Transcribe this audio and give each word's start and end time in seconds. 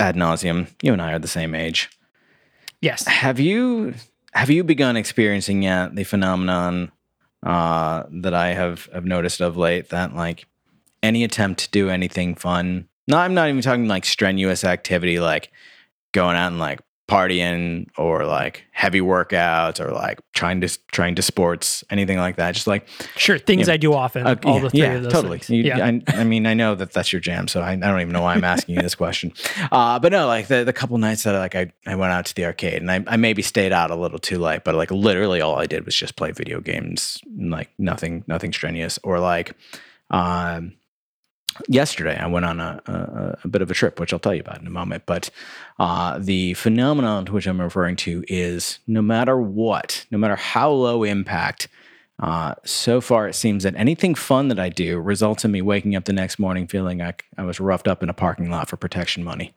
ad 0.00 0.16
nauseum, 0.16 0.68
you 0.82 0.92
and 0.92 1.02
I 1.02 1.12
are 1.12 1.18
the 1.18 1.28
same 1.28 1.54
age. 1.54 1.90
Yes. 2.80 3.06
Have 3.06 3.38
you 3.38 3.94
have 4.32 4.50
you 4.50 4.64
begun 4.64 4.96
experiencing 4.96 5.62
yet 5.62 5.94
the 5.94 6.04
phenomenon 6.04 6.92
uh, 7.42 8.04
that 8.10 8.34
I 8.34 8.48
have 8.48 8.88
have 8.92 9.04
noticed 9.04 9.40
of 9.40 9.56
late 9.56 9.90
that 9.90 10.14
like 10.14 10.46
any 11.02 11.24
attempt 11.24 11.60
to 11.60 11.70
do 11.70 11.90
anything 11.90 12.34
fun? 12.34 12.88
No, 13.06 13.18
I'm 13.18 13.34
not 13.34 13.48
even 13.48 13.62
talking 13.62 13.88
like 13.88 14.04
strenuous 14.04 14.64
activity, 14.64 15.20
like 15.20 15.50
going 16.12 16.36
out 16.36 16.48
and 16.48 16.58
like 16.58 16.80
partying 17.10 17.88
or 17.98 18.24
like 18.24 18.64
heavy 18.70 19.00
workouts 19.00 19.80
or 19.80 19.90
like 19.90 20.20
trying 20.32 20.60
to 20.60 20.68
trying 20.92 21.16
to 21.16 21.22
sports, 21.22 21.82
anything 21.90 22.18
like 22.18 22.36
that. 22.36 22.52
Just 22.54 22.68
like 22.68 22.86
Sure. 23.16 23.36
Things 23.36 23.66
Yeah. 23.66 23.74
I 23.74 23.76
do 23.78 23.92
often. 23.92 24.24
Uh, 24.26 24.36
all 24.44 24.54
yeah, 24.56 24.60
the 24.62 24.70
three 24.70 24.80
yeah, 24.80 24.92
of 24.92 25.02
those 25.02 25.12
totally. 25.12 25.40
You- 25.48 25.64
yeah. 25.64 25.84
I, 25.84 26.00
I 26.20 26.22
mean, 26.24 26.46
I 26.46 26.54
know 26.54 26.76
that 26.76 26.92
that's 26.92 27.12
your 27.12 27.18
jam, 27.18 27.48
so 27.48 27.60
I, 27.62 27.72
I 27.72 27.76
don't 27.76 28.00
even 28.00 28.12
know 28.12 28.22
why 28.22 28.34
I'm 28.34 28.44
asking 28.44 28.76
you 28.76 28.82
this 28.82 28.94
question. 28.94 29.32
Uh, 29.72 29.98
but 30.00 30.10
no, 30.10 30.26
like 30.26 30.48
the, 30.48 30.64
the 30.64 30.72
couple 30.72 30.96
nights 30.98 31.22
that 31.24 31.34
I, 31.34 31.38
like 31.38 31.54
I, 31.54 31.72
I 31.86 31.94
went 31.94 32.12
out 32.12 32.26
to 32.26 32.34
the 32.34 32.44
arcade 32.44 32.80
and 32.82 32.90
I, 32.90 33.04
I 33.06 33.16
maybe 33.16 33.40
stayed 33.42 33.72
out 33.72 33.90
a 33.90 33.94
little 33.94 34.18
too 34.18 34.38
late, 34.38 34.64
but 34.64 34.74
like 34.74 34.90
literally 34.90 35.40
all 35.40 35.56
I 35.60 35.66
did 35.66 35.84
was 35.84 35.94
just 35.94 36.16
play 36.16 36.32
video 36.32 36.60
games, 36.60 37.18
like 37.38 37.70
nothing, 37.78 38.24
nothing 38.26 38.52
strenuous. 38.52 38.98
Or 39.04 39.20
like, 39.20 39.52
um, 40.10 40.72
yesterday 41.68 42.16
I 42.18 42.26
went 42.26 42.44
on 42.44 42.60
a, 42.60 42.80
a, 42.86 43.38
a 43.44 43.48
bit 43.48 43.62
of 43.62 43.70
a 43.70 43.74
trip, 43.74 43.98
which 44.00 44.12
I'll 44.12 44.18
tell 44.18 44.34
you 44.34 44.40
about 44.40 44.60
in 44.60 44.66
a 44.66 44.70
moment. 44.70 45.04
But 45.06 45.30
uh, 45.78 46.18
the 46.18 46.54
phenomenon 46.54 47.26
to 47.26 47.32
which 47.32 47.46
I'm 47.46 47.60
referring 47.60 47.96
to 47.96 48.24
is 48.28 48.78
no 48.86 49.02
matter 49.02 49.40
what, 49.40 50.06
no 50.10 50.18
matter 50.18 50.36
how 50.36 50.70
low 50.70 51.02
impact, 51.02 51.68
uh, 52.20 52.54
so 52.64 53.00
far 53.00 53.28
it 53.28 53.34
seems 53.34 53.64
that 53.64 53.74
anything 53.76 54.14
fun 54.14 54.48
that 54.48 54.58
I 54.58 54.68
do 54.68 54.98
results 55.00 55.44
in 55.44 55.52
me 55.52 55.62
waking 55.62 55.96
up 55.96 56.04
the 56.04 56.12
next 56.12 56.38
morning 56.38 56.66
feeling 56.66 56.98
like 56.98 57.24
I 57.38 57.44
was 57.44 57.60
roughed 57.60 57.88
up 57.88 58.02
in 58.02 58.10
a 58.10 58.14
parking 58.14 58.50
lot 58.50 58.68
for 58.68 58.76
protection 58.76 59.24
money. 59.24 59.54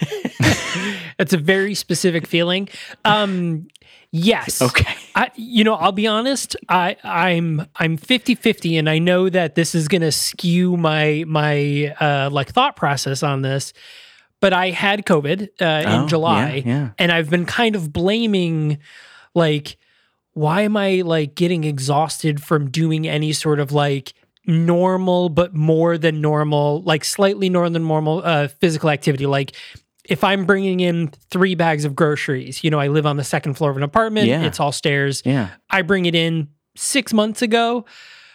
It's 1.18 1.34
a 1.34 1.38
very 1.38 1.74
specific 1.74 2.26
feeling. 2.26 2.68
Um, 3.04 3.68
yes. 4.10 4.62
Okay. 4.62 4.94
I, 5.14 5.30
you 5.34 5.64
know, 5.64 5.74
I'll 5.74 5.92
be 5.92 6.06
honest. 6.06 6.56
I, 6.68 6.96
I'm 7.04 7.66
I'm 7.76 7.98
50-50 7.98 8.78
and 8.78 8.88
I 8.88 8.98
know 8.98 9.28
that 9.28 9.54
this 9.54 9.74
is 9.74 9.86
going 9.86 10.00
to 10.00 10.12
skew 10.12 10.78
my 10.78 11.24
my 11.26 11.94
uh, 12.00 12.30
like 12.30 12.50
thought 12.52 12.74
process 12.76 13.22
on 13.22 13.42
this. 13.42 13.74
But 14.40 14.54
I 14.54 14.70
had 14.70 15.04
COVID 15.04 15.48
uh, 15.60 15.82
Oh, 15.86 16.02
in 16.02 16.08
July, 16.08 16.62
yeah, 16.64 16.72
yeah. 16.72 16.90
and 16.98 17.12
I've 17.12 17.28
been 17.28 17.44
kind 17.44 17.76
of 17.76 17.92
blaming, 17.92 18.78
like, 19.34 19.76
why 20.32 20.62
am 20.62 20.78
I 20.78 21.02
like 21.02 21.34
getting 21.34 21.64
exhausted 21.64 22.42
from 22.42 22.70
doing 22.70 23.06
any 23.06 23.34
sort 23.34 23.60
of 23.60 23.70
like 23.72 24.14
normal 24.46 25.28
but 25.28 25.54
more 25.54 25.98
than 25.98 26.22
normal, 26.22 26.80
like 26.80 27.04
slightly 27.04 27.50
more 27.50 27.68
than 27.68 27.86
normal 27.86 28.22
uh, 28.24 28.48
physical 28.48 28.88
activity, 28.88 29.26
like 29.26 29.54
if 30.10 30.24
I'm 30.24 30.44
bringing 30.44 30.80
in 30.80 31.08
three 31.30 31.54
bags 31.54 31.84
of 31.84 31.94
groceries, 31.94 32.62
you 32.64 32.70
know, 32.70 32.78
I 32.80 32.88
live 32.88 33.06
on 33.06 33.16
the 33.16 33.24
second 33.24 33.54
floor 33.54 33.70
of 33.70 33.76
an 33.76 33.82
apartment, 33.82 34.26
Yeah. 34.26 34.42
it's 34.42 34.58
all 34.60 34.72
stairs. 34.72 35.22
Yeah. 35.24 35.48
I 35.70 35.82
bring 35.82 36.06
it 36.06 36.14
in 36.14 36.48
six 36.76 37.12
months 37.12 37.42
ago, 37.42 37.84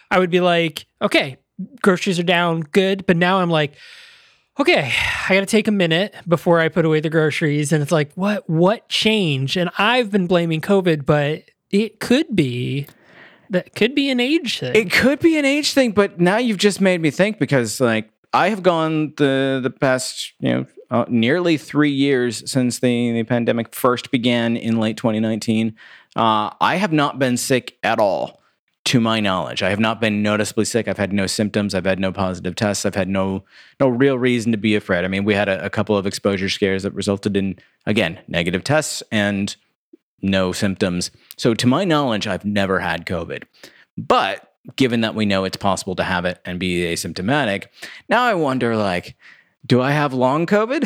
I 0.09 0.19
would 0.19 0.30
be 0.30 0.40
like, 0.40 0.85
okay, 1.02 1.38
groceries 1.81 2.19
are 2.19 2.24
down, 2.24 2.62
good. 2.62 3.06
But 3.06 3.18
now 3.18 3.40
I'm 3.40 3.50
like, 3.50 3.75
okay, 4.59 4.91
I 5.30 5.34
got 5.34 5.41
to 5.41 5.46
take 5.46 5.68
a 5.68 5.72
minute 5.72 6.16
before 6.28 6.59
I 6.59 6.69
put 6.69 6.85
away 6.85 7.00
the 7.02 7.09
groceries. 7.09 7.74
And 7.74 7.81
it's 7.84 7.91
like, 7.91 8.14
what, 8.14 8.50
what 8.50 8.88
changed? 8.88 9.58
And 9.58 9.69
I've 9.78 10.12
been 10.12 10.28
blaming 10.28 10.62
COVID, 10.62 11.06
but 11.06 11.44
it 11.72 12.00
could 12.00 12.35
be 12.35 12.88
that 13.50 13.75
could 13.75 13.94
be 13.94 14.09
an 14.09 14.19
age 14.19 14.59
thing. 14.59 14.75
It 14.75 14.91
could 14.91 15.19
be 15.19 15.38
an 15.38 15.46
age 15.46 15.74
thing, 15.74 15.91
but 15.91 16.19
now 16.19 16.38
you've 16.38 16.58
just 16.58 16.80
made 16.81 17.02
me 17.02 17.12
think 17.12 17.38
because 17.38 17.80
like 17.81 18.09
I 18.34 18.50
have 18.50 18.64
gone 18.64 19.14
the 19.18 19.59
the 19.62 19.69
past 19.69 20.34
you 20.40 20.50
know 20.50 20.66
uh, 20.91 21.06
nearly 21.07 21.57
three 21.57 21.91
years 21.91 22.50
since 22.50 22.79
the, 22.79 23.12
the 23.12 23.23
pandemic 23.23 23.73
first 23.73 24.12
began 24.12 24.56
in 24.57 24.79
late 24.79 24.97
2019. 24.97 25.75
Uh, 26.16 26.51
I 26.62 26.75
have 26.75 26.91
not 26.91 27.19
been 27.19 27.38
sick 27.38 27.78
at 27.84 28.00
all, 28.00 28.41
to 28.85 29.00
my 29.00 29.19
knowledge. 29.19 29.63
I 29.63 29.72
have 29.72 29.79
not 29.79 30.00
been 30.00 30.22
noticeably 30.22 30.66
sick. 30.66 30.88
I've 30.88 30.97
had 30.97 31.12
no 31.12 31.25
symptoms. 31.25 31.73
I've 31.73 31.85
had 31.85 32.00
no 32.00 32.12
positive 32.12 32.56
tests. 32.56 32.85
I've 32.85 32.96
had 32.96 33.09
no 33.09 33.44
no 33.79 33.88
real 33.90 34.18
reason 34.18 34.51
to 34.51 34.57
be 34.57 34.75
afraid. 34.75 35.03
I 35.03 35.07
mean, 35.07 35.25
we 35.25 35.34
had 35.34 35.50
a, 35.50 35.66
a 35.66 35.69
couple 35.69 35.97
of 35.97 36.06
exposure 36.06 36.50
scares 36.50 36.84
that 36.84 36.94
resulted 36.94 37.35
in 37.35 37.57
again 37.85 38.19
negative 38.28 38.63
tests 38.63 39.02
and 39.12 39.56
no 40.22 40.52
symptoms. 40.52 41.12
So, 41.38 41.53
to 41.56 41.67
my 41.67 41.84
knowledge, 41.84 42.28
I've 42.28 42.46
never 42.46 42.79
had 42.79 43.06
COVID. 43.06 43.44
But 43.97 44.52
given 44.75 45.02
that 45.02 45.16
we 45.16 45.25
know 45.25 45.46
it's 45.46 45.57
possible 45.57 45.96
to 45.96 46.03
have 46.03 46.25
it 46.25 46.40
and 46.46 46.59
be 46.59 46.84
asymptomatic, 46.84 47.67
now 48.07 48.23
I 48.23 48.34
wonder 48.35 48.75
like, 48.75 49.16
do 49.66 49.81
I 49.81 49.92
have 49.92 50.14
long 50.14 50.46
COVID? 50.46 50.84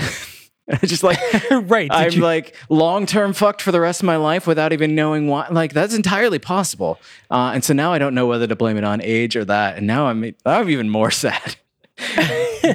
Just 0.83 1.01
like 1.03 1.17
right. 1.51 1.89
I'm 1.91 2.11
you- 2.11 2.21
like 2.21 2.55
long 2.69 3.05
term 3.07 3.33
fucked 3.33 3.61
for 3.61 3.71
the 3.71 3.79
rest 3.81 4.01
of 4.01 4.05
my 4.05 4.17
life 4.17 4.45
without 4.45 4.71
even 4.71 4.93
knowing 4.93 5.27
why. 5.27 5.47
Like 5.49 5.73
that's 5.73 5.95
entirely 5.95 6.37
possible. 6.37 6.99
Uh, 7.31 7.51
and 7.55 7.63
so 7.63 7.73
now 7.73 7.91
I 7.91 7.97
don't 7.97 8.13
know 8.13 8.27
whether 8.27 8.45
to 8.45 8.55
blame 8.55 8.77
it 8.77 8.83
on 8.83 9.01
age 9.01 9.35
or 9.35 9.43
that. 9.45 9.77
And 9.77 9.87
now 9.87 10.07
I'm 10.07 10.35
I'm 10.45 10.69
even 10.69 10.89
more 10.89 11.09
sad. 11.25 11.55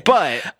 but 0.04 0.54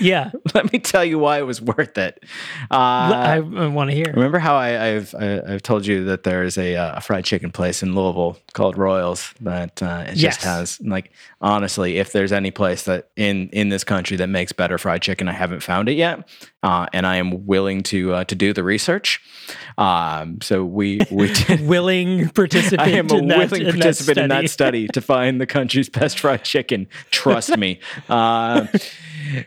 yeah. 0.00 0.30
let 0.54 0.72
me 0.72 0.78
tell 0.78 1.04
you 1.04 1.18
why 1.18 1.38
it 1.38 1.42
was 1.42 1.60
worth 1.60 1.96
it. 1.98 2.22
Uh, 2.70 2.74
I, 2.74 3.34
I 3.36 3.66
want 3.66 3.90
to 3.90 3.96
hear. 3.96 4.12
Remember 4.14 4.38
how 4.38 4.56
I, 4.56 4.88
I've 4.96 5.14
I, 5.14 5.40
I've 5.46 5.62
told 5.62 5.86
you 5.86 6.04
that 6.04 6.22
there's 6.24 6.56
a, 6.58 6.76
uh, 6.76 6.96
a 6.96 7.00
fried 7.00 7.24
chicken 7.24 7.50
place 7.52 7.82
in 7.82 7.94
Louisville 7.94 8.38
called 8.52 8.76
Royals 8.78 9.32
that 9.40 9.82
uh, 9.82 10.04
it 10.06 10.14
just 10.16 10.22
Yes. 10.22 10.44
has 10.44 10.80
like 10.80 11.12
honestly, 11.40 11.98
if 11.98 12.12
there's 12.12 12.32
any 12.32 12.50
place 12.50 12.84
that 12.84 13.08
in 13.16 13.48
in 13.50 13.68
this 13.68 13.84
country 13.84 14.16
that 14.16 14.28
makes 14.28 14.52
better 14.52 14.78
fried 14.78 15.02
chicken, 15.02 15.28
I 15.28 15.32
haven't 15.32 15.62
found 15.62 15.88
it 15.88 15.94
yet, 15.94 16.28
uh, 16.62 16.86
and 16.92 17.06
I 17.06 17.16
am 17.16 17.46
willing 17.46 17.82
to 17.84 18.14
uh, 18.14 18.24
to 18.24 18.34
do 18.34 18.52
the 18.52 18.62
research. 18.64 19.20
Um, 19.78 20.40
so 20.40 20.64
we 20.64 21.00
we 21.10 21.32
did. 21.46 21.66
Willing 21.66 22.28
participant. 22.30 22.80
I 22.88 22.90
am 22.90 23.10
a 23.10 23.16
in 23.16 23.28
that, 23.28 23.38
willing 23.50 23.60
in 23.62 23.66
that 23.66 23.74
participant 23.74 24.18
in 24.18 24.28
that 24.30 24.50
study 24.50 24.88
to 24.88 25.00
find 25.00 25.40
the 25.40 25.46
country's 25.46 25.88
best 25.88 26.18
fried 26.18 26.44
chicken. 26.44 26.86
Trust 27.10 27.56
me. 27.56 27.80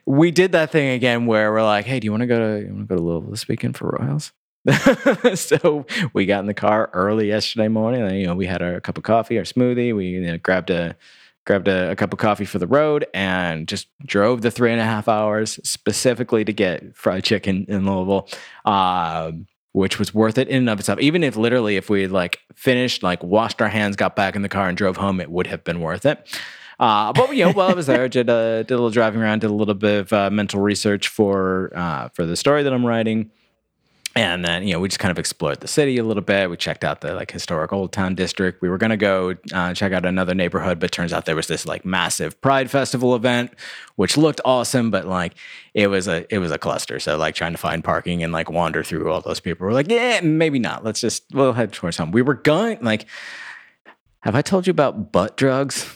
We 0.05 0.31
did 0.31 0.51
that 0.53 0.71
thing 0.71 0.89
again 0.89 1.25
where 1.25 1.51
we're 1.51 1.63
like, 1.63 1.85
"Hey, 1.85 1.99
do 1.99 2.05
you 2.05 2.11
want 2.11 2.21
to 2.21 2.27
go 2.27 2.39
to 2.39 2.65
you 2.65 2.73
want 2.73 2.89
to 2.89 2.95
go 2.95 2.95
to 2.95 3.01
Louisville 3.01 3.31
this 3.31 3.47
weekend 3.47 3.77
for 3.77 3.97
Royals?" 3.99 4.31
so 5.35 5.85
we 6.13 6.25
got 6.25 6.39
in 6.39 6.45
the 6.45 6.53
car 6.53 6.89
early 6.93 7.27
yesterday 7.27 7.67
morning. 7.67 8.01
And, 8.01 8.17
you 8.17 8.27
know, 8.27 8.35
we 8.35 8.45
had 8.45 8.61
our 8.61 8.79
cup 8.79 8.97
of 8.97 9.03
coffee, 9.03 9.37
our 9.37 9.43
smoothie. 9.43 9.95
We 9.95 10.07
you 10.07 10.21
know, 10.21 10.37
grabbed 10.37 10.69
a 10.69 10.95
grabbed 11.45 11.67
a, 11.67 11.91
a 11.91 11.95
cup 11.95 12.13
of 12.13 12.19
coffee 12.19 12.45
for 12.45 12.59
the 12.59 12.67
road 12.67 13.05
and 13.13 13.67
just 13.67 13.87
drove 14.05 14.41
the 14.41 14.51
three 14.51 14.71
and 14.71 14.79
a 14.79 14.85
half 14.85 15.09
hours 15.09 15.59
specifically 15.63 16.45
to 16.45 16.53
get 16.53 16.95
fried 16.95 17.23
chicken 17.23 17.65
in 17.67 17.85
Louisville. 17.85 18.29
Um, 18.65 19.47
which 19.73 19.97
was 19.97 20.13
worth 20.13 20.37
it 20.37 20.47
in 20.47 20.57
and 20.57 20.69
of 20.69 20.79
itself. 20.79 20.99
Even 20.99 21.23
if 21.23 21.35
literally, 21.35 21.77
if 21.77 21.89
we 21.89 22.03
had 22.03 22.11
like 22.11 22.39
finished, 22.53 23.01
like 23.01 23.21
washed 23.23 23.59
our 23.59 23.67
hands, 23.67 23.95
got 23.95 24.15
back 24.15 24.35
in 24.35 24.43
the 24.43 24.49
car, 24.49 24.69
and 24.69 24.77
drove 24.77 24.97
home, 24.97 25.19
it 25.19 25.31
would 25.31 25.47
have 25.47 25.63
been 25.63 25.81
worth 25.81 26.05
it. 26.05 26.39
Uh, 26.83 27.13
but 27.13 27.33
you 27.33 27.45
know, 27.45 27.53
while 27.53 27.69
I 27.69 27.73
was 27.73 27.85
there, 27.85 28.03
I 28.03 28.07
did 28.09 28.29
a, 28.29 28.65
did 28.65 28.71
a 28.71 28.75
little 28.75 28.89
driving 28.89 29.21
around, 29.21 29.39
did 29.39 29.49
a 29.49 29.53
little 29.53 29.73
bit 29.73 30.01
of 30.01 30.11
uh, 30.11 30.29
mental 30.29 30.59
research 30.59 31.07
for 31.07 31.71
uh, 31.73 32.09
for 32.09 32.25
the 32.25 32.35
story 32.35 32.61
that 32.61 32.73
I'm 32.73 32.85
writing. 32.85 33.31
And 34.17 34.43
then, 34.43 34.67
you 34.67 34.73
know, 34.73 34.81
we 34.81 34.89
just 34.89 34.99
kind 34.99 35.09
of 35.09 35.17
explored 35.17 35.61
the 35.61 35.67
city 35.67 35.97
a 35.97 36.03
little 36.03 36.21
bit. 36.21 36.49
We 36.49 36.57
checked 36.57 36.83
out 36.83 36.99
the 36.99 37.13
like 37.13 37.31
historic 37.31 37.71
old 37.71 37.93
town 37.93 38.15
district. 38.15 38.61
We 38.61 38.67
were 38.67 38.77
to 38.77 38.97
go 38.97 39.35
uh, 39.53 39.73
check 39.73 39.93
out 39.93 40.05
another 40.05 40.35
neighborhood, 40.35 40.79
but 40.79 40.91
turns 40.91 41.13
out 41.13 41.23
there 41.23 41.37
was 41.37 41.47
this 41.47 41.65
like 41.65 41.85
massive 41.85 42.39
Pride 42.41 42.69
Festival 42.69 43.15
event, 43.15 43.53
which 43.95 44.17
looked 44.17 44.41
awesome, 44.43 44.91
but 44.91 45.07
like 45.07 45.35
it 45.73 45.87
was 45.87 46.09
a 46.09 46.25
it 46.33 46.39
was 46.39 46.51
a 46.51 46.57
cluster. 46.57 46.99
So 46.99 47.15
like 47.17 47.33
trying 47.33 47.53
to 47.53 47.57
find 47.57 47.81
parking 47.81 48.23
and 48.23 48.33
like 48.33 48.51
wander 48.51 48.83
through 48.83 49.09
all 49.09 49.21
those 49.21 49.39
people. 49.39 49.65
We're 49.65 49.73
like, 49.73 49.89
yeah, 49.89 50.19
maybe 50.19 50.59
not. 50.59 50.83
Let's 50.83 50.99
just 50.99 51.23
we'll 51.31 51.53
head 51.53 51.71
towards 51.71 51.95
home. 51.95 52.11
We 52.11 52.21
were 52.21 52.33
going 52.33 52.79
like, 52.81 53.05
have 54.19 54.35
I 54.35 54.41
told 54.41 54.67
you 54.67 54.71
about 54.71 55.13
butt 55.13 55.37
drugs? 55.37 55.89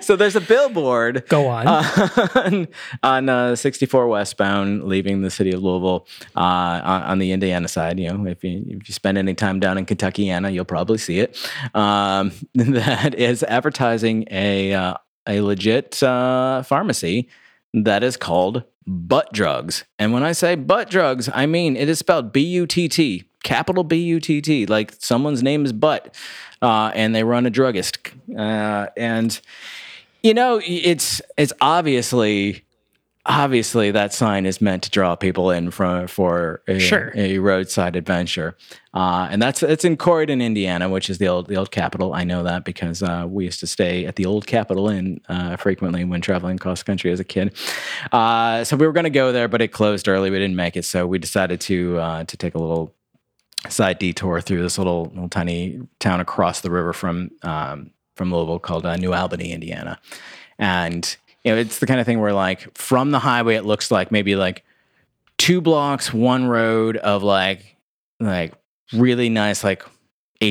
So 0.00 0.16
there's 0.16 0.36
a 0.36 0.40
billboard. 0.40 1.28
Go 1.28 1.48
on. 1.48 1.66
on, 1.66 2.68
on 3.02 3.28
uh, 3.28 3.56
64 3.56 4.06
westbound, 4.08 4.84
leaving 4.84 5.22
the 5.22 5.30
city 5.30 5.52
of 5.52 5.62
Louisville 5.62 6.06
uh, 6.36 6.80
on, 6.84 7.02
on, 7.02 7.18
the 7.18 7.32
Indiana 7.32 7.68
side. 7.68 7.98
You 7.98 8.12
know, 8.12 8.26
if 8.26 8.44
you, 8.44 8.64
if 8.68 8.88
you 8.88 8.94
spend 8.94 9.18
any 9.18 9.34
time 9.34 9.60
down 9.60 9.78
in 9.78 9.84
Kentucky, 9.84 10.04
Kentuckiana, 10.04 10.52
you'll 10.52 10.64
probably 10.64 10.98
see 10.98 11.20
it. 11.20 11.36
Um, 11.74 12.32
that 12.54 13.14
is 13.14 13.42
advertising 13.44 14.26
a 14.30 14.72
uh, 14.74 14.94
a 15.26 15.40
legit 15.40 16.02
uh, 16.02 16.62
pharmacy 16.62 17.28
that 17.72 18.02
is 18.04 18.16
called 18.16 18.64
Butt 18.86 19.32
Drugs. 19.32 19.84
And 19.98 20.12
when 20.12 20.22
I 20.22 20.32
say 20.32 20.54
butt 20.54 20.90
drugs, 20.90 21.30
I 21.32 21.46
mean 21.46 21.76
it 21.76 21.88
is 21.88 21.98
spelled 21.98 22.32
B 22.32 22.40
U 22.40 22.66
T 22.66 22.88
T, 22.88 23.24
capital 23.44 23.84
B 23.84 23.96
U 23.98 24.18
T 24.18 24.40
T, 24.40 24.66
like 24.66 24.92
someone's 24.98 25.42
name 25.42 25.64
is 25.64 25.72
Butt 25.72 26.14
uh, 26.60 26.90
and 26.94 27.14
they 27.14 27.22
run 27.22 27.46
a 27.46 27.50
druggist. 27.50 27.98
Uh, 28.36 28.86
and 28.96 29.40
you 30.22 30.34
know, 30.34 30.60
it's 30.64 31.22
it's 31.36 31.52
obviously 31.60 32.64
obviously 33.26 33.90
that 33.90 34.12
sign 34.12 34.44
is 34.44 34.60
meant 34.60 34.82
to 34.82 34.90
draw 34.90 35.14
people 35.16 35.50
in 35.50 35.70
for 35.70 36.08
for 36.08 36.62
a, 36.66 36.78
sure. 36.78 37.12
a 37.14 37.38
roadside 37.38 37.96
adventure, 37.96 38.56
uh, 38.94 39.28
and 39.30 39.42
that's 39.42 39.62
it's 39.62 39.84
in 39.84 39.96
Corydon, 39.96 40.42
Indiana, 40.42 40.88
which 40.88 41.10
is 41.10 41.18
the 41.18 41.28
old 41.28 41.48
the 41.48 41.56
old 41.56 41.70
capital. 41.70 42.14
I 42.14 42.24
know 42.24 42.42
that 42.42 42.64
because 42.64 43.02
uh, 43.02 43.26
we 43.28 43.44
used 43.44 43.60
to 43.60 43.66
stay 43.66 44.06
at 44.06 44.16
the 44.16 44.24
old 44.24 44.46
Capitol 44.46 44.88
Inn 44.88 45.20
uh, 45.28 45.56
frequently 45.56 46.04
when 46.04 46.22
traveling 46.22 46.58
cross 46.58 46.82
country 46.82 47.12
as 47.12 47.20
a 47.20 47.24
kid. 47.24 47.54
Uh, 48.10 48.64
so 48.64 48.76
we 48.76 48.86
were 48.86 48.92
going 48.92 49.04
to 49.04 49.10
go 49.10 49.32
there, 49.32 49.48
but 49.48 49.60
it 49.60 49.68
closed 49.68 50.08
early. 50.08 50.30
We 50.30 50.38
didn't 50.38 50.56
make 50.56 50.76
it, 50.76 50.86
so 50.86 51.06
we 51.06 51.18
decided 51.18 51.60
to 51.62 51.98
uh, 51.98 52.24
to 52.24 52.36
take 52.36 52.54
a 52.54 52.58
little 52.58 52.94
side 53.68 53.98
detour 53.98 54.40
through 54.40 54.62
this 54.62 54.78
little 54.78 55.06
little 55.06 55.28
tiny 55.28 55.80
town 55.98 56.20
across 56.20 56.60
the 56.60 56.70
river 56.70 56.92
from 56.92 57.30
um, 57.42 57.90
from 58.16 58.32
Louisville 58.32 58.58
called 58.58 58.86
uh, 58.86 58.96
New 58.96 59.12
Albany, 59.12 59.52
Indiana, 59.52 59.98
and 60.58 61.16
you 61.42 61.52
know 61.52 61.58
it's 61.58 61.78
the 61.78 61.86
kind 61.86 62.00
of 62.00 62.06
thing 62.06 62.20
where 62.20 62.32
like 62.32 62.76
from 62.76 63.10
the 63.10 63.18
highway 63.18 63.56
it 63.56 63.64
looks 63.64 63.90
like 63.90 64.10
maybe 64.10 64.36
like 64.36 64.64
two 65.38 65.60
blocks, 65.60 66.12
one 66.12 66.46
road 66.46 66.96
of 66.98 67.22
like 67.22 67.76
like 68.20 68.54
really 68.92 69.28
nice 69.28 69.64
like 69.64 69.84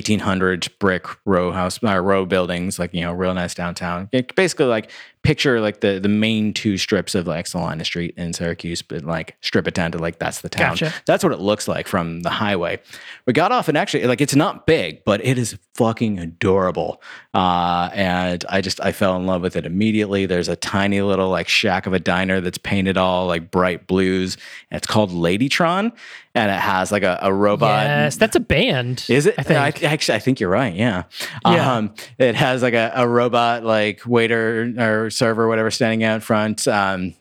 1800s 0.01 0.69
brick 0.79 1.05
row 1.25 1.51
house 1.51 1.79
uh, 1.83 1.99
row 1.99 2.25
buildings 2.25 2.79
like 2.79 2.93
you 2.93 3.01
know 3.01 3.13
real 3.13 3.33
nice 3.33 3.53
downtown 3.53 4.09
it 4.11 4.33
basically 4.35 4.65
like 4.65 4.89
picture 5.23 5.61
like 5.61 5.79
the 5.79 5.99
the 5.99 6.09
main 6.09 6.53
two 6.53 6.77
strips 6.77 7.15
of 7.15 7.25
like 7.25 7.47
Salina 7.47 7.85
Street 7.85 8.13
in 8.17 8.33
Syracuse, 8.33 8.81
but 8.81 9.03
like 9.03 9.35
strip 9.41 9.67
it 9.67 9.73
down 9.73 9.91
to 9.93 9.97
like 9.97 10.19
that's 10.19 10.41
the 10.41 10.49
town. 10.49 10.71
Gotcha. 10.71 10.93
That's 11.05 11.23
what 11.23 11.33
it 11.33 11.39
looks 11.39 11.67
like 11.67 11.87
from 11.87 12.21
the 12.21 12.29
highway. 12.29 12.79
We 13.25 13.33
got 13.33 13.51
off 13.51 13.69
and 13.69 13.77
actually 13.77 14.05
like 14.05 14.21
it's 14.21 14.35
not 14.35 14.67
big, 14.67 15.03
but 15.05 15.25
it 15.25 15.37
is 15.37 15.57
fucking 15.75 16.19
adorable. 16.19 17.01
Uh, 17.33 17.89
and 17.93 18.45
I 18.49 18.61
just 18.61 18.81
I 18.81 18.91
fell 18.91 19.15
in 19.15 19.25
love 19.25 19.41
with 19.41 19.55
it 19.55 19.65
immediately. 19.65 20.25
There's 20.25 20.49
a 20.49 20.57
tiny 20.57 21.01
little 21.01 21.29
like 21.29 21.47
shack 21.47 21.87
of 21.87 21.93
a 21.93 21.99
diner 21.99 22.41
that's 22.41 22.57
painted 22.57 22.97
all 22.97 23.25
like 23.25 23.49
bright 23.49 23.87
blues. 23.87 24.37
And 24.69 24.77
it's 24.77 24.87
called 24.87 25.09
Ladytron, 25.11 25.93
and 26.35 26.49
it 26.49 26.59
has 26.59 26.91
like 26.91 27.03
a, 27.03 27.19
a 27.21 27.33
robot. 27.33 27.85
Yes, 27.85 28.15
that's 28.17 28.35
a 28.35 28.39
band. 28.39 29.05
Is 29.07 29.27
it? 29.27 29.35
I 29.37 29.43
think. 29.43 29.83
actually, 29.83 30.15
I 30.15 30.19
think 30.19 30.39
you're 30.39 30.49
right. 30.49 30.73
Yeah. 30.73 31.03
Yeah. 31.45 31.75
Um, 31.75 31.93
it 32.17 32.35
has 32.35 32.63
like 32.63 32.73
a, 32.73 32.91
a 32.95 33.07
robot 33.07 33.63
like 33.63 34.05
waiter 34.05 34.73
or 34.77 35.09
server, 35.09 35.47
whatever, 35.47 35.69
standing 35.69 36.03
out 36.03 36.23
front. 36.23 36.67
Um, 36.67 37.13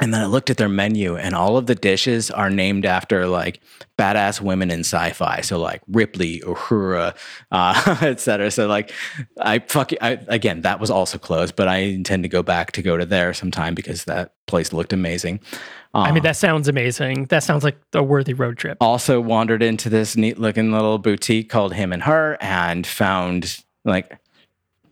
and 0.00 0.12
then 0.12 0.20
I 0.20 0.26
looked 0.26 0.50
at 0.50 0.56
their 0.56 0.68
menu, 0.68 1.16
and 1.16 1.36
all 1.36 1.56
of 1.56 1.66
the 1.66 1.76
dishes 1.76 2.28
are 2.28 2.50
named 2.50 2.84
after 2.84 3.28
like 3.28 3.60
badass 3.96 4.40
women 4.40 4.72
in 4.72 4.80
sci-fi. 4.80 5.40
So 5.40 5.58
like 5.60 5.82
Ripley, 5.86 6.40
Uhura, 6.40 7.14
uh, 7.52 7.96
etc. 8.02 8.50
So 8.50 8.66
like 8.66 8.92
I 9.40 9.60
fuck 9.60 9.92
I, 10.02 10.18
again, 10.26 10.62
that 10.62 10.80
was 10.80 10.90
also 10.90 11.16
closed, 11.16 11.54
but 11.54 11.68
I 11.68 11.76
intend 11.76 12.24
to 12.24 12.28
go 12.28 12.42
back 12.42 12.72
to 12.72 12.82
go 12.82 12.96
to 12.96 13.06
there 13.06 13.32
sometime 13.32 13.74
because 13.74 14.04
that 14.04 14.34
place 14.46 14.72
looked 14.72 14.92
amazing. 14.92 15.40
I 15.94 16.12
mean, 16.12 16.22
that 16.24 16.36
sounds 16.36 16.68
amazing. 16.68 17.26
That 17.26 17.42
sounds 17.42 17.62
like 17.62 17.76
a 17.92 18.02
worthy 18.02 18.34
road 18.34 18.58
trip. 18.58 18.78
also 18.80 19.20
wandered 19.20 19.62
into 19.62 19.88
this 19.88 20.16
neat 20.16 20.38
looking 20.38 20.72
little 20.72 20.98
boutique 20.98 21.48
called 21.48 21.74
Him 21.74 21.92
and 21.92 22.02
Her 22.02 22.36
and 22.40 22.86
found 22.86 23.62
like 23.84 24.18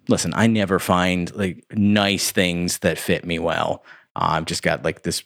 listen, 0.09 0.33
I 0.35 0.47
never 0.47 0.79
find 0.79 1.35
like 1.35 1.65
nice 1.73 2.31
things 2.31 2.79
that 2.79 2.99
fit 2.99 3.25
me 3.25 3.39
well. 3.39 3.85
Uh, 4.17 4.31
I've 4.33 4.45
just 4.45 4.63
got 4.63 4.85
like 4.85 5.03
this 5.03 5.23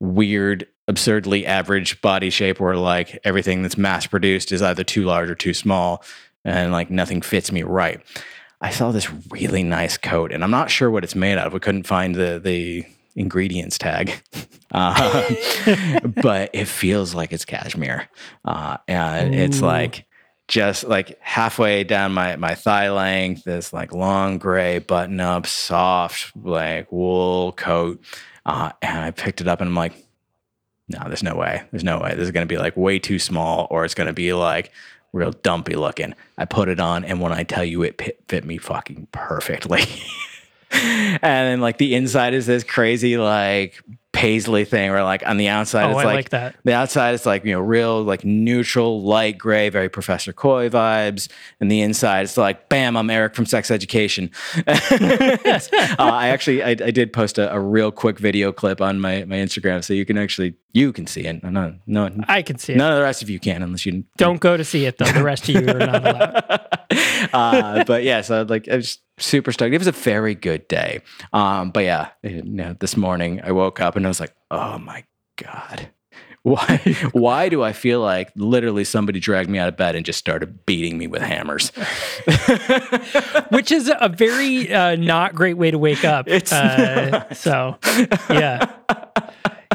weird, 0.00 0.66
absurdly 0.86 1.46
average 1.46 2.00
body 2.00 2.30
shape 2.30 2.60
where 2.60 2.76
like 2.76 3.18
everything 3.24 3.62
that's 3.62 3.76
mass 3.76 4.06
produced 4.06 4.52
is 4.52 4.62
either 4.62 4.84
too 4.84 5.04
large 5.04 5.30
or 5.30 5.34
too 5.34 5.54
small 5.54 6.02
and 6.44 6.72
like 6.72 6.90
nothing 6.90 7.22
fits 7.22 7.52
me 7.52 7.62
right. 7.62 8.00
I 8.60 8.70
saw 8.70 8.90
this 8.90 9.10
really 9.30 9.62
nice 9.62 9.96
coat 9.96 10.32
and 10.32 10.42
I'm 10.42 10.50
not 10.50 10.70
sure 10.70 10.90
what 10.90 11.04
it's 11.04 11.14
made 11.14 11.38
out 11.38 11.46
of. 11.46 11.52
We 11.52 11.60
couldn't 11.60 11.86
find 11.86 12.14
the 12.14 12.40
the 12.42 12.84
ingredients 13.18 13.78
tag. 13.78 14.12
Uh, 14.70 15.22
but 16.22 16.50
it 16.52 16.66
feels 16.68 17.14
like 17.14 17.32
it's 17.32 17.46
cashmere. 17.46 18.06
Uh, 18.44 18.76
and 18.86 19.34
it's 19.34 19.62
like 19.62 20.04
just 20.46 20.84
like 20.84 21.18
halfway 21.22 21.84
down 21.84 22.12
my, 22.12 22.36
my 22.36 22.54
thigh 22.54 22.90
length, 22.90 23.44
this 23.44 23.72
like 23.72 23.94
long 23.94 24.36
gray 24.36 24.78
button 24.78 25.20
up, 25.20 25.46
soft 25.46 26.36
like 26.36 26.92
wool 26.92 27.52
coat. 27.52 28.04
Uh, 28.44 28.72
and 28.82 28.98
I 28.98 29.10
picked 29.10 29.40
it 29.40 29.48
up 29.48 29.62
and 29.62 29.68
I'm 29.68 29.74
like, 29.74 29.94
no, 30.88 31.00
there's 31.06 31.22
no 31.22 31.34
way. 31.34 31.62
There's 31.70 31.82
no 31.82 31.98
way. 32.00 32.14
This 32.14 32.24
is 32.24 32.30
going 32.30 32.46
to 32.46 32.54
be 32.54 32.58
like 32.58 32.76
way 32.76 32.98
too 32.98 33.18
small 33.18 33.68
or 33.70 33.86
it's 33.86 33.94
going 33.94 34.08
to 34.08 34.12
be 34.12 34.34
like 34.34 34.70
real 35.14 35.30
dumpy 35.30 35.76
looking. 35.76 36.14
I 36.36 36.44
put 36.44 36.68
it 36.68 36.78
on 36.78 37.06
and 37.06 37.22
when 37.22 37.32
I 37.32 37.42
tell 37.42 37.64
you 37.64 37.82
it 37.84 38.20
fit 38.28 38.44
me 38.44 38.58
fucking 38.58 39.08
perfectly. 39.12 39.84
and 40.72 41.20
then 41.22 41.60
like 41.60 41.78
the 41.78 41.94
inside 41.94 42.34
is 42.34 42.46
this 42.46 42.64
crazy 42.64 43.16
like 43.16 43.82
paisley 44.12 44.64
thing 44.64 44.90
where 44.90 45.04
like 45.04 45.22
on 45.26 45.36
the 45.36 45.46
outside 45.48 45.84
Oh, 45.84 45.90
it's 45.90 46.00
I 46.00 46.04
like, 46.04 46.14
like 46.14 46.28
that. 46.30 46.56
the 46.64 46.72
outside 46.72 47.12
is 47.14 47.24
like 47.24 47.44
you 47.44 47.52
know 47.52 47.60
real 47.60 48.02
like 48.02 48.24
neutral 48.24 49.02
light 49.02 49.38
gray 49.38 49.68
very 49.68 49.88
professor 49.88 50.32
coy 50.32 50.68
vibes 50.68 51.28
and 51.60 51.70
the 51.70 51.80
inside 51.82 52.22
it's 52.22 52.36
like 52.36 52.68
bam 52.68 52.96
i'm 52.96 53.10
eric 53.10 53.36
from 53.36 53.46
sex 53.46 53.70
education 53.70 54.30
uh, 54.66 55.94
i 55.98 56.28
actually 56.28 56.62
I, 56.62 56.70
I 56.70 56.90
did 56.90 57.12
post 57.12 57.38
a, 57.38 57.52
a 57.54 57.60
real 57.60 57.92
quick 57.92 58.18
video 58.18 58.50
clip 58.50 58.80
on 58.80 58.98
my, 58.98 59.24
my 59.24 59.36
instagram 59.36 59.84
so 59.84 59.92
you 59.94 60.04
can 60.04 60.18
actually 60.18 60.54
you 60.72 60.92
can 60.92 61.06
see 61.06 61.22
it 61.22 61.42
no 61.44 61.74
no 61.86 62.10
I 62.28 62.42
can 62.42 62.58
see 62.58 62.72
it. 62.72 62.76
none 62.76 62.92
of 62.92 62.98
the 62.98 63.02
rest 63.04 63.22
of 63.22 63.30
you 63.30 63.38
can 63.38 63.62
unless 63.62 63.86
you 63.86 64.04
Don't 64.16 64.40
go 64.40 64.56
to 64.56 64.64
see 64.64 64.84
it 64.86 64.98
though. 64.98 65.06
The 65.06 65.22
rest 65.22 65.48
of 65.48 65.54
you 65.54 65.68
are 65.68 65.78
not 65.78 66.02
allowed. 66.06 66.66
uh, 67.32 67.84
but 67.84 68.02
yeah, 68.02 68.20
so 68.20 68.42
like 68.42 68.68
I 68.68 68.76
was 68.76 68.98
super 69.18 69.52
stoked. 69.52 69.74
It 69.74 69.78
was 69.78 69.86
a 69.86 69.92
very 69.92 70.34
good 70.34 70.66
day. 70.68 71.00
Um, 71.32 71.70
but 71.70 71.84
yeah, 71.84 72.08
you 72.22 72.42
know, 72.42 72.76
this 72.78 72.96
morning 72.96 73.40
I 73.42 73.52
woke 73.52 73.80
up 73.80 73.96
and 73.96 74.06
I 74.06 74.08
was 74.08 74.20
like, 74.20 74.34
oh 74.50 74.78
my 74.78 75.04
god. 75.36 75.90
Why 76.44 76.78
why 77.12 77.48
do 77.48 77.62
I 77.64 77.72
feel 77.72 78.00
like 78.00 78.30
literally 78.36 78.84
somebody 78.84 79.18
dragged 79.18 79.50
me 79.50 79.58
out 79.58 79.68
of 79.68 79.76
bed 79.76 79.96
and 79.96 80.06
just 80.06 80.20
started 80.20 80.64
beating 80.64 80.96
me 80.96 81.06
with 81.08 81.20
hammers? 81.20 81.70
Which 83.50 83.70
is 83.72 83.92
a 84.00 84.08
very 84.08 84.72
uh, 84.72 84.94
not 84.94 85.34
great 85.34 85.58
way 85.58 85.72
to 85.72 85.78
wake 85.78 86.04
up. 86.04 86.26
It's 86.28 86.52
uh, 86.52 87.34
so 87.34 87.76
yeah. 88.30 88.72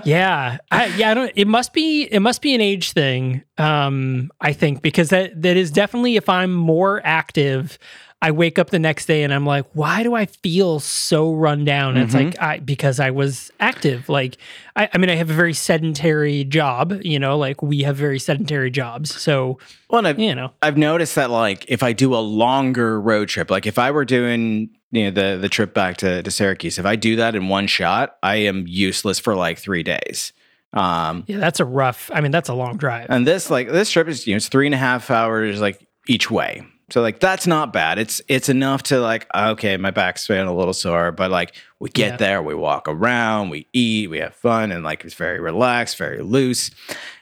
Yeah, 0.06 0.58
I, 0.72 0.86
yeah. 0.98 1.12
I 1.12 1.14
don't. 1.14 1.32
It 1.36 1.48
must 1.48 1.74
be. 1.74 2.04
It 2.04 2.20
must 2.20 2.42
be 2.42 2.54
an 2.56 2.62
age 2.62 2.92
thing. 2.92 3.44
Um, 3.58 4.32
I 4.42 4.54
think 4.54 4.82
because 4.82 5.10
that 5.10 5.42
that 5.42 5.58
is 5.58 5.72
definitely. 5.72 6.16
If 6.16 6.28
I'm 6.30 6.54
more 6.54 7.02
active, 7.04 7.78
I 8.24 8.32
wake 8.32 8.58
up 8.58 8.70
the 8.70 8.80
next 8.80 9.06
day 9.06 9.24
and 9.24 9.34
I'm 9.34 9.46
like, 9.46 9.66
why 9.74 10.02
do 10.02 10.16
I 10.16 10.28
feel 10.28 10.80
so 10.80 11.34
run 11.34 11.66
down? 11.66 11.98
And 11.98 12.06
It's 12.06 12.14
like 12.14 12.42
I 12.42 12.60
because 12.60 13.02
I 13.02 13.12
was 13.12 13.52
active. 13.60 14.08
Like 14.08 14.38
I, 14.78 14.90
I 14.94 14.98
mean, 14.98 15.10
I 15.10 15.16
have 15.16 15.30
a 15.30 15.34
very 15.34 15.54
sedentary 15.54 16.46
job. 16.46 17.02
You 17.04 17.20
know, 17.20 17.38
like 17.38 17.62
we 17.62 17.82
have 17.84 17.98
very 17.98 18.20
sedentary 18.20 18.72
jobs. 18.72 19.14
So 19.14 19.60
Well, 19.90 20.08
I've, 20.08 20.18
you 20.18 20.34
know, 20.34 20.52
I've 20.62 20.78
noticed 20.78 21.16
that 21.16 21.32
like 21.32 21.66
if 21.68 21.84
I 21.84 21.92
do 21.92 22.16
a 22.16 22.24
longer 22.24 23.00
road 23.02 23.28
trip, 23.28 23.52
like 23.52 23.68
if 23.68 23.78
I 23.78 23.92
were 23.92 24.06
doing 24.06 24.70
you 24.92 25.04
know 25.06 25.12
the 25.12 25.38
the 25.38 25.50
trip 25.50 25.74
back 25.74 25.98
to, 25.98 26.24
to 26.24 26.32
Syracuse, 26.32 26.80
if 26.80 26.86
I 26.86 26.96
do 26.96 27.18
that 27.18 27.36
in 27.36 27.50
one 27.50 27.68
shot, 27.68 28.16
I 28.24 28.38
am 28.38 28.64
useless 28.68 29.20
for 29.20 29.36
like 29.36 29.60
three 29.60 29.84
days. 29.84 30.32
Um, 30.72 31.26
Yeah, 31.28 31.40
that's 31.40 31.60
a 31.60 31.66
rough. 31.66 32.10
I 32.14 32.22
mean, 32.22 32.32
that's 32.32 32.50
a 32.50 32.54
long 32.54 32.78
drive. 32.78 33.08
and 33.10 33.28
this 33.28 33.50
like 33.50 33.70
this 33.70 33.92
trip 33.92 34.08
is 34.08 34.26
you 34.26 34.34
know 34.34 34.38
it's 34.38 34.48
three 34.48 34.66
and 34.66 34.74
a 34.74 34.78
half 34.78 35.12
hours 35.12 35.60
like 35.60 35.86
each 36.08 36.32
way. 36.32 36.66
So 36.90 37.02
like 37.02 37.20
that's 37.20 37.48
not 37.48 37.72
bad. 37.74 37.98
It's 37.98 38.22
it's 38.28 38.50
enough 38.50 38.84
to 38.84 39.00
like 39.00 39.28
okay, 39.36 39.78
my 39.78 39.92
back's 39.92 40.28
feeling 40.28 40.48
a 40.48 40.56
little 40.56 40.74
sore, 40.74 41.12
but 41.12 41.32
like 41.32 41.56
we 41.80 41.90
get 41.90 42.12
Yeah. 42.12 42.18
there, 42.18 42.42
we 42.44 42.54
walk 42.56 42.88
around, 42.88 43.50
we 43.50 43.68
eat, 43.74 44.10
we 44.10 44.20
have 44.20 44.36
fun, 44.36 44.72
and 44.72 44.84
like 44.84 45.04
it's 45.06 45.14
very 45.16 45.40
relaxed, 45.40 45.98
very 45.98 46.22
loose. 46.22 46.72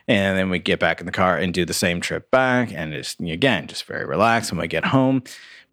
And 0.08 0.38
then 0.38 0.50
we 0.50 0.60
get 0.60 0.80
back 0.80 1.00
in 1.00 1.06
the 1.06 1.12
car 1.12 1.38
and 1.38 1.53
do 1.53 1.63
the 1.63 1.74
same 1.74 2.01
trip 2.01 2.30
back, 2.32 2.74
and 2.74 2.94
it's 2.94 3.15
again 3.20 3.68
just 3.68 3.86
very 3.86 4.06
relaxed 4.06 4.51
when 4.51 4.60
we 4.60 4.68
get 4.68 4.86
home. 4.86 5.24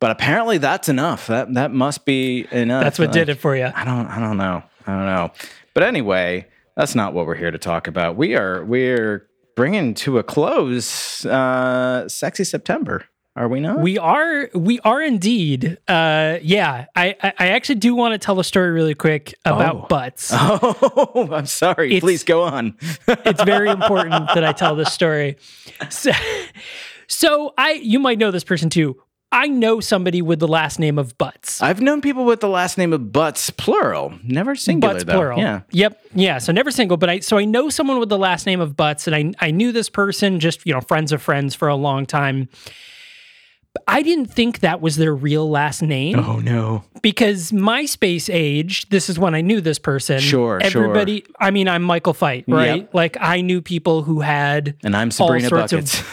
But 0.00 0.10
apparently 0.12 0.58
that's 0.58 0.88
enough. 0.88 1.26
That 1.26 1.54
that 1.54 1.72
must 1.72 2.04
be 2.04 2.46
enough. 2.52 2.84
that's 2.84 2.98
what 2.98 3.10
did 3.10 3.28
it 3.28 3.36
for 3.36 3.56
you. 3.56 3.70
I 3.74 3.84
don't 3.84 4.06
I 4.06 4.20
don't 4.20 4.36
know. 4.36 4.62
I 4.86 4.92
don't 4.92 5.06
know. 5.06 5.32
But 5.74 5.82
anyway, 5.82 6.46
that's 6.76 6.94
not 6.94 7.14
what 7.14 7.26
we're 7.26 7.34
here 7.34 7.50
to 7.50 7.58
talk 7.58 7.88
about. 7.88 8.16
We 8.16 8.36
are 8.36 8.64
we're 8.64 9.26
bringing 9.56 9.94
to 9.94 10.18
a 10.18 10.22
close 10.22 11.24
uh 11.26 12.06
sexy 12.08 12.44
September. 12.44 13.04
Are 13.38 13.46
we 13.48 13.60
not? 13.60 13.78
We 13.80 13.98
are 13.98 14.50
we 14.52 14.80
are 14.80 15.00
indeed. 15.00 15.78
Uh, 15.86 16.38
yeah, 16.42 16.86
I 16.96 17.14
I 17.22 17.32
I 17.38 17.46
actually 17.50 17.76
do 17.76 17.94
want 17.94 18.12
to 18.14 18.18
tell 18.18 18.40
a 18.40 18.44
story 18.44 18.70
really 18.70 18.94
quick 18.96 19.34
about 19.44 19.76
Oh. 19.76 19.86
butts. 19.88 20.32
Oh, 20.34 21.28
I'm 21.32 21.46
sorry. 21.46 21.88
It's- 21.88 22.00
Please 22.00 22.24
go 22.24 22.42
on. 22.42 22.76
it's 23.08 23.42
very 23.44 23.70
important 23.70 24.26
that 24.34 24.42
I 24.42 24.52
tell 24.52 24.74
this 24.74 24.92
story. 24.92 25.36
So, 25.88 26.10
so 27.06 27.54
I 27.56 27.72
you 27.72 27.98
might 28.00 28.18
know 28.18 28.30
this 28.30 28.44
person 28.44 28.70
too. 28.70 28.96
I 29.30 29.46
know 29.46 29.78
somebody 29.80 30.22
with 30.22 30.38
the 30.40 30.48
last 30.48 30.78
name 30.78 30.98
of 30.98 31.16
Butts. 31.18 31.60
I've 31.62 31.82
known 31.82 32.00
people 32.00 32.24
with 32.24 32.40
the 32.40 32.48
last 32.48 32.78
name 32.78 32.94
of 32.94 33.12
Butts, 33.12 33.50
plural, 33.50 34.14
never 34.24 34.56
singular 34.56 34.94
Butts 34.94 35.04
though. 35.04 35.12
plural. 35.12 35.38
Yeah. 35.38 35.60
Yep. 35.70 36.00
Yeah. 36.14 36.38
So 36.38 36.50
never 36.50 36.70
single, 36.70 36.96
but 36.96 37.10
I 37.10 37.18
so 37.20 37.36
I 37.38 37.44
know 37.44 37.68
someone 37.68 38.00
with 38.00 38.08
the 38.08 38.18
last 38.18 38.46
name 38.46 38.60
of 38.60 38.74
Butts, 38.76 39.06
and 39.06 39.14
I 39.14 39.32
I 39.46 39.50
knew 39.52 39.70
this 39.70 39.88
person 39.90 40.40
just 40.40 40.66
you 40.66 40.72
know 40.74 40.80
friends 40.80 41.12
of 41.12 41.22
friends 41.22 41.54
for 41.54 41.68
a 41.68 41.76
long 41.76 42.04
time. 42.06 42.48
I 43.86 44.02
didn't 44.02 44.26
think 44.26 44.60
that 44.60 44.80
was 44.80 44.96
their 44.96 45.14
real 45.14 45.48
last 45.48 45.82
name 45.82 46.18
Oh 46.18 46.36
no. 46.38 46.84
because 47.02 47.52
MySpace 47.52 48.28
age. 48.32 48.88
This 48.88 49.08
is 49.08 49.18
when 49.18 49.34
I 49.34 49.40
knew 49.40 49.60
this 49.60 49.78
person. 49.78 50.18
Sure, 50.20 50.60
sure. 50.60 50.82
Everybody. 50.84 51.24
I 51.38 51.50
mean, 51.50 51.68
I'm 51.68 51.82
Michael 51.82 52.14
Fight, 52.14 52.44
right? 52.48 52.80
Yep. 52.82 52.94
Like 52.94 53.16
I 53.20 53.40
knew 53.40 53.60
people 53.62 54.02
who 54.02 54.20
had 54.20 54.74
And 54.82 54.96
I'm 54.96 55.10
Sabrina 55.10 55.48
sorts 55.48 55.72
of- 55.72 55.80
Buckets. 55.80 56.02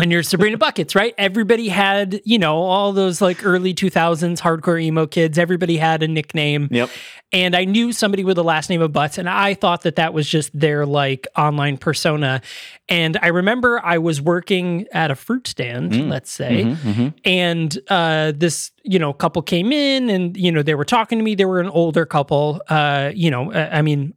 and 0.00 0.12
you're 0.12 0.22
Sabrina 0.22 0.56
Buckets, 0.58 0.94
right? 0.94 1.14
Everybody 1.18 1.68
had, 1.68 2.20
you 2.24 2.38
know, 2.38 2.56
all 2.58 2.92
those 2.92 3.20
like 3.20 3.44
early 3.44 3.74
2000s 3.74 4.40
hardcore 4.40 4.80
emo 4.80 5.06
kids. 5.06 5.38
Everybody 5.38 5.76
had 5.76 6.02
a 6.02 6.08
nickname. 6.08 6.68
yep. 6.70 6.88
And 7.30 7.54
I 7.54 7.64
knew 7.66 7.92
somebody 7.92 8.24
with 8.24 8.36
the 8.36 8.44
last 8.44 8.70
name 8.70 8.80
of 8.80 8.90
Butts, 8.90 9.18
and 9.18 9.28
I 9.28 9.52
thought 9.52 9.82
that 9.82 9.96
that 9.96 10.14
was 10.14 10.26
just 10.26 10.58
their 10.58 10.86
like 10.86 11.26
online 11.36 11.76
persona. 11.76 12.40
And 12.88 13.18
I 13.20 13.26
remember 13.26 13.84
I 13.84 13.98
was 13.98 14.18
working 14.22 14.86
at 14.92 15.10
a 15.10 15.14
fruit 15.14 15.46
stand, 15.46 15.92
Mm. 15.92 16.08
let's 16.08 16.30
say, 16.30 16.64
Mm-hmm, 16.64 17.08
and 17.26 17.78
uh, 17.88 18.32
this 18.34 18.70
you 18.82 18.98
know 18.98 19.12
couple 19.12 19.42
came 19.42 19.72
in, 19.72 20.08
and 20.08 20.38
you 20.38 20.50
know 20.50 20.62
they 20.62 20.74
were 20.74 20.86
talking 20.86 21.18
to 21.18 21.22
me. 21.24 21.34
They 21.34 21.44
were 21.44 21.60
an 21.60 21.68
older 21.68 22.06
couple. 22.06 22.62
Uh, 22.68 23.10
you 23.14 23.30
know, 23.30 23.52
uh, 23.52 23.68
I 23.72 23.82
mean. 23.82 24.14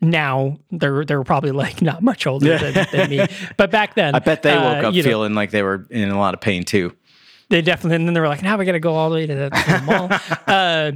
Now 0.00 0.58
they're 0.70 1.04
they're 1.04 1.24
probably 1.24 1.52
like 1.52 1.80
not 1.82 2.02
much 2.02 2.26
older 2.26 2.58
than, 2.58 2.86
than 2.92 3.10
me, 3.10 3.26
but 3.56 3.70
back 3.70 3.94
then 3.94 4.14
I 4.16 4.18
bet 4.18 4.42
they 4.42 4.52
uh, 4.52 4.74
woke 4.74 4.84
up 4.84 4.94
you 4.94 5.02
know, 5.02 5.08
feeling 5.08 5.34
like 5.34 5.50
they 5.50 5.62
were 5.62 5.86
in 5.90 6.10
a 6.10 6.18
lot 6.18 6.34
of 6.34 6.40
pain 6.40 6.64
too. 6.64 6.94
they 7.48 7.62
definitely, 7.62 7.96
and 7.96 8.06
then 8.08 8.14
they 8.14 8.20
were 8.20 8.28
like, 8.28 8.42
"Now 8.42 8.58
we 8.58 8.64
got 8.64 8.72
to 8.72 8.80
go 8.80 8.94
all 8.94 9.08
the 9.08 9.14
way 9.14 9.26
to 9.26 9.34
the, 9.34 9.50
to 9.50 9.72
the 9.72 9.82
mall." 9.86 10.08
uh, 10.46 10.92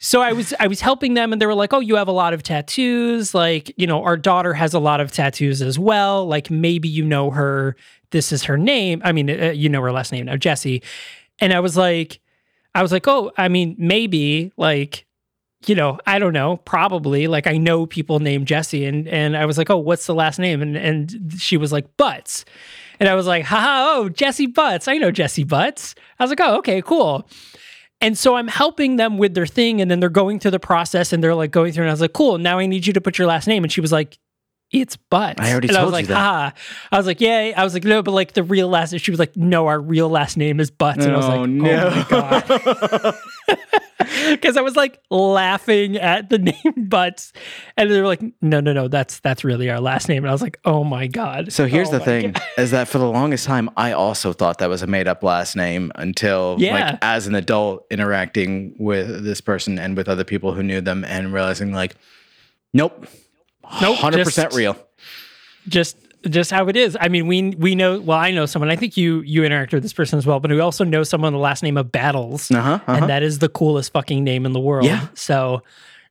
so 0.00 0.20
I 0.20 0.32
was, 0.32 0.52
I 0.58 0.66
was 0.66 0.80
helping 0.80 1.14
them, 1.14 1.32
and 1.32 1.40
they 1.40 1.46
were 1.46 1.54
like, 1.54 1.72
"Oh, 1.72 1.80
you 1.80 1.96
have 1.96 2.08
a 2.08 2.12
lot 2.12 2.34
of 2.34 2.42
tattoos. 2.42 3.34
Like, 3.34 3.72
you 3.78 3.86
know, 3.86 4.02
our 4.02 4.16
daughter 4.16 4.52
has 4.52 4.74
a 4.74 4.80
lot 4.80 5.00
of 5.00 5.12
tattoos 5.12 5.62
as 5.62 5.78
well. 5.78 6.26
Like, 6.26 6.50
maybe 6.50 6.88
you 6.88 7.04
know 7.04 7.30
her. 7.30 7.76
This 8.10 8.32
is 8.32 8.42
her 8.44 8.58
name. 8.58 9.00
I 9.04 9.12
mean, 9.12 9.30
uh, 9.30 9.52
you 9.54 9.68
know 9.68 9.80
her 9.80 9.92
last 9.92 10.12
name 10.12 10.26
now, 10.26 10.36
Jesse." 10.36 10.82
And 11.38 11.52
I 11.52 11.60
was 11.60 11.76
like, 11.76 12.20
I 12.74 12.82
was 12.82 12.92
like, 12.92 13.06
"Oh, 13.08 13.32
I 13.38 13.48
mean, 13.48 13.76
maybe 13.78 14.52
like." 14.56 15.06
You 15.66 15.74
know, 15.74 15.98
I 16.06 16.18
don't 16.18 16.32
know, 16.32 16.56
probably. 16.58 17.26
Like 17.28 17.46
I 17.46 17.56
know 17.56 17.86
people 17.86 18.18
named 18.18 18.46
Jesse 18.46 18.84
and 18.84 19.06
and 19.08 19.36
I 19.36 19.46
was 19.46 19.58
like, 19.58 19.70
"Oh, 19.70 19.76
what's 19.78 20.06
the 20.06 20.14
last 20.14 20.38
name?" 20.38 20.62
And 20.62 20.76
and 20.76 21.32
she 21.38 21.56
was 21.56 21.72
like, 21.72 21.96
"Butts." 21.96 22.44
And 23.00 23.08
I 23.08 23.16
was 23.16 23.26
like, 23.26 23.44
haha, 23.44 23.94
oh, 23.96 24.08
Jesse 24.10 24.46
Butts. 24.46 24.86
I 24.86 24.96
know 24.96 25.10
Jesse 25.10 25.42
Butts. 25.42 25.96
I 26.20 26.22
was 26.22 26.30
like, 26.30 26.40
oh, 26.40 26.58
okay, 26.58 26.80
cool. 26.82 27.28
And 28.00 28.16
so 28.16 28.36
I'm 28.36 28.46
helping 28.46 28.94
them 28.94 29.18
with 29.18 29.34
their 29.34 29.46
thing, 29.46 29.80
and 29.80 29.90
then 29.90 29.98
they're 29.98 30.08
going 30.08 30.38
through 30.38 30.52
the 30.52 30.60
process 30.60 31.12
and 31.12 31.20
they're 31.22 31.34
like 31.34 31.50
going 31.50 31.72
through, 31.72 31.82
and 31.82 31.90
I 31.90 31.92
was 31.94 32.00
like, 32.00 32.12
cool, 32.12 32.38
now 32.38 32.60
I 32.60 32.66
need 32.66 32.86
you 32.86 32.92
to 32.92 33.00
put 33.00 33.18
your 33.18 33.26
last 33.26 33.48
name. 33.48 33.64
And 33.64 33.72
she 33.72 33.80
was 33.80 33.90
like, 33.90 34.18
it's 34.70 34.96
Butts. 34.96 35.40
I 35.40 35.50
already 35.50 35.66
and 35.68 35.76
I 35.76 35.82
was 35.82 35.92
like, 35.92 36.04
you 36.04 36.08
that. 36.08 36.16
haha. 36.16 36.50
I 36.92 36.96
was 36.96 37.06
like, 37.06 37.20
yeah. 37.20 37.52
I 37.56 37.64
was 37.64 37.74
like, 37.74 37.84
no, 37.84 38.02
but 38.04 38.12
like 38.12 38.34
the 38.34 38.42
real 38.44 38.68
last 38.68 38.92
name. 38.92 39.00
She 39.00 39.10
was 39.10 39.18
like, 39.20 39.36
no, 39.36 39.66
our 39.66 39.80
real 39.80 40.08
last 40.08 40.36
name 40.36 40.60
is 40.60 40.70
Butts. 40.70 41.04
And 41.04 41.12
I 41.12 41.16
was 41.16 41.26
like, 41.26 41.38
Oh, 41.38 41.42
oh 41.42 41.46
no. 41.46 41.90
my 41.90 42.06
God. 42.08 43.14
Because 44.30 44.56
I 44.56 44.60
was 44.62 44.76
like 44.76 45.00
laughing 45.10 45.96
at 45.96 46.28
the 46.30 46.38
name 46.50 46.74
Butts. 46.88 47.32
And 47.76 47.90
they 47.90 48.00
were 48.00 48.06
like, 48.06 48.22
no, 48.40 48.60
no, 48.60 48.72
no, 48.72 48.88
that's 48.88 49.20
that's 49.20 49.44
really 49.44 49.70
our 49.70 49.80
last 49.80 50.08
name. 50.08 50.24
And 50.24 50.28
I 50.30 50.32
was 50.32 50.42
like, 50.42 50.58
oh 50.64 50.84
my 50.84 51.06
God. 51.06 51.52
So 51.52 51.66
here's 51.66 51.88
Oh 51.88 51.92
the 51.98 52.00
thing: 52.00 52.32
God. 52.32 52.42
is 52.58 52.70
that 52.72 52.88
for 52.88 52.98
the 52.98 53.08
longest 53.10 53.46
time, 53.46 53.70
I 53.76 53.92
also 53.92 54.32
thought 54.32 54.58
that 54.58 54.68
was 54.68 54.82
a 54.82 54.86
made 54.86 55.08
up 55.08 55.22
last 55.22 55.56
name 55.56 55.92
until, 55.96 56.56
Yeah. 56.58 56.90
like, 56.92 56.98
as 57.02 57.26
an 57.26 57.34
adult 57.34 57.86
interacting 57.90 58.74
with 58.78 59.24
this 59.24 59.40
person 59.40 59.78
and 59.78 59.96
with 59.96 60.08
other 60.08 60.24
people 60.24 60.52
who 60.54 60.62
knew 60.62 60.80
them, 60.80 61.04
and 61.04 61.32
realizing, 61.32 61.72
like, 61.72 61.96
nope, 62.72 63.06
Nope, 63.80 63.96
hundred 63.96 64.24
percent 64.24 64.54
real. 64.54 64.76
just 65.68 65.96
just 66.28 66.50
how 66.50 66.68
it 66.68 66.76
is. 66.76 66.96
I 67.00 67.08
mean, 67.08 67.26
we 67.26 67.50
we 67.50 67.74
know. 67.74 68.00
Well, 68.00 68.18
I 68.18 68.30
know 68.30 68.46
someone. 68.46 68.70
I 68.70 68.76
think 68.76 68.96
you 68.96 69.20
you 69.22 69.44
interact 69.44 69.72
with 69.72 69.82
this 69.82 69.92
person 69.92 70.18
as 70.18 70.26
well, 70.26 70.40
but 70.40 70.50
we 70.50 70.60
also 70.60 70.84
know 70.84 71.02
someone 71.02 71.32
the 71.32 71.38
last 71.38 71.62
name 71.62 71.76
of 71.76 71.90
Battles, 71.92 72.50
Uh-huh, 72.50 72.70
uh-huh. 72.72 72.92
and 72.92 73.08
that 73.08 73.22
is 73.22 73.38
the 73.40 73.48
coolest 73.48 73.92
fucking 73.92 74.22
name 74.24 74.46
in 74.46 74.52
the 74.52 74.60
world. 74.60 74.84
Yeah. 74.86 75.08
So, 75.14 75.62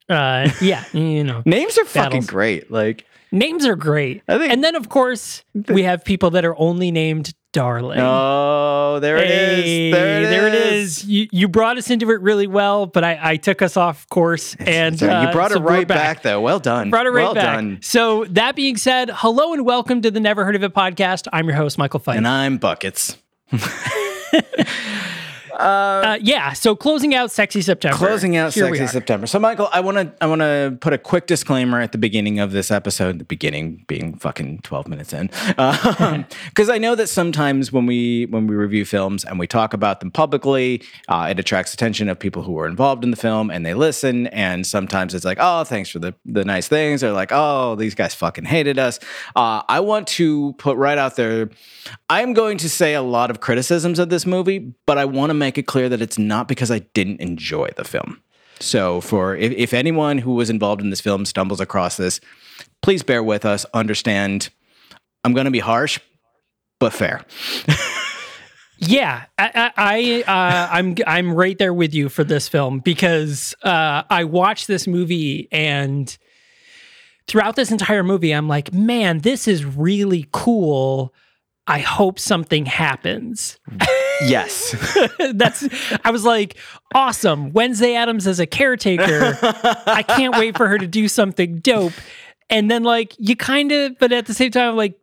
uh, 0.10 0.50
yeah, 0.62 0.84
you 0.94 1.24
know, 1.24 1.42
Names 1.46 1.78
are 1.78 1.86
fucking 1.86 2.24
great. 2.24 2.70
Like, 2.72 3.06
names 3.32 3.66
are 3.66 3.76
great. 3.76 4.22
I 4.28 4.38
think- 4.38 4.52
and 4.52 4.64
then 4.64 4.76
of 4.76 4.90
course 4.90 5.44
we 5.70 5.84
have 5.84 6.04
people 6.04 6.32
that 6.32 6.44
are 6.46 6.56
only 6.58 6.92
named 6.92 7.34
Darling. 7.54 8.00
oh, 8.00 9.00
there 9.02 9.18
it 9.18 9.30
is. 9.30 9.64
Hey, 9.66 9.92
There 9.92 10.18
it 10.18 10.24
is. 10.24 10.30
there 10.30 10.48
it 10.48 10.54
is. 10.54 11.04
You, 11.06 11.28
you 11.34 11.48
brought 11.50 11.78
us 11.78 11.90
into 11.90 12.10
it 12.12 12.22
really 12.22 12.48
well, 12.48 12.86
but 12.86 13.04
I, 13.04 13.20
I 13.22 13.36
took 13.38 13.62
us 13.62 13.76
off 13.76 14.08
course, 14.08 14.56
and 14.60 14.98
So 14.98 15.06
you 15.06 15.12
uh, 15.12 15.32
brought 15.34 15.52
so 15.52 15.58
it 15.58 15.64
we're 15.64 15.70
right 15.72 15.88
back. 15.88 16.22
though. 16.22 16.40
Well 16.40 16.60
done. 16.60 16.90
Brought 16.90 17.08
it 17.08 17.10
right 17.10 17.24
well 17.24 17.34
back. 17.34 17.56
done. 17.58 17.80
So 17.82 18.24
that 18.30 18.56
being 18.56 18.78
said, 18.78 19.10
hello 19.14 19.52
and 19.54 19.66
welcome 19.66 20.02
to 20.02 20.10
the 20.12 20.22
Never 20.22 20.46
Heard 20.46 20.56
of 20.56 20.64
It 20.64 20.74
podcast. 20.74 21.28
I'm 21.34 21.46
your 21.48 21.58
host, 21.58 21.78
Michael 21.78 22.00
Fight. 22.00 22.16
And 22.18 22.28
I'm 22.28 22.58
buckets. 22.58 23.18
Uh, 25.62 26.18
yeah. 26.22 26.54
So 26.54 26.76
closing 26.76 27.14
out 27.14 27.32
Sexy 27.32 27.62
September. 27.62 27.98
Closing 27.98 28.36
out 28.36 28.54
Here 28.54 28.66
sexy. 28.66 28.88
September. 28.88 29.28
So, 29.28 29.40
Michael, 29.40 29.70
I 29.72 29.80
want 29.80 29.98
to 29.98 30.14
I 30.22 30.28
want 30.28 30.42
to 30.42 30.78
put 30.82 30.94
a 30.94 30.98
quick 30.98 31.28
disclaimer 31.28 31.80
at 31.80 31.92
the 31.92 31.98
beginning 31.98 32.40
of 32.40 32.52
this 32.52 32.72
episode. 32.72 33.20
The 33.20 33.26
beginning 33.26 33.86
being 33.88 34.18
fucking 34.18 34.60
twelve 34.60 34.88
minutes 34.88 35.14
in, 35.14 35.28
because 36.50 36.70
I 36.70 36.78
know 36.78 36.96
that 36.96 37.08
sometimes 37.08 37.72
when 37.72 37.86
we 37.86 38.26
when 38.30 38.48
we 38.48 38.56
review 38.56 38.86
films 38.86 39.24
and 39.24 39.40
we 39.40 39.48
talk 39.48 39.74
about 39.74 40.00
them 40.00 40.12
publicly, 40.12 40.82
uh, 41.08 41.28
it 41.30 41.40
attracts 41.40 41.74
attention 41.74 42.10
of 42.10 42.18
people 42.18 42.44
who 42.44 42.54
were 42.54 42.68
involved 42.68 43.04
in 43.04 43.12
the 43.12 43.18
film 43.18 43.52
and 43.52 43.66
they 43.66 43.74
listen. 43.74 44.28
And 44.28 44.66
sometimes 44.66 45.14
it's 45.14 45.26
like, 45.26 45.38
oh, 45.40 45.64
thanks 45.64 45.90
for 45.90 46.00
the 46.00 46.14
the 46.26 46.44
nice 46.44 46.68
things. 46.68 47.04
Or 47.04 47.12
like, 47.12 47.32
oh, 47.32 47.76
these 47.76 47.96
guys 47.96 48.14
fucking 48.14 48.46
hated 48.46 48.80
us. 48.80 49.00
Uh, 49.36 49.62
I 49.68 49.80
want 49.80 50.08
to 50.08 50.54
put 50.54 50.78
right 50.78 50.98
out 50.98 51.16
there. 51.16 51.50
I'm 52.10 52.34
going 52.34 52.58
to 52.60 52.70
say 52.70 52.94
a 52.94 53.02
lot 53.02 53.30
of 53.32 53.40
criticisms 53.40 54.00
of 54.00 54.10
this 54.10 54.26
movie, 54.26 54.74
but 54.86 54.98
I 54.98 55.06
want 55.06 55.30
to 55.30 55.34
make 55.34 55.51
it 55.58 55.64
clear 55.64 55.90
that 55.90 56.02
it's 56.02 56.18
not 56.18 56.48
because 56.48 56.72
I 56.72 56.80
didn't 56.80 57.22
enjoy 57.22 57.70
the 57.76 57.84
film. 57.84 58.22
So, 58.60 59.02
for 59.02 59.36
if, 59.36 59.52
if 59.54 59.74
anyone 59.74 60.20
who 60.20 60.36
was 60.36 60.50
involved 60.50 60.82
in 60.82 60.92
this 60.92 61.02
film 61.02 61.26
stumbles 61.26 61.60
across 61.60 61.98
this, 61.98 62.20
please 62.82 63.02
bear 63.02 63.24
with 63.24 63.46
us. 63.46 63.66
Understand, 63.74 64.50
I'm 65.24 65.34
going 65.34 65.46
to 65.46 65.52
be 65.52 65.60
harsh, 65.60 66.00
but 66.80 66.94
fair. 66.94 67.26
Yeah, 68.84 69.26
I, 69.38 69.72
I, 69.78 70.24
I 70.26 70.32
uh, 70.32 70.68
I'm 70.72 70.96
I'm 71.06 71.36
right 71.36 71.56
there 71.56 71.74
with 71.74 71.94
you 71.94 72.10
for 72.10 72.24
this 72.24 72.48
film 72.48 72.80
because 72.80 73.54
uh, 73.62 74.02
I 74.10 74.24
watched 74.24 74.66
this 74.66 74.88
movie 74.88 75.48
and 75.52 76.18
throughout 77.28 77.56
this 77.56 77.72
entire 77.72 78.02
movie, 78.02 78.32
I'm 78.32 78.48
like, 78.48 78.74
man, 78.74 79.20
this 79.20 79.48
is 79.48 79.64
really 79.64 80.28
cool. 80.32 81.14
I 81.72 81.80
hope 81.80 82.20
something 82.20 82.66
happens. 82.66 83.58
Yes. 84.26 84.76
That's 85.34 85.68
I 86.04 86.12
was 86.12 86.26
like, 86.26 86.58
awesome. 86.94 87.54
Wednesday 87.54 87.96
Addams 87.96 88.28
as 88.28 88.40
a 88.42 88.46
caretaker. 88.46 89.38
I 89.88 90.04
can't 90.04 90.38
wait 90.38 90.58
for 90.58 90.68
her 90.68 90.78
to 90.78 90.86
do 90.86 91.08
something 91.08 91.60
dope. 91.60 91.94
And 92.50 92.70
then 92.70 92.84
like 92.84 93.16
you 93.18 93.38
kind 93.38 93.72
of, 93.72 93.98
but 94.00 94.12
at 94.12 94.26
the 94.26 94.34
same 94.34 94.52
time, 94.52 94.76
like, 94.76 95.00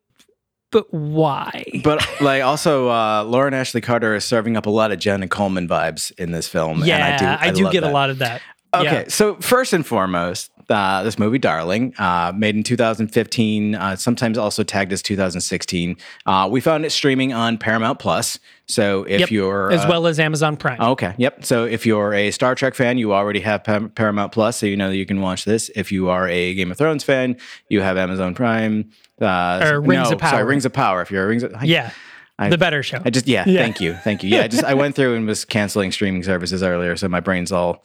but 0.71 0.93
why? 0.93 1.65
but 1.83 2.07
like 2.21 2.43
also, 2.43 2.91
uh, 2.91 3.25
Lauren 3.25 3.55
Ashley 3.55 3.81
Carter 3.81 4.15
is 4.15 4.27
serving 4.27 4.55
up 4.59 4.67
a 4.67 4.71
lot 4.71 4.93
of 4.93 4.99
Jenna 4.99 5.27
Coleman 5.27 5.67
vibes 5.67 6.13
in 6.19 6.31
this 6.33 6.47
film. 6.47 6.85
yeah, 6.85 6.97
and 6.97 7.27
I 7.27 7.37
do, 7.39 7.49
I 7.49 7.53
do 7.55 7.65
love 7.65 7.73
get 7.73 7.83
a 7.85 7.89
lot 7.91 8.11
of 8.11 8.19
that. 8.19 8.43
Okay, 8.75 8.85
Yeah. 8.85 9.05
so 9.09 9.37
first 9.37 9.73
and 9.73 9.87
foremost, 9.87 10.51
uh, 10.69 11.03
this 11.03 11.19
movie, 11.19 11.39
Darling, 11.39 11.95
uh, 11.99 12.33
made 12.37 12.55
in 12.57 12.63
2015, 12.63 13.75
uh, 13.75 13.97
sometimes 13.97 14.37
also 14.39 14.63
tagged 14.63 14.93
as 14.93 15.03
2016. 15.03 15.97
Uh, 16.27 16.49
we 16.51 16.61
found 16.61 16.85
it 16.85 16.91
streaming 16.91 17.33
on 17.33 17.59
Paramount 17.59 17.99
Plus. 17.99 18.39
So 18.67 19.05
if 19.05 19.21
Yep. 19.21 19.31
you're 19.31 19.73
as 19.73 19.85
uh, 19.85 19.87
well 19.89 20.07
as 20.07 20.21
Amazon 20.21 20.57
Prime. 20.59 20.79
Okay. 20.81 21.15
Yep. 21.17 21.45
So 21.45 21.65
if 21.65 21.87
you're 21.87 22.13
a 22.13 22.31
Star 22.31 22.55
Trek 22.55 22.75
fan, 22.75 22.99
you 22.99 23.15
already 23.15 23.41
have 23.41 23.65
Paramount 23.65 24.33
Plus, 24.33 24.59
so 24.59 24.67
you 24.67 24.77
know 24.77 24.91
that 24.91 24.97
you 24.97 25.07
can 25.07 25.21
watch 25.23 25.45
this. 25.47 25.71
If 25.75 25.91
you 25.91 26.11
are 26.11 26.29
a 26.29 26.55
Game 26.55 26.71
of 26.71 26.77
Thrones 26.79 27.03
fan, 27.03 27.37
you 27.71 27.81
have 27.81 27.97
Amazon 27.97 28.35
Prime. 28.35 28.91
Uh, 29.21 29.61
Or 29.65 29.81
Rings 29.81 30.11
no, 30.11 30.15
of 30.17 30.19
Power. 30.21 30.31
Sorry, 30.31 30.45
Rings 30.45 30.65
of 30.65 30.73
Power. 30.73 31.01
If 31.03 31.11
you're 31.11 31.25
a 31.25 31.27
Rings 31.29 31.43
of 31.43 31.65
yeah, 31.65 31.91
I- 32.39 32.49
the 32.51 32.59
better 32.59 32.83
show. 32.83 33.01
I 33.05 33.11
just 33.11 33.27
yeah, 33.27 33.45
Yeah. 33.47 33.61
Thank 33.63 33.81
you. 33.81 33.95
Thank 33.95 34.23
you. 34.23 34.31
Yeah. 34.31 34.43
I 34.43 34.49
just 34.49 34.63
I 34.65 34.75
went 34.75 34.95
through 34.95 35.17
and 35.17 35.27
was 35.27 35.45
canceling 35.57 35.91
streaming 35.93 36.23
services 36.23 36.63
earlier, 36.63 36.97
so 36.97 37.09
my 37.09 37.21
brain's 37.21 37.51
all 37.51 37.85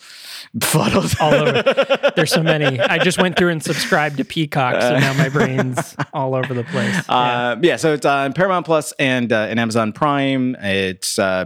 befuddled. 0.55 1.13
all 1.19 1.33
over. 1.33 2.11
There's 2.15 2.31
so 2.31 2.43
many. 2.43 2.79
I 2.79 2.99
just 2.99 3.17
went 3.19 3.35
through 3.37 3.49
and 3.49 3.63
subscribed 3.63 4.17
to 4.17 4.25
Peacock, 4.25 4.81
so 4.81 4.99
now 4.99 5.13
my 5.13 5.29
brain's 5.29 5.95
all 6.13 6.35
over 6.35 6.53
the 6.53 6.63
place. 6.65 6.93
Yeah. 7.09 7.15
Uh, 7.15 7.59
yeah, 7.63 7.75
so 7.77 7.93
it's 7.93 8.05
on 8.05 8.33
Paramount 8.33 8.65
Plus 8.65 8.91
and 8.99 9.31
uh, 9.33 9.47
and 9.49 9.59
Amazon 9.59 9.91
Prime. 9.91 10.55
It's 10.59 11.17
uh, 11.17 11.45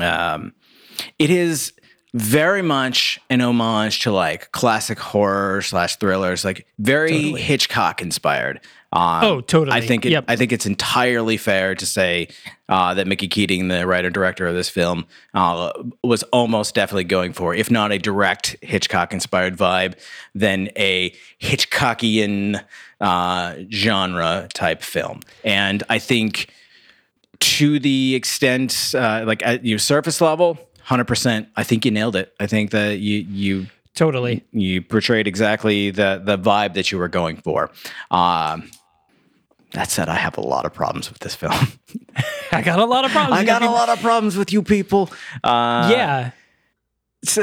um, 0.00 0.54
it 1.18 1.28
is 1.30 1.72
very 2.16 2.62
much 2.62 3.20
an 3.28 3.42
homage 3.42 4.00
to 4.00 4.10
like 4.10 4.50
classic 4.52 4.98
horror 4.98 5.60
slash 5.60 5.96
thrillers, 5.96 6.46
like 6.46 6.66
very 6.78 7.10
Totally. 7.10 7.42
Hitchcock 7.42 8.00
inspired. 8.00 8.58
Um, 8.90 9.24
Oh, 9.24 9.40
totally. 9.42 9.76
I 9.76 9.82
think 9.82 10.06
it, 10.06 10.12
Yep. 10.12 10.24
I 10.26 10.36
think 10.36 10.50
it's 10.50 10.64
entirely 10.64 11.36
fair 11.36 11.74
to 11.74 11.84
say 11.84 12.28
uh, 12.70 12.94
that 12.94 13.06
Mickey 13.06 13.28
Keating, 13.28 13.68
the 13.68 13.86
writer 13.86 14.08
director 14.08 14.46
of 14.46 14.54
this 14.54 14.70
film, 14.70 15.04
uh, 15.34 15.70
was 16.02 16.22
almost 16.24 16.74
definitely 16.74 17.04
going 17.04 17.34
for, 17.34 17.54
if 17.54 17.70
not 17.70 17.92
a 17.92 17.98
direct 17.98 18.56
Hitchcock 18.62 19.12
inspired 19.12 19.54
vibe, 19.54 19.94
then 20.34 20.70
a 20.74 21.10
Hitchcockian 21.42 22.64
uh, 22.98 23.54
genre 23.70 24.48
type 24.54 24.80
film. 24.80 25.20
And 25.44 25.82
I 25.90 25.98
think 25.98 26.50
to 27.40 27.78
the 27.78 28.14
extent, 28.14 28.94
uh, 28.96 29.24
like 29.26 29.44
at 29.44 29.66
your 29.66 29.78
surface 29.78 30.22
level, 30.22 30.58
hundred 30.86 31.04
percent, 31.06 31.48
I 31.56 31.62
think 31.64 31.84
you 31.84 31.90
nailed 31.90 32.16
it. 32.16 32.34
I 32.40 32.46
think 32.46 32.70
that 32.70 32.98
you 32.98 33.18
you 33.18 33.66
totally. 33.94 34.44
you 34.52 34.82
portrayed 34.82 35.26
exactly 35.26 35.90
the 35.90 36.22
the 36.24 36.38
vibe 36.38 36.74
that 36.74 36.90
you 36.92 36.98
were 36.98 37.08
going 37.08 37.36
for. 37.38 37.70
Um, 38.10 38.70
that 39.72 39.90
said, 39.90 40.08
I 40.08 40.14
have 40.14 40.38
a 40.38 40.40
lot 40.40 40.64
of 40.64 40.72
problems 40.72 41.10
with 41.10 41.18
this 41.18 41.34
film. 41.34 41.52
I 42.52 42.62
got 42.62 42.78
a 42.78 42.84
lot 42.84 43.04
of 43.04 43.10
problems. 43.10 43.40
I 43.42 43.44
got 43.44 43.62
a 43.62 43.70
lot 43.70 43.88
of 43.88 44.00
problems 44.00 44.36
with 44.36 44.52
you 44.52 44.62
people. 44.62 45.10
Uh, 45.44 45.88
Yeah. 45.92 46.30
it's, 47.22 47.36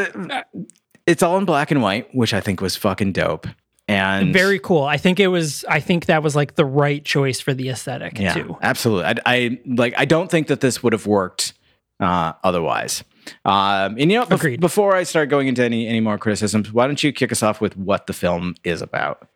it's 1.06 1.22
all 1.22 1.38
in 1.38 1.46
black 1.46 1.70
and 1.70 1.82
white, 1.82 2.14
which 2.16 2.34
I 2.34 2.40
think 2.40 2.62
was 2.62 2.76
fucking 2.76 3.12
dope. 3.12 3.46
And 3.88 4.32
Very 4.34 4.58
cool. 4.58 4.84
I 4.84 4.96
think 4.96 5.20
it 5.20 5.28
was. 5.28 5.66
I 5.68 5.82
think 5.82 6.06
that 6.06 6.24
was 6.24 6.36
like 6.36 6.56
the 6.56 6.66
right 6.66 7.04
choice 7.04 7.42
for 7.42 7.54
the 7.54 7.68
aesthetic 7.70 8.18
yeah, 8.18 8.34
too. 8.34 8.58
absolutely. 8.62 9.06
I, 9.06 9.16
I 9.26 9.60
like. 9.66 9.94
I 9.98 10.06
don't 10.06 10.32
think 10.32 10.48
that 10.48 10.62
this 10.62 10.82
would 10.82 10.94
have 10.94 11.06
worked 11.06 11.54
uh, 12.00 12.32
otherwise. 12.46 13.04
Um, 13.46 13.98
and 13.98 14.12
you 14.12 14.20
know, 14.20 14.26
bef- 14.26 14.60
before 14.60 14.96
I 14.96 15.04
start 15.04 15.30
going 15.30 15.48
into 15.48 15.64
any 15.64 15.88
any 15.88 16.00
more 16.00 16.18
criticisms, 16.18 16.72
why 16.72 16.88
don't 16.88 17.04
you 17.04 17.12
kick 17.12 17.32
us 17.32 17.44
off 17.44 17.62
with 17.62 17.78
what 17.78 18.08
the 18.08 18.14
film 18.14 18.56
is 18.64 18.82
about? 18.82 19.28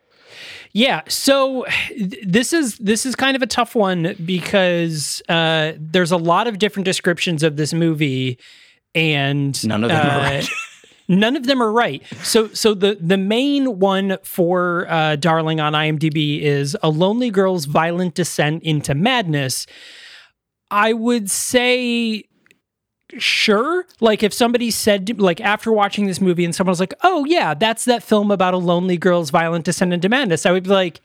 Yeah. 0.73 1.01
So 1.07 1.65
th- 1.89 2.23
this 2.25 2.53
is 2.53 2.77
this 2.77 3.05
is 3.05 3.15
kind 3.15 3.35
of 3.35 3.41
a 3.41 3.47
tough 3.47 3.75
one 3.75 4.15
because 4.25 5.21
uh, 5.29 5.73
there's 5.77 6.11
a 6.11 6.17
lot 6.17 6.47
of 6.47 6.59
different 6.59 6.85
descriptions 6.85 7.43
of 7.43 7.55
this 7.55 7.73
movie, 7.73 8.37
and 8.93 9.65
None 9.67 9.83
of 9.83 9.89
them 9.89 10.05
are 10.05 10.09
uh, 10.09 10.23
right. 10.23 10.49
None 11.09 11.37
of 11.37 11.45
them 11.45 11.63
are 11.63 11.71
right. 11.71 12.03
So, 12.21 12.49
so 12.49 12.73
the 12.73 12.97
the 12.99 13.17
main 13.17 13.79
one 13.79 14.17
for 14.23 14.87
uh, 14.89 15.15
"Darling" 15.15 15.59
on 15.61 15.73
IMDb 15.73 16.41
is 16.41 16.75
a 16.83 16.89
lonely 16.89 17.31
girl's 17.31 17.65
violent 17.65 18.13
descent 18.13 18.63
into 18.63 18.93
madness. 18.93 19.67
I 20.69 20.91
would 20.91 21.29
say 21.29 22.25
sure 23.17 23.85
like 24.01 24.21
if 24.21 24.33
somebody 24.33 24.69
said 24.69 25.17
like 25.19 25.39
after 25.39 25.71
watching 25.71 26.07
this 26.07 26.19
movie 26.19 26.43
and 26.43 26.53
someone 26.53 26.71
was 26.71 26.79
like 26.79 26.93
oh 27.03 27.23
yeah 27.25 27.53
that's 27.53 27.85
that 27.85 28.03
film 28.03 28.31
about 28.31 28.53
a 28.53 28.57
lonely 28.57 28.97
girl's 28.97 29.29
violent 29.29 29.63
descent 29.63 29.93
into 29.93 30.09
madness 30.09 30.45
i 30.45 30.51
would 30.51 30.63
be 30.63 30.69
like 30.69 30.99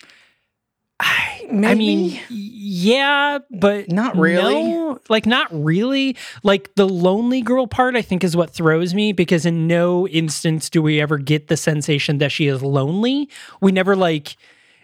i, 0.99 1.47
I 1.49 1.75
mean 1.75 2.19
yeah 2.29 3.38
but 3.51 3.88
Not 3.91 4.17
really. 4.17 4.65
no. 4.73 5.01
like 5.09 5.27
not 5.27 5.47
really 5.53 6.17
like 6.43 6.75
the 6.75 6.88
lonely 6.88 7.41
girl 7.41 7.69
part 7.69 7.95
i 7.95 8.03
think 8.03 8.25
is 8.25 8.37
what 8.37 8.51
throws 8.51 8.95
me 8.95 9.12
because 9.12 9.47
in 9.47 9.69
no 9.69 10.09
instance 10.09 10.69
do 10.71 10.83
we 10.83 11.01
ever 11.01 11.19
get 11.19 11.47
the 11.47 11.57
sensation 11.57 12.19
that 12.19 12.33
she 12.33 12.49
is 12.49 12.62
lonely 12.62 13.29
we 13.61 13.71
never 13.71 13.95
like 13.95 14.37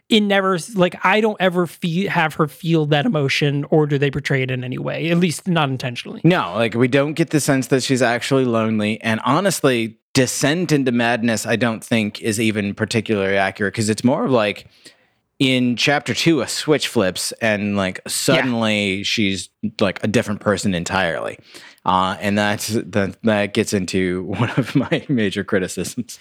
it 0.08 0.20
never 0.22 0.58
like 0.74 0.96
I 1.04 1.20
don't 1.20 1.36
ever 1.40 1.66
feel 1.66 2.10
have 2.10 2.34
her 2.34 2.48
feel 2.48 2.86
that 2.86 3.06
emotion, 3.06 3.64
or 3.70 3.86
do 3.86 3.98
they 3.98 4.10
portray 4.10 4.42
it 4.42 4.50
in 4.50 4.64
any 4.64 4.78
way? 4.78 5.10
At 5.10 5.18
least 5.18 5.46
not 5.46 5.68
intentionally. 5.68 6.20
No, 6.24 6.54
like 6.54 6.74
we 6.74 6.88
don't 6.88 7.12
get 7.12 7.30
the 7.30 7.40
sense 7.40 7.66
that 7.68 7.82
she's 7.82 8.02
actually 8.02 8.44
lonely. 8.44 9.00
And 9.02 9.20
honestly, 9.24 9.98
descent 10.14 10.72
into 10.72 10.92
madness, 10.92 11.46
I 11.46 11.56
don't 11.56 11.84
think 11.84 12.20
is 12.22 12.40
even 12.40 12.74
particularly 12.74 13.36
accurate 13.36 13.74
because 13.74 13.88
it's 13.88 14.02
more 14.02 14.24
of 14.24 14.30
like 14.30 14.66
in 15.38 15.76
chapter 15.76 16.14
two, 16.14 16.40
a 16.40 16.48
switch 16.48 16.88
flips 16.88 17.32
and 17.40 17.76
like 17.76 18.00
suddenly 18.08 19.02
she's 19.04 19.50
like 19.80 20.02
a 20.02 20.08
different 20.08 20.40
person 20.40 20.74
entirely. 20.74 21.38
Uh, 21.84 22.16
and 22.20 22.36
that's 22.36 22.68
that 22.68 23.16
that 23.22 23.54
gets 23.54 23.72
into 23.72 24.24
one 24.38 24.50
of 24.56 24.74
my 24.74 25.04
major 25.08 25.44
criticisms. 25.44 26.18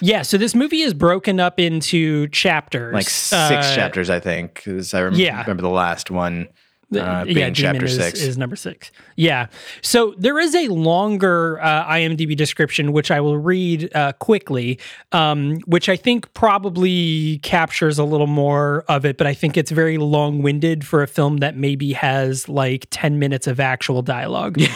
Yeah. 0.00 0.22
So 0.22 0.36
this 0.38 0.54
movie 0.54 0.80
is 0.82 0.94
broken 0.94 1.40
up 1.40 1.58
into 1.58 2.28
chapters, 2.28 2.94
Like 2.94 3.08
six 3.08 3.32
Uh, 3.32 3.74
chapters, 3.74 4.10
I 4.10 4.20
think, 4.20 4.54
because 4.54 4.94
I 4.94 5.02
rem- 5.02 5.14
yeah. 5.14 5.40
remember 5.42 5.62
the 5.62 5.68
last 5.68 6.10
one 6.10 6.48
uh, 6.92 7.24
yeah, 7.26 7.50
chapter 7.50 7.86
is, 7.86 7.96
six. 7.96 8.20
is 8.20 8.38
number 8.38 8.56
six. 8.56 8.90
Yeah. 9.16 9.46
So 9.82 10.14
there 10.18 10.38
is 10.38 10.54
a 10.54 10.68
longer 10.68 11.60
uh, 11.60 11.86
IMDb 11.86 12.36
description, 12.36 12.92
which 12.92 13.10
I 13.10 13.20
will 13.20 13.38
read 13.38 13.94
uh, 13.94 14.12
quickly, 14.14 14.78
um, 15.12 15.56
which 15.66 15.88
I 15.88 15.96
think 15.96 16.32
probably 16.34 17.38
captures 17.38 17.98
a 17.98 18.04
little 18.04 18.26
more 18.26 18.84
of 18.88 19.04
it, 19.04 19.18
but 19.18 19.26
I 19.26 19.34
think 19.34 19.56
it's 19.56 19.70
very 19.70 19.98
long 19.98 20.42
winded 20.42 20.86
for 20.86 21.02
a 21.02 21.08
film 21.08 21.38
that 21.38 21.56
maybe 21.56 21.92
has 21.92 22.48
like 22.48 22.86
10 22.90 23.18
minutes 23.18 23.46
of 23.46 23.60
actual 23.60 24.02
dialogue. 24.02 24.58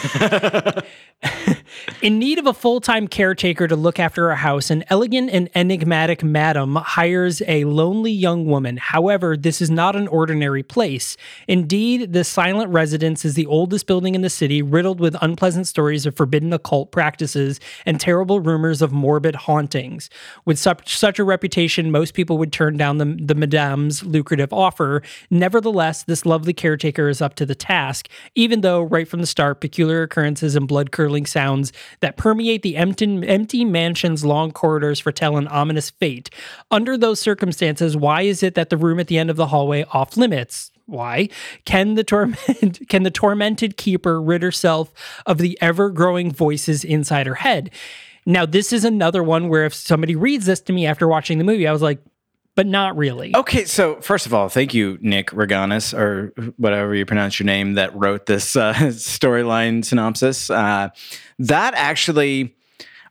In 2.01 2.17
need 2.17 2.39
of 2.39 2.47
a 2.47 2.53
full 2.53 2.79
time 2.79 3.07
caretaker 3.07 3.67
to 3.67 3.75
look 3.75 3.99
after 3.99 4.29
her 4.29 4.35
house, 4.35 4.69
an 4.69 4.85
elegant 4.89 5.29
and 5.31 5.49
enigmatic 5.53 6.23
madam 6.23 6.75
hires 6.75 7.41
a 7.45 7.65
lonely 7.65 8.11
young 8.11 8.45
woman. 8.45 8.77
However, 8.77 9.35
this 9.35 9.61
is 9.61 9.69
not 9.69 9.97
an 9.97 10.07
ordinary 10.07 10.63
place. 10.63 11.17
Indeed, 11.47 11.98
the 12.05 12.23
silent 12.23 12.71
residence 12.71 13.25
is 13.25 13.33
the 13.33 13.45
oldest 13.45 13.87
building 13.87 14.15
in 14.15 14.21
the 14.21 14.29
city, 14.29 14.61
riddled 14.61 14.99
with 14.99 15.15
unpleasant 15.21 15.67
stories 15.67 16.05
of 16.05 16.15
forbidden 16.15 16.53
occult 16.53 16.91
practices 16.91 17.59
and 17.85 17.99
terrible 17.99 18.39
rumors 18.39 18.81
of 18.81 18.91
morbid 18.91 19.35
hauntings. 19.35 20.09
With 20.45 20.59
such, 20.59 20.97
such 20.97 21.19
a 21.19 21.23
reputation, 21.23 21.91
most 21.91 22.13
people 22.13 22.37
would 22.37 22.51
turn 22.51 22.77
down 22.77 22.97
the, 22.97 23.17
the 23.19 23.35
madame's 23.35 24.03
lucrative 24.03 24.53
offer. 24.53 25.01
Nevertheless, 25.29 26.03
this 26.03 26.25
lovely 26.25 26.53
caretaker 26.53 27.09
is 27.09 27.21
up 27.21 27.35
to 27.35 27.45
the 27.45 27.55
task, 27.55 28.07
even 28.35 28.61
though, 28.61 28.81
right 28.81 29.07
from 29.07 29.21
the 29.21 29.27
start, 29.27 29.61
peculiar 29.61 30.03
occurrences 30.03 30.55
and 30.55 30.67
blood 30.67 30.91
curdling 30.91 31.25
sounds 31.25 31.71
that 31.99 32.17
permeate 32.17 32.61
the 32.61 32.77
empty, 32.77 33.27
empty 33.27 33.65
mansion's 33.65 34.25
long 34.25 34.51
corridors 34.51 34.99
foretell 34.99 35.37
an 35.37 35.47
ominous 35.47 35.89
fate. 35.89 36.29
Under 36.71 36.97
those 36.97 37.19
circumstances, 37.19 37.95
why 37.95 38.23
is 38.23 38.43
it 38.43 38.55
that 38.55 38.69
the 38.69 38.77
room 38.77 38.99
at 38.99 39.07
the 39.07 39.17
end 39.17 39.29
of 39.29 39.35
the 39.35 39.47
hallway 39.47 39.85
off 39.91 40.17
limits? 40.17 40.71
Why 40.89 41.29
can 41.65 41.95
the 41.95 42.03
torment 42.03 42.79
can 42.89 43.03
the 43.03 43.11
tormented 43.11 43.77
keeper 43.77 44.21
rid 44.21 44.43
herself 44.43 44.93
of 45.25 45.37
the 45.37 45.57
ever 45.61 45.89
growing 45.89 46.31
voices 46.31 46.83
inside 46.83 47.27
her 47.27 47.35
head? 47.35 47.71
Now, 48.25 48.45
this 48.45 48.73
is 48.73 48.85
another 48.85 49.23
one 49.23 49.49
where 49.49 49.65
if 49.65 49.73
somebody 49.73 50.15
reads 50.15 50.45
this 50.45 50.61
to 50.61 50.73
me 50.73 50.85
after 50.85 51.07
watching 51.07 51.37
the 51.37 51.43
movie, 51.43 51.67
I 51.67 51.71
was 51.71 51.81
like, 51.81 51.99
but 52.55 52.67
not 52.67 52.97
really. 52.97 53.33
Okay, 53.35 53.63
so 53.65 54.01
first 54.01 54.25
of 54.25 54.33
all, 54.33 54.49
thank 54.49 54.73
you, 54.73 54.97
Nick 55.01 55.31
Reganis, 55.31 55.97
or 55.97 56.33
whatever 56.57 56.93
you 56.93 57.05
pronounce 57.05 57.39
your 57.39 57.45
name, 57.45 57.75
that 57.75 57.95
wrote 57.95 58.25
this 58.25 58.55
uh, 58.55 58.73
storyline 58.89 59.85
synopsis. 59.85 60.49
Uh, 60.49 60.89
that 61.39 61.73
actually, 61.75 62.55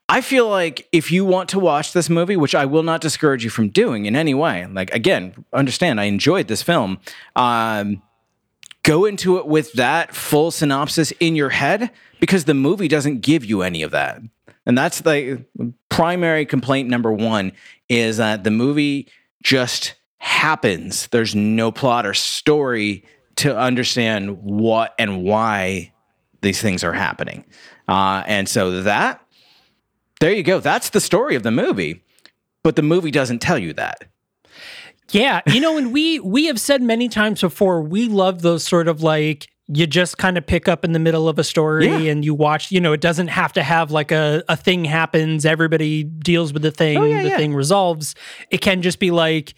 I 0.08 0.22
feel 0.22 0.48
like 0.48 0.88
if 0.90 1.12
you 1.12 1.24
want 1.24 1.50
to 1.50 1.58
watch 1.58 1.92
this 1.92 2.08
movie, 2.08 2.36
which 2.36 2.54
I 2.54 2.64
will 2.64 2.82
not 2.82 3.00
discourage 3.02 3.44
you 3.44 3.50
from 3.50 3.68
doing 3.68 4.06
in 4.06 4.16
any 4.16 4.32
way, 4.32 4.66
like 4.66 4.92
again, 4.94 5.44
understand, 5.52 6.00
I 6.00 6.04
enjoyed 6.04 6.48
this 6.48 6.62
film. 6.62 6.98
Um, 7.36 8.02
go 8.82 9.04
into 9.04 9.36
it 9.36 9.46
with 9.46 9.72
that 9.74 10.14
full 10.14 10.50
synopsis 10.50 11.12
in 11.20 11.36
your 11.36 11.50
head 11.50 11.90
because 12.20 12.46
the 12.46 12.54
movie 12.54 12.88
doesn't 12.88 13.20
give 13.20 13.44
you 13.44 13.60
any 13.62 13.82
of 13.82 13.90
that. 13.90 14.22
And 14.64 14.76
that's 14.76 15.02
the 15.02 15.44
primary 15.88 16.46
complaint 16.46 16.88
number 16.88 17.12
one 17.12 17.52
is 17.88 18.16
that 18.16 18.44
the 18.44 18.50
movie 18.50 19.08
just 19.42 19.94
happens. 20.18 21.06
There's 21.08 21.34
no 21.34 21.70
plot 21.70 22.06
or 22.06 22.14
story 22.14 23.04
to 23.36 23.56
understand 23.56 24.42
what 24.42 24.94
and 24.98 25.22
why 25.22 25.92
these 26.40 26.60
things 26.60 26.82
are 26.82 26.92
happening. 26.92 27.44
Uh, 27.88 28.22
and 28.26 28.48
so 28.48 28.82
that, 28.82 29.22
there 30.20 30.32
you 30.32 30.42
go. 30.42 30.60
That's 30.60 30.90
the 30.90 31.00
story 31.00 31.34
of 31.34 31.42
the 31.42 31.50
movie. 31.50 32.02
but 32.64 32.76
the 32.76 32.82
movie 32.82 33.10
doesn't 33.10 33.38
tell 33.40 33.58
you 33.58 33.72
that. 33.74 34.04
Yeah, 35.10 35.40
you 35.46 35.60
know, 35.60 35.78
and 35.78 35.92
we 35.92 36.18
we 36.20 36.46
have 36.46 36.60
said 36.60 36.82
many 36.82 37.08
times 37.08 37.40
before 37.40 37.80
we 37.80 38.08
love 38.08 38.42
those 38.42 38.62
sort 38.64 38.88
of 38.88 39.02
like 39.02 39.48
you 39.68 39.86
just 39.86 40.18
kind 40.18 40.36
of 40.36 40.46
pick 40.46 40.66
up 40.68 40.84
in 40.84 40.92
the 40.92 40.98
middle 40.98 41.28
of 41.28 41.38
a 41.38 41.44
story 41.44 41.86
Yeah. 41.86 42.10
and 42.10 42.24
you 42.24 42.34
watch, 42.34 42.70
you 42.72 42.80
know, 42.80 42.92
it 42.94 43.00
doesn't 43.02 43.28
have 43.28 43.52
to 43.54 43.62
have 43.62 43.90
like 43.90 44.10
a, 44.10 44.42
a 44.48 44.56
thing 44.56 44.84
happens, 44.86 45.44
everybody 45.46 46.04
deals 46.04 46.52
with 46.54 46.62
the 46.62 46.70
thing, 46.70 46.96
Oh, 46.98 47.04
yeah, 47.04 47.22
the 47.22 47.28
yeah. 47.30 47.36
thing 47.36 47.54
resolves. 47.54 48.14
It 48.50 48.58
can 48.62 48.80
just 48.82 48.98
be 48.98 49.10
like, 49.10 49.52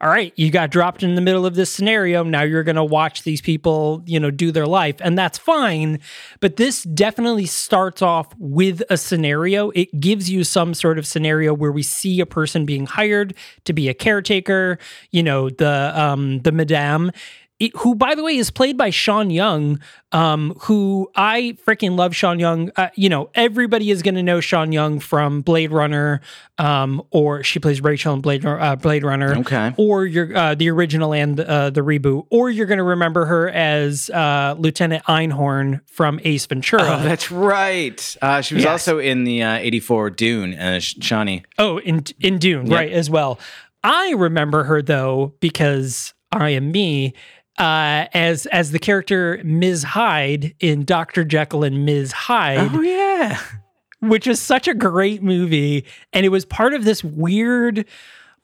all 0.00 0.08
right, 0.08 0.32
you 0.36 0.50
got 0.50 0.70
dropped 0.70 1.02
in 1.02 1.14
the 1.14 1.20
middle 1.20 1.44
of 1.44 1.54
this 1.54 1.70
scenario. 1.70 2.22
Now 2.22 2.40
you're 2.42 2.62
going 2.62 2.76
to 2.76 2.84
watch 2.84 3.22
these 3.22 3.42
people, 3.42 4.02
you 4.06 4.18
know, 4.18 4.30
do 4.30 4.50
their 4.50 4.66
life. 4.66 4.96
And 5.00 5.18
that's 5.18 5.36
fine. 5.36 6.00
But 6.40 6.56
this 6.56 6.84
definitely 6.84 7.44
starts 7.44 8.00
off 8.00 8.32
with 8.38 8.82
a 8.88 8.96
scenario. 8.96 9.70
It 9.70 10.00
gives 10.00 10.30
you 10.30 10.42
some 10.42 10.72
sort 10.72 10.98
of 10.98 11.06
scenario 11.06 11.52
where 11.52 11.70
we 11.70 11.82
see 11.82 12.18
a 12.20 12.26
person 12.26 12.64
being 12.64 12.86
hired 12.86 13.34
to 13.64 13.74
be 13.74 13.90
a 13.90 13.94
caretaker, 13.94 14.78
you 15.10 15.22
know, 15.22 15.50
the, 15.50 15.92
um, 15.94 16.40
the 16.40 16.52
madame. 16.52 17.10
It- 17.60 17.76
who, 17.76 17.94
by 17.94 18.14
the 18.14 18.24
way, 18.24 18.36
is 18.36 18.50
played 18.50 18.76
by 18.78 18.88
Sean 18.90 19.28
Young, 19.30 19.78
um, 20.12 20.54
who 20.62 21.10
I 21.14 21.56
freaking 21.66 21.96
love 21.96 22.16
Sean 22.16 22.40
Young. 22.40 22.70
Uh, 22.74 22.88
you 22.96 23.08
know, 23.10 23.28
everybody 23.34 23.90
is 23.90 24.02
going 24.02 24.14
to 24.16 24.22
know 24.22 24.40
Sean 24.40 24.72
Young 24.72 24.98
from 24.98 25.42
Blade 25.42 25.70
Runner, 25.70 26.22
um, 26.58 27.02
or 27.10 27.42
she 27.44 27.58
plays 27.58 27.82
Rachel 27.82 28.14
in 28.14 28.22
Blade, 28.22 28.44
uh, 28.46 28.76
Blade 28.76 29.04
Runner. 29.04 29.36
Okay. 29.40 29.74
Or 29.76 30.06
you're 30.06 30.34
uh, 30.36 30.54
the 30.54 30.70
original 30.70 31.12
and 31.12 31.38
uh, 31.38 31.68
the 31.70 31.82
reboot, 31.82 32.26
or 32.30 32.48
you're 32.50 32.66
going 32.66 32.78
to 32.78 32.82
remember 32.84 33.26
her 33.26 33.50
as 33.50 34.08
uh, 34.10 34.54
Lieutenant 34.58 35.04
Einhorn 35.04 35.80
from 35.86 36.18
Ace 36.24 36.46
Ventura. 36.46 36.82
Oh, 37.00 37.02
that's 37.04 37.30
right. 37.30 38.16
Uh, 38.22 38.40
she 38.40 38.54
was 38.54 38.64
Yes. 38.64 38.70
also 38.88 38.98
in 38.98 39.24
the 39.24 39.42
uh, 39.42 39.54
84 39.56 40.10
Dune, 40.10 40.54
uh, 40.54 40.78
Chani. 40.80 41.44
Oh, 41.58 41.78
in 41.78 42.04
in 42.20 42.38
Dune, 42.38 42.66
Yeah. 42.68 42.76
right 42.76 42.90
as 42.92 43.10
well. 43.10 43.38
I 43.84 44.14
remember 44.16 44.64
her 44.64 44.80
though 44.82 45.34
because 45.40 46.14
I 46.32 46.50
am 46.50 46.70
me. 46.72 47.12
Uh, 47.60 48.06
as 48.14 48.46
as 48.46 48.70
the 48.72 48.78
character 48.78 49.40
Ms. 49.44 49.82
Hyde 49.82 50.54
in 50.60 50.84
Doctor 50.84 51.24
Jekyll 51.24 51.62
and 51.62 51.84
Ms. 51.84 52.10
Hyde, 52.12 52.70
Oh, 52.72 52.80
yeah. 52.80 53.38
which 54.00 54.26
is 54.26 54.40
such 54.40 54.66
a 54.66 54.74
great 54.74 55.22
movie, 55.22 55.84
and 56.14 56.24
it 56.24 56.30
was 56.30 56.44
part 56.46 56.72
of 56.72 56.84
this 56.84 57.04
weird, 57.04 57.84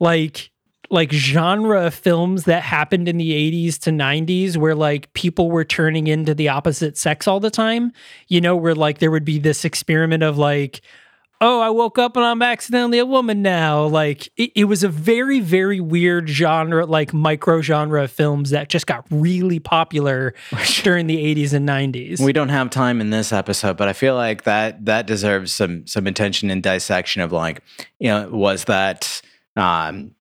like 0.01 0.51
like 0.91 1.11
genre 1.13 1.87
of 1.87 1.95
films 1.95 2.45
that 2.45 2.63
happened 2.63 3.09
in 3.09 3.17
the 3.17 3.33
80s 3.33 3.77
to 3.81 3.91
90s 3.91 4.57
where 4.57 4.75
like 4.77 5.13
people 5.15 5.51
were 5.51 5.65
turning 5.65 6.07
into 6.07 6.33
the 6.33 6.49
opposite 6.49 6.97
sex 6.97 7.27
all 7.27 7.41
the 7.41 7.51
time 7.51 7.93
you 8.29 8.41
know 8.41 8.55
where 8.55 8.73
like 8.77 8.99
there 8.99 9.11
would 9.11 9.25
be 9.25 9.37
this 9.41 9.65
experiment 9.65 10.23
of 10.23 10.39
like 10.39 10.81
oh 11.41 11.61
i 11.61 11.71
woke 11.71 11.99
up 11.99 12.17
and 12.17 12.25
i'm 12.25 12.43
accidentally 12.43 12.99
a 12.99 13.07
woman 13.07 13.43
now. 13.43 13.85
Like 13.85 14.29
it, 14.37 14.53
it 14.55 14.65
was 14.65 14.83
a 14.83 14.89
very 14.89 15.41
very 15.41 15.81
weird 15.81 16.29
genre 16.29 16.87
like 16.87 17.13
micro 17.13 17.61
genre 17.61 18.05
of 18.05 18.11
films 18.11 18.51
that 18.51 18.69
just 18.69 18.87
got 18.87 19.07
really 19.11 19.59
popular 19.59 20.35
during 20.83 21.07
the 21.07 21.17
80s 21.35 21.53
and 21.53 21.69
90s 21.69 22.21
We 22.21 22.33
don't 22.33 22.49
have 22.49 22.71
time 22.71 23.01
in 23.01 23.11
this 23.11 23.33
episode, 23.33 23.77
but 23.77 23.89
I 23.89 23.93
feel 23.93 24.15
like 24.15 24.45
that 24.45 24.85
that 24.85 25.07
deserves 25.07 25.53
some 25.53 25.87
some 25.87 26.07
attention 26.07 26.51
and 26.51 26.63
dissection 26.63 27.23
of 27.23 27.33
like, 27.33 27.63
you 27.99 28.09
know, 28.09 28.29
was 28.29 28.65
that 28.65 29.21
um, 29.57 30.15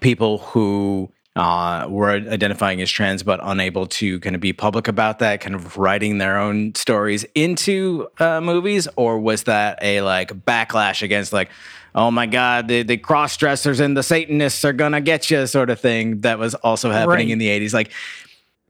people 0.00 0.38
who 0.38 1.12
uh, 1.36 1.86
were 1.88 2.10
identifying 2.10 2.80
as 2.80 2.90
trans 2.90 3.22
but 3.24 3.40
unable 3.42 3.86
to 3.86 4.20
kind 4.20 4.34
of 4.36 4.40
be 4.40 4.52
public 4.52 4.86
about 4.88 5.18
that, 5.18 5.40
kind 5.40 5.54
of 5.54 5.76
writing 5.76 6.18
their 6.18 6.38
own 6.38 6.74
stories 6.74 7.24
into 7.34 8.06
uh, 8.18 8.40
movies, 8.40 8.86
or 8.96 9.18
was 9.18 9.42
that 9.44 9.78
a 9.82 10.00
like 10.02 10.30
backlash 10.44 11.02
against 11.02 11.32
like, 11.32 11.50
oh 11.94 12.10
my 12.10 12.26
god, 12.26 12.68
the 12.68 12.82
the 12.84 12.96
cross 12.96 13.36
dressers 13.36 13.80
and 13.80 13.96
the 13.96 14.02
Satanists 14.02 14.64
are 14.64 14.72
gonna 14.72 15.00
get 15.00 15.30
you 15.30 15.46
sort 15.46 15.70
of 15.70 15.80
thing 15.80 16.20
that 16.20 16.38
was 16.38 16.54
also 16.56 16.90
happening 16.90 17.08
Right. 17.26 17.30
in 17.30 17.38
the 17.38 17.48
eighties, 17.48 17.74
like. 17.74 17.90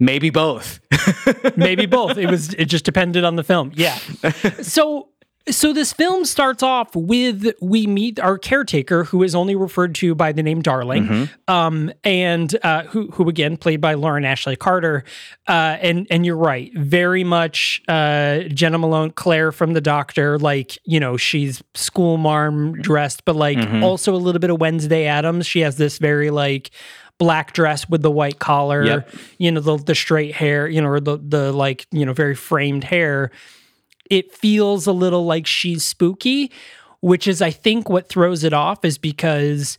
Maybe 0.01 0.29
both. 0.31 0.81
maybe 1.57 1.87
both 1.87 2.19
it 2.19 2.29
was 2.29 2.53
it 2.55 2.65
just 2.65 2.85
depended 2.85 3.23
on 3.23 3.37
the 3.37 3.45
film 3.45 3.71
yeah 3.77 3.95
so 4.61 5.09
so 5.51 5.75
this 5.75 5.93
film 5.93 6.25
starts 6.25 6.63
off 6.63 6.97
with 6.97 7.53
we 7.61 7.87
meet 7.87 8.19
our 8.19 8.39
caretaker 8.39 9.05
who 9.05 9.23
is 9.23 9.35
only 9.35 9.55
referred 9.55 9.95
to 9.95 10.15
by 10.15 10.33
the 10.33 10.43
name 10.43 10.63
darling 10.63 11.29
um 11.49 11.93
and 12.03 12.57
uh 12.63 12.85
who 12.85 13.09
who 13.11 13.29
again 13.29 13.57
played 13.59 13.79
by 13.81 13.93
lauren 13.93 14.25
ashley 14.25 14.57
carter 14.57 15.05
uh 15.47 15.77
and 15.83 16.07
and 16.11 16.25
you're 16.25 16.35
right 16.37 16.73
very 16.75 17.25
much 17.25 17.83
uh 17.89 18.41
jenna 18.45 18.79
malone 18.79 19.11
claire 19.11 19.53
from 19.53 19.75
the 19.75 19.83
doctor 19.83 20.39
like 20.39 20.79
you 20.85 20.99
know 20.99 21.17
she's 21.19 21.63
school 21.75 22.17
marm 22.17 22.81
dressed 22.81 23.25
but 23.27 23.37
like 23.37 23.59
also 23.83 24.15
a 24.15 24.17
little 24.17 24.41
bit 24.41 24.49
of 24.51 24.59
wednesday 24.59 25.05
addams 25.07 25.47
she 25.47 25.61
has 25.61 25.77
this 25.77 25.99
very 25.99 26.31
like 26.31 26.71
black 27.19 27.53
dress 27.53 27.89
with 27.89 28.01
the 28.03 28.11
white 28.11 28.39
collar 28.39 28.83
Yep. 28.85 29.11
you 29.39 29.53
know 29.53 29.61
the 29.61 29.77
the 29.77 29.95
straight 29.95 30.35
hair 30.35 30.67
you 30.67 30.81
know 30.81 30.89
or 30.89 31.01
the 31.01 31.19
the 31.19 31.53
like 31.53 31.87
you 31.93 32.07
know 32.07 32.15
very 32.15 32.35
framed 32.35 32.83
hair 32.85 33.31
it 34.11 34.33
feels 34.33 34.87
a 34.87 34.93
little 34.93 35.25
like 35.25 35.47
she's 35.47 35.85
spooky 35.85 36.51
which 37.01 37.29
is 37.29 37.43
i 37.43 37.51
think 37.51 37.89
what 37.89 38.09
throws 38.09 38.45
it 38.45 38.53
off 38.53 38.85
is 38.85 38.99
because 38.99 39.79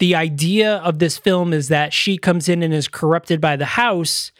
the 0.00 0.14
idea 0.14 0.76
of 0.78 0.98
this 0.98 1.16
film 1.18 1.52
is 1.52 1.68
that 1.68 1.92
she 1.92 2.18
comes 2.18 2.48
in 2.48 2.62
and 2.62 2.74
is 2.74 2.88
corrupted 2.88 3.40
by 3.40 3.56
the 3.56 3.64
house 3.64 4.32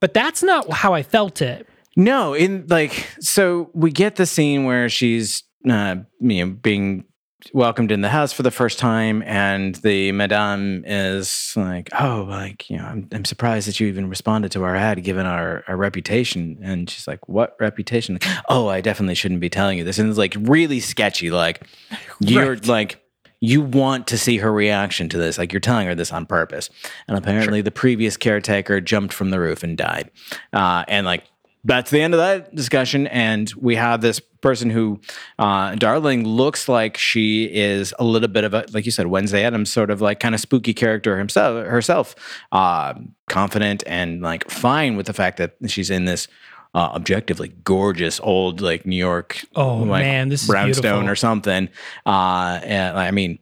but 0.00 0.14
that's 0.14 0.42
not 0.42 0.70
how 0.70 0.94
i 0.94 1.02
felt 1.02 1.40
it. 1.40 1.66
No, 1.96 2.34
in 2.34 2.66
like 2.68 3.08
so 3.20 3.70
we 3.72 3.90
get 3.90 4.16
the 4.16 4.26
scene 4.26 4.64
where 4.64 4.88
she's 4.88 5.42
uh, 5.68 5.96
you 6.20 6.44
know 6.44 6.52
being 6.52 7.04
welcomed 7.52 7.92
in 7.92 8.00
the 8.00 8.08
house 8.08 8.32
for 8.32 8.42
the 8.42 8.50
first 8.50 8.78
time, 8.78 9.22
and 9.22 9.74
the 9.76 10.12
madame 10.12 10.82
is 10.86 11.52
like, 11.56 11.88
"Oh, 11.98 12.26
like 12.28 12.68
you 12.70 12.76
know, 12.78 12.84
I'm, 12.84 13.08
I'm 13.12 13.24
surprised 13.24 13.68
that 13.68 13.78
you 13.78 13.86
even 13.88 14.08
responded 14.08 14.52
to 14.52 14.64
our 14.64 14.74
ad, 14.76 15.02
given 15.04 15.26
our 15.26 15.62
our 15.68 15.76
reputation." 15.76 16.58
And 16.62 16.88
she's 16.90 17.06
like, 17.06 17.28
"What 17.28 17.56
reputation?" 17.60 18.14
Like, 18.16 18.26
oh, 18.48 18.68
I 18.68 18.80
definitely 18.80 19.14
shouldn't 19.14 19.40
be 19.40 19.50
telling 19.50 19.78
you 19.78 19.84
this, 19.84 19.98
and 19.98 20.08
it's 20.08 20.18
like 20.18 20.34
really 20.40 20.80
sketchy. 20.80 21.30
Like 21.30 21.66
you're 22.20 22.52
Right. 22.54 22.66
like. 22.66 23.02
You 23.38 23.60
want 23.60 24.06
to 24.06 24.16
see 24.16 24.38
her 24.38 24.50
reaction 24.50 25.10
to 25.10 25.18
this, 25.18 25.36
like 25.36 25.52
you're 25.52 25.60
telling 25.60 25.86
her 25.86 25.94
this 25.94 26.10
on 26.10 26.24
purpose. 26.24 26.70
And 27.06 27.18
apparently, 27.18 27.60
the 27.60 27.70
previous 27.70 28.16
caretaker 28.16 28.80
jumped 28.80 29.12
from 29.12 29.28
the 29.28 29.38
roof 29.38 29.62
and 29.62 29.76
died. 29.76 30.10
Uh, 30.54 30.84
and 30.88 31.04
like 31.04 31.24
that's 31.66 31.90
the 31.90 32.00
end 32.00 32.14
of 32.14 32.18
that 32.18 32.54
discussion. 32.54 33.06
And 33.08 33.52
we 33.56 33.74
have 33.74 34.00
this 34.00 34.20
person 34.20 34.70
who, 34.70 35.00
uh, 35.38 35.74
Darling, 35.74 36.26
looks 36.26 36.68
like 36.68 36.96
she 36.96 37.44
is 37.44 37.92
a 37.98 38.04
little 38.04 38.28
bit 38.28 38.44
of 38.44 38.54
a, 38.54 38.64
like 38.72 38.86
you 38.86 38.92
said, 38.92 39.08
Wednesday 39.08 39.44
Addams, 39.44 39.70
sort 39.70 39.90
of 39.90 40.00
like 40.00 40.20
kind 40.20 40.34
of 40.34 40.40
spooky 40.40 40.72
character 40.72 41.18
himself, 41.18 41.66
herself, 41.66 42.14
uh, 42.52 42.94
confident 43.28 43.82
and 43.86 44.22
like 44.22 44.48
fine 44.48 44.96
with 44.96 45.06
the 45.06 45.12
fact 45.12 45.38
that 45.38 45.56
she's 45.66 45.90
in 45.90 46.04
this. 46.06 46.28
Uh, 46.74 46.90
objectively 46.94 47.54
gorgeous 47.64 48.20
old 48.20 48.60
like 48.60 48.84
New 48.84 48.96
York 48.96 49.46
Oh, 49.54 49.78
like, 49.78 50.04
man, 50.04 50.28
this 50.28 50.42
is 50.42 50.48
brownstone 50.48 51.08
or 51.08 51.16
something 51.16 51.70
uh 52.04 52.60
and 52.62 52.98
I 52.98 53.12
mean 53.12 53.38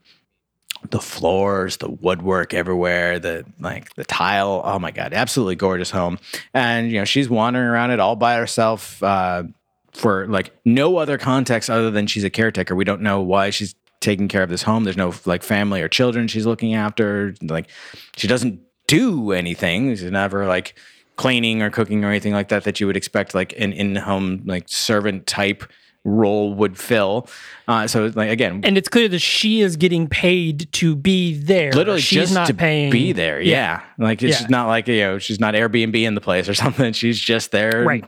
the 0.90 1.00
floors, 1.00 1.78
the 1.78 1.90
woodwork 1.90 2.54
everywhere, 2.54 3.18
the 3.18 3.44
like 3.60 3.94
the 3.94 4.04
tile. 4.04 4.62
Oh 4.64 4.78
my 4.78 4.90
god, 4.90 5.12
absolutely 5.12 5.56
gorgeous 5.56 5.90
home. 5.90 6.18
And 6.52 6.90
you 6.90 6.98
know, 6.98 7.04
she's 7.04 7.28
wandering 7.28 7.66
around 7.66 7.90
it 7.90 8.00
all 8.00 8.16
by 8.16 8.36
herself 8.36 9.02
uh, 9.02 9.44
for 9.92 10.26
like 10.26 10.50
no 10.64 10.96
other 10.98 11.18
context 11.18 11.70
other 11.70 11.90
than 11.90 12.06
she's 12.06 12.24
a 12.24 12.30
caretaker. 12.30 12.74
We 12.74 12.84
don't 12.84 13.02
know 13.02 13.20
why 13.20 13.50
she's 13.50 13.74
taking 14.00 14.28
care 14.28 14.42
of 14.42 14.50
this 14.50 14.62
home. 14.62 14.84
There's 14.84 14.96
no 14.96 15.14
like 15.24 15.42
family 15.42 15.80
or 15.80 15.88
children 15.88 16.28
she's 16.28 16.46
looking 16.46 16.74
after. 16.74 17.34
Like 17.42 17.68
she 18.16 18.28
doesn't 18.28 18.60
do 18.86 19.32
anything. 19.32 19.90
She's 19.90 20.10
never 20.10 20.46
like 20.46 20.74
cleaning 21.16 21.62
or 21.62 21.70
cooking 21.70 22.04
or 22.04 22.08
anything 22.08 22.32
like 22.32 22.48
that 22.48 22.64
that 22.64 22.80
you 22.80 22.86
would 22.86 22.96
expect 22.96 23.34
like 23.34 23.54
an 23.58 23.72
in-home 23.72 24.42
like 24.44 24.68
servant 24.68 25.26
type 25.26 25.64
role 26.04 26.52
would 26.54 26.76
fill. 26.78 27.26
Uh, 27.66 27.86
so 27.86 28.12
like 28.14 28.30
again, 28.30 28.60
and 28.62 28.76
it's 28.76 28.88
clear 28.88 29.08
that 29.08 29.20
she 29.20 29.60
is 29.62 29.76
getting 29.76 30.06
paid 30.06 30.70
to 30.72 30.94
be 30.94 31.34
there 31.34 31.72
literally 31.72 32.00
she's 32.00 32.20
just 32.20 32.34
not 32.34 32.46
to 32.46 32.54
paying 32.54 32.90
be 32.90 33.12
there. 33.12 33.40
Yeah, 33.40 33.82
like 33.98 34.22
it's 34.22 34.42
Yeah. 34.42 34.46
not 34.50 34.66
like 34.68 34.86
you 34.86 35.00
know 35.00 35.18
she's 35.18 35.40
not 35.40 35.54
Airbnb 35.54 35.96
in 35.96 36.14
the 36.14 36.20
place 36.20 36.48
or 36.48 36.54
something. 36.64 36.92
She's 36.92 37.18
just 37.18 37.50
there, 37.50 37.84
Right. 37.84 38.04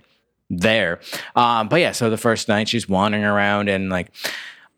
There, 0.48 1.00
um, 1.34 1.68
but 1.68 1.80
yeah. 1.80 1.92
So 1.92 2.08
the 2.10 2.16
first 2.16 2.46
night 2.48 2.68
she's 2.68 2.88
wandering 2.88 3.24
around 3.24 3.68
and 3.68 3.88
like 3.90 4.12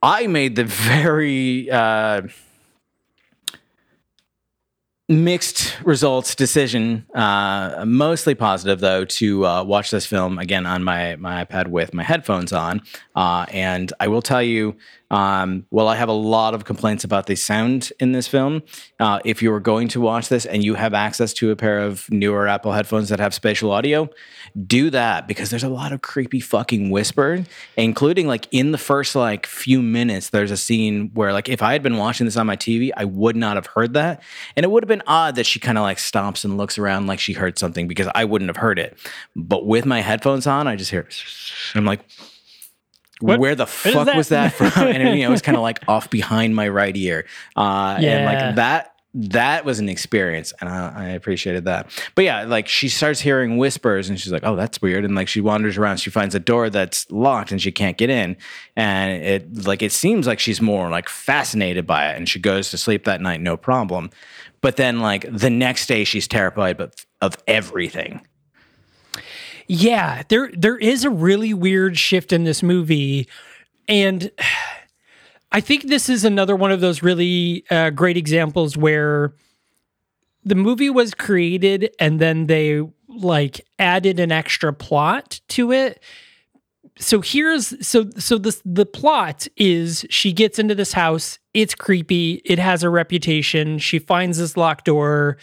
I 0.03 0.27
made 0.27 0.57
the 0.57 0.65
very. 0.65 1.71
Uh, 1.71 2.23
mixed 5.09 5.75
results 5.85 6.35
decision 6.35 7.07
uh, 7.15 7.83
mostly 7.87 8.35
positive 8.35 8.81
though 8.81 9.07
to 9.07 9.47
uh, 9.47 9.65
watch 9.65 9.91
this 9.91 10.05
film 10.05 10.39
again 10.39 10.67
on 10.67 10.85
my, 10.85 11.17
my 11.17 11.47
ipad 11.47 11.69
with 11.69 11.95
my 11.95 12.03
headphones 12.03 12.53
on. 12.53 12.83
Uh, 13.17 13.47
and 13.51 13.91
i 14.01 14.07
will 14.07 14.21
tell 14.21 14.43
you 14.43 14.77
um, 15.11 15.65
i 15.79 15.97
have 15.97 16.11
a 16.11 16.13
lot 16.13 16.53
of 16.53 16.67
complaints 16.67 17.05
about 17.05 17.25
the 17.25 17.35
sound 17.35 17.91
in 17.99 18.13
this 18.13 18.29
film 18.29 18.63
uh, 19.01 19.19
if 19.25 19.43
you 19.43 19.51
are 19.51 19.61
going 19.61 19.89
to 19.89 19.99
watch 19.99 20.29
this 20.29 20.45
and 20.45 20.63
you 20.63 20.75
have 20.75 20.93
access 20.93 21.33
to 21.33 21.51
a 21.51 21.57
pair 21.57 21.79
of 21.79 22.11
newer 22.11 22.47
apple 22.47 22.73
headphones 22.73 23.09
that 23.09 23.19
have 23.19 23.33
spatial 23.33 23.73
audio 23.73 24.11
do 24.67 24.91
that 24.91 25.27
because 25.29 25.51
there's 25.51 25.63
a 25.65 25.69
lot 25.69 25.93
of 25.93 26.03
creepy 26.03 26.41
fucking 26.41 26.91
whisper 26.91 27.45
including 27.77 28.27
like 28.27 28.47
in 28.51 28.73
the 28.73 28.79
first 28.79 29.15
like 29.15 29.47
few 29.47 29.81
minutes 29.83 30.31
there's 30.31 30.51
a 30.51 30.57
scene 30.57 31.11
where 31.15 31.33
like 31.33 31.49
if 31.49 31.63
i 31.63 31.73
had 31.73 31.83
been 31.83 31.97
watching 31.97 32.25
this 32.27 32.37
on 32.37 32.47
my 32.47 32.57
tv 32.57 32.91
i 32.97 33.05
would 33.05 33.37
not 33.37 33.57
have 33.57 33.67
heard 33.67 33.95
that 33.95 34.23
and 34.57 34.65
it 34.65 34.71
would 34.71 34.83
have 34.83 34.89
been 34.89 35.03
odd 35.07 35.35
that 35.37 35.47
she 35.47 35.59
kind 35.59 35.79
of 35.79 35.83
like 35.83 35.99
stops 35.99 36.45
and 36.45 36.57
looks 36.57 36.79
around 36.79 37.07
like 37.07 37.21
she 37.21 37.33
heard 37.33 37.59
something 37.59 37.89
because 37.89 38.09
I 38.15 38.25
wouldn't 38.25 38.49
have 38.49 38.57
heard 38.57 38.79
it. 38.79 38.99
But 39.35 39.67
with 39.67 39.87
my 39.87 40.01
headphones 40.01 40.47
on, 40.47 40.67
I 40.67 40.77
just 40.77 40.91
hear. 40.91 41.09
I'm 41.75 41.85
like, 41.85 42.01
What? 43.21 43.41
where 43.41 43.55
the 43.55 43.67
fuck 43.67 44.07
that? 44.07 44.17
was 44.17 44.29
that 44.29 44.53
from? 44.53 44.71
and 44.89 45.19
you 45.19 45.25
know, 45.25 45.29
it 45.29 45.33
was 45.33 45.43
kind 45.43 45.57
of 45.57 45.63
like 45.69 45.81
off 45.89 46.11
behind 46.11 46.55
my 46.55 46.69
right 46.69 46.97
ear. 46.97 47.27
Uh, 47.57 47.99
and 48.01 48.25
like 48.25 48.57
that. 48.57 48.95
That 49.15 49.65
was 49.65 49.79
an 49.79 49.89
experience, 49.89 50.53
and 50.61 50.69
I, 50.69 50.93
I 50.95 51.05
appreciated 51.09 51.65
that. 51.65 51.91
But 52.15 52.25
yeah, 52.25 52.45
like 52.45 52.69
she 52.69 52.91
starts 52.91 53.21
hearing 53.21 53.57
whispers, 53.57 54.11
and 54.11 54.21
she's 54.21 54.31
like, 54.31 54.45
"Oh, 54.45 54.55
that's 54.55 54.83
weird." 54.83 55.05
And 55.05 55.15
like 55.15 55.29
she 55.29 55.41
wanders 55.41 55.79
around, 55.79 55.97
she 55.97 56.11
finds 56.11 56.35
a 56.35 56.41
door 56.41 56.69
that's 56.69 57.11
locked, 57.11 57.51
and 57.51 57.61
she 57.61 57.73
can't 57.73 57.97
get 57.97 58.11
in. 58.11 58.37
And 58.77 59.23
it 59.23 59.67
like 59.67 59.83
it 59.83 59.93
seems 59.93 60.27
like 60.27 60.39
she's 60.39 60.61
more 60.61 60.91
like 60.91 61.09
fascinated 61.09 61.87
by 61.87 62.11
it, 62.11 62.17
and 62.17 62.29
she 62.29 62.39
goes 62.39 62.71
to 62.71 62.79
sleep 62.79 63.05
that 63.05 63.23
night, 63.23 63.41
no 63.41 63.57
problem. 63.57 64.11
But 64.61 64.77
then, 64.77 65.01
like 65.01 65.27
the 65.31 65.51
next 65.51 65.87
day, 65.87 66.05
she's 66.05 66.29
terrified 66.29 66.81
of, 66.81 66.93
of 67.23 67.37
everything. 67.47 68.21
Yeah, 69.69 70.23
there 70.29 70.51
there 70.57 70.77
is 70.77 71.05
a 71.05 71.11
really 71.11 71.55
weird 71.55 71.99
shift 71.99 72.33
in 72.33 72.45
this 72.45 72.63
movie, 72.63 73.27
and 73.87 74.31
I 75.51 75.61
think 75.61 75.85
this 75.85 76.09
is 76.09 76.25
another 76.25 76.55
one 76.57 76.73
of 76.73 76.81
those 76.81 77.03
really 77.03 77.65
uh, 77.71 77.91
great 77.91 78.17
examples 78.17 78.77
where 78.77 79.33
the 80.45 80.55
movie 80.55 80.91
was 80.91 81.15
created 81.15 81.91
and 81.99 82.21
then 82.21 82.47
they 82.47 82.83
like 83.09 83.67
added 83.79 84.21
an 84.21 84.31
extra 84.31 84.73
plot 84.73 85.41
to 85.49 85.73
it. 85.73 86.03
So 86.99 87.21
here's 87.21 87.87
so 87.87 88.11
so 88.19 88.39
the 88.39 88.61
the 88.65 88.87
plot 88.87 89.47
is 89.57 90.05
she 90.11 90.33
gets 90.33 90.59
into 90.59 90.75
this 90.75 90.93
house. 90.93 91.39
It's 91.55 91.75
creepy. 91.75 92.43
It 92.45 92.59
has 92.59 92.83
a 92.83 92.91
reputation. 92.91 93.79
She 93.79 93.99
finds 93.99 94.39
this 94.39 94.57
locked 94.57 94.87
door 94.87 95.39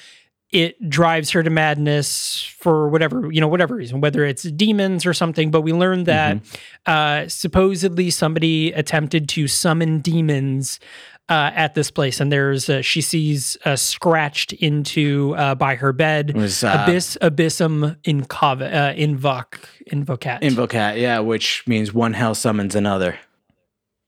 it 0.61 0.89
drives 0.89 1.29
her 1.31 1.43
to 1.43 1.49
madness 1.49 2.43
for 2.57 2.87
whatever 2.89 3.17
you 3.31 3.41
know 3.41 3.47
whatever 3.47 3.75
reason 3.75 3.99
whether 4.01 4.23
it's 4.31 4.43
demons 4.43 5.05
or 5.05 5.13
something 5.13 5.51
but 5.51 5.61
we 5.61 5.73
learned 5.73 6.05
that 6.05 6.37
uh, 6.85 7.27
supposedly 7.27 8.09
somebody 8.09 8.71
attempted 8.73 9.27
to 9.29 9.47
summon 9.47 9.99
demons 9.99 10.79
uh, 11.27 11.49
at 11.55 11.73
this 11.75 11.89
place 11.91 12.21
and 12.21 12.31
there's 12.31 12.69
uh, 12.69 12.81
she 12.81 13.01
sees 13.01 13.57
uh, 13.65 13.75
scratched 13.75 14.53
into 14.53 15.33
uh, 15.37 15.55
by 15.55 15.75
her 15.75 15.91
bed 15.91 16.33
was, 16.35 16.63
uh, 16.63 16.77
abyss 16.87 17.17
abyssum 17.21 17.97
incov 18.03 18.61
uh, 18.61 18.93
invoc 18.95 19.47
invocat 19.91 20.39
Invocat, 20.41 20.99
yeah, 21.01 21.19
which 21.19 21.63
means 21.67 21.93
one 21.93 22.13
hell 22.13 22.35
summons 22.35 22.75
another. 22.75 23.17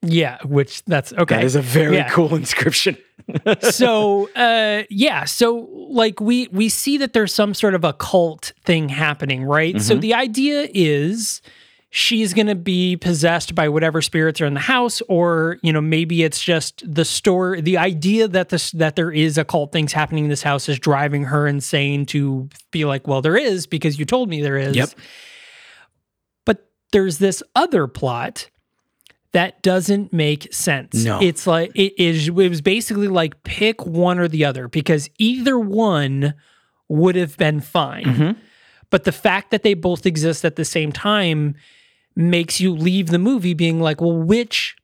yeah 0.04 0.38
which 0.46 0.84
that's 0.86 1.12
okay 1.14 1.36
That 1.38 1.44
is 1.44 1.56
a 1.56 1.62
very 1.62 1.96
Yeah. 1.96 2.10
cool 2.10 2.36
inscription. 2.36 2.98
So 3.60 4.30
uh 4.36 4.84
yeah 4.90 5.26
so 5.26 5.68
like 5.90 6.22
we 6.22 6.48
we 6.50 6.70
see 6.70 6.98
that 6.98 7.14
there's 7.14 7.34
some 7.34 7.54
sort 7.54 7.74
of 7.76 7.84
occult 7.84 8.54
thing 8.64 8.90
happening 8.90 9.44
right? 9.44 9.82
So 9.82 9.96
the 9.96 10.14
idea 10.14 10.68
is 10.74 11.42
she's 11.90 12.34
going 12.34 12.48
to 12.48 12.56
be 12.56 12.98
possessed 12.98 13.56
by 13.56 13.70
whatever 13.70 14.02
spirits 14.02 14.42
are 14.42 14.46
in 14.46 14.54
the 14.54 14.60
house 14.60 15.02
or 15.08 15.58
you 15.62 15.72
know 15.72 15.82
maybe 15.82 16.24
it's 16.24 16.42
just 16.42 16.84
the 16.86 17.06
store 17.06 17.62
the 17.62 17.78
idea 17.78 18.28
that 18.28 18.50
this 18.50 18.72
that 18.72 18.96
there 18.96 19.12
is 19.12 19.38
occult 19.38 19.72
things 19.72 19.94
happening 19.94 20.26
in 20.26 20.30
this 20.30 20.44
house 20.44 20.68
is 20.68 20.78
driving 20.80 21.24
her 21.24 21.48
insane 21.48 22.06
to 22.06 22.50
be 22.72 22.86
like 22.86 23.08
well 23.08 23.22
there 23.22 23.38
is 23.38 23.68
because 23.68 23.98
you 23.98 24.06
told 24.06 24.30
me 24.30 24.42
there 24.42 24.58
is. 24.58 24.76
Yep. 24.76 24.90
but 26.46 26.70
there's 26.92 27.18
this 27.18 27.42
other 27.56 27.88
plot 27.88 28.50
that 29.38 29.62
doesn't 29.62 30.12
make 30.12 30.52
sense. 30.52 31.06
No. 31.06 31.22
It's 31.22 31.46
like 31.46 31.72
it 31.76 31.94
is 32.00 32.28
it 32.28 32.34
was 32.34 32.60
basically 32.62 33.08
like 33.08 33.44
pick 33.44 33.86
one 33.86 34.18
or 34.18 34.28
the 34.28 34.44
other 34.44 34.68
because 34.68 35.12
either 35.20 35.60
one 35.60 36.34
would 36.90 37.16
have 37.16 37.38
been 37.38 37.60
fine. 37.60 38.04
Mm-hmm. 38.04 38.40
But 38.90 39.04
the 39.04 39.12
fact 39.12 39.52
that 39.52 39.62
they 39.62 39.76
both 39.76 40.08
exist 40.08 40.44
at 40.44 40.56
the 40.56 40.66
same 40.66 40.92
time 40.92 41.54
makes 42.16 42.60
you 42.60 42.74
leave 42.74 43.10
the 43.10 43.20
movie 43.20 43.54
being 43.54 43.80
like, 43.80 44.02
well, 44.02 44.18
which 44.18 44.76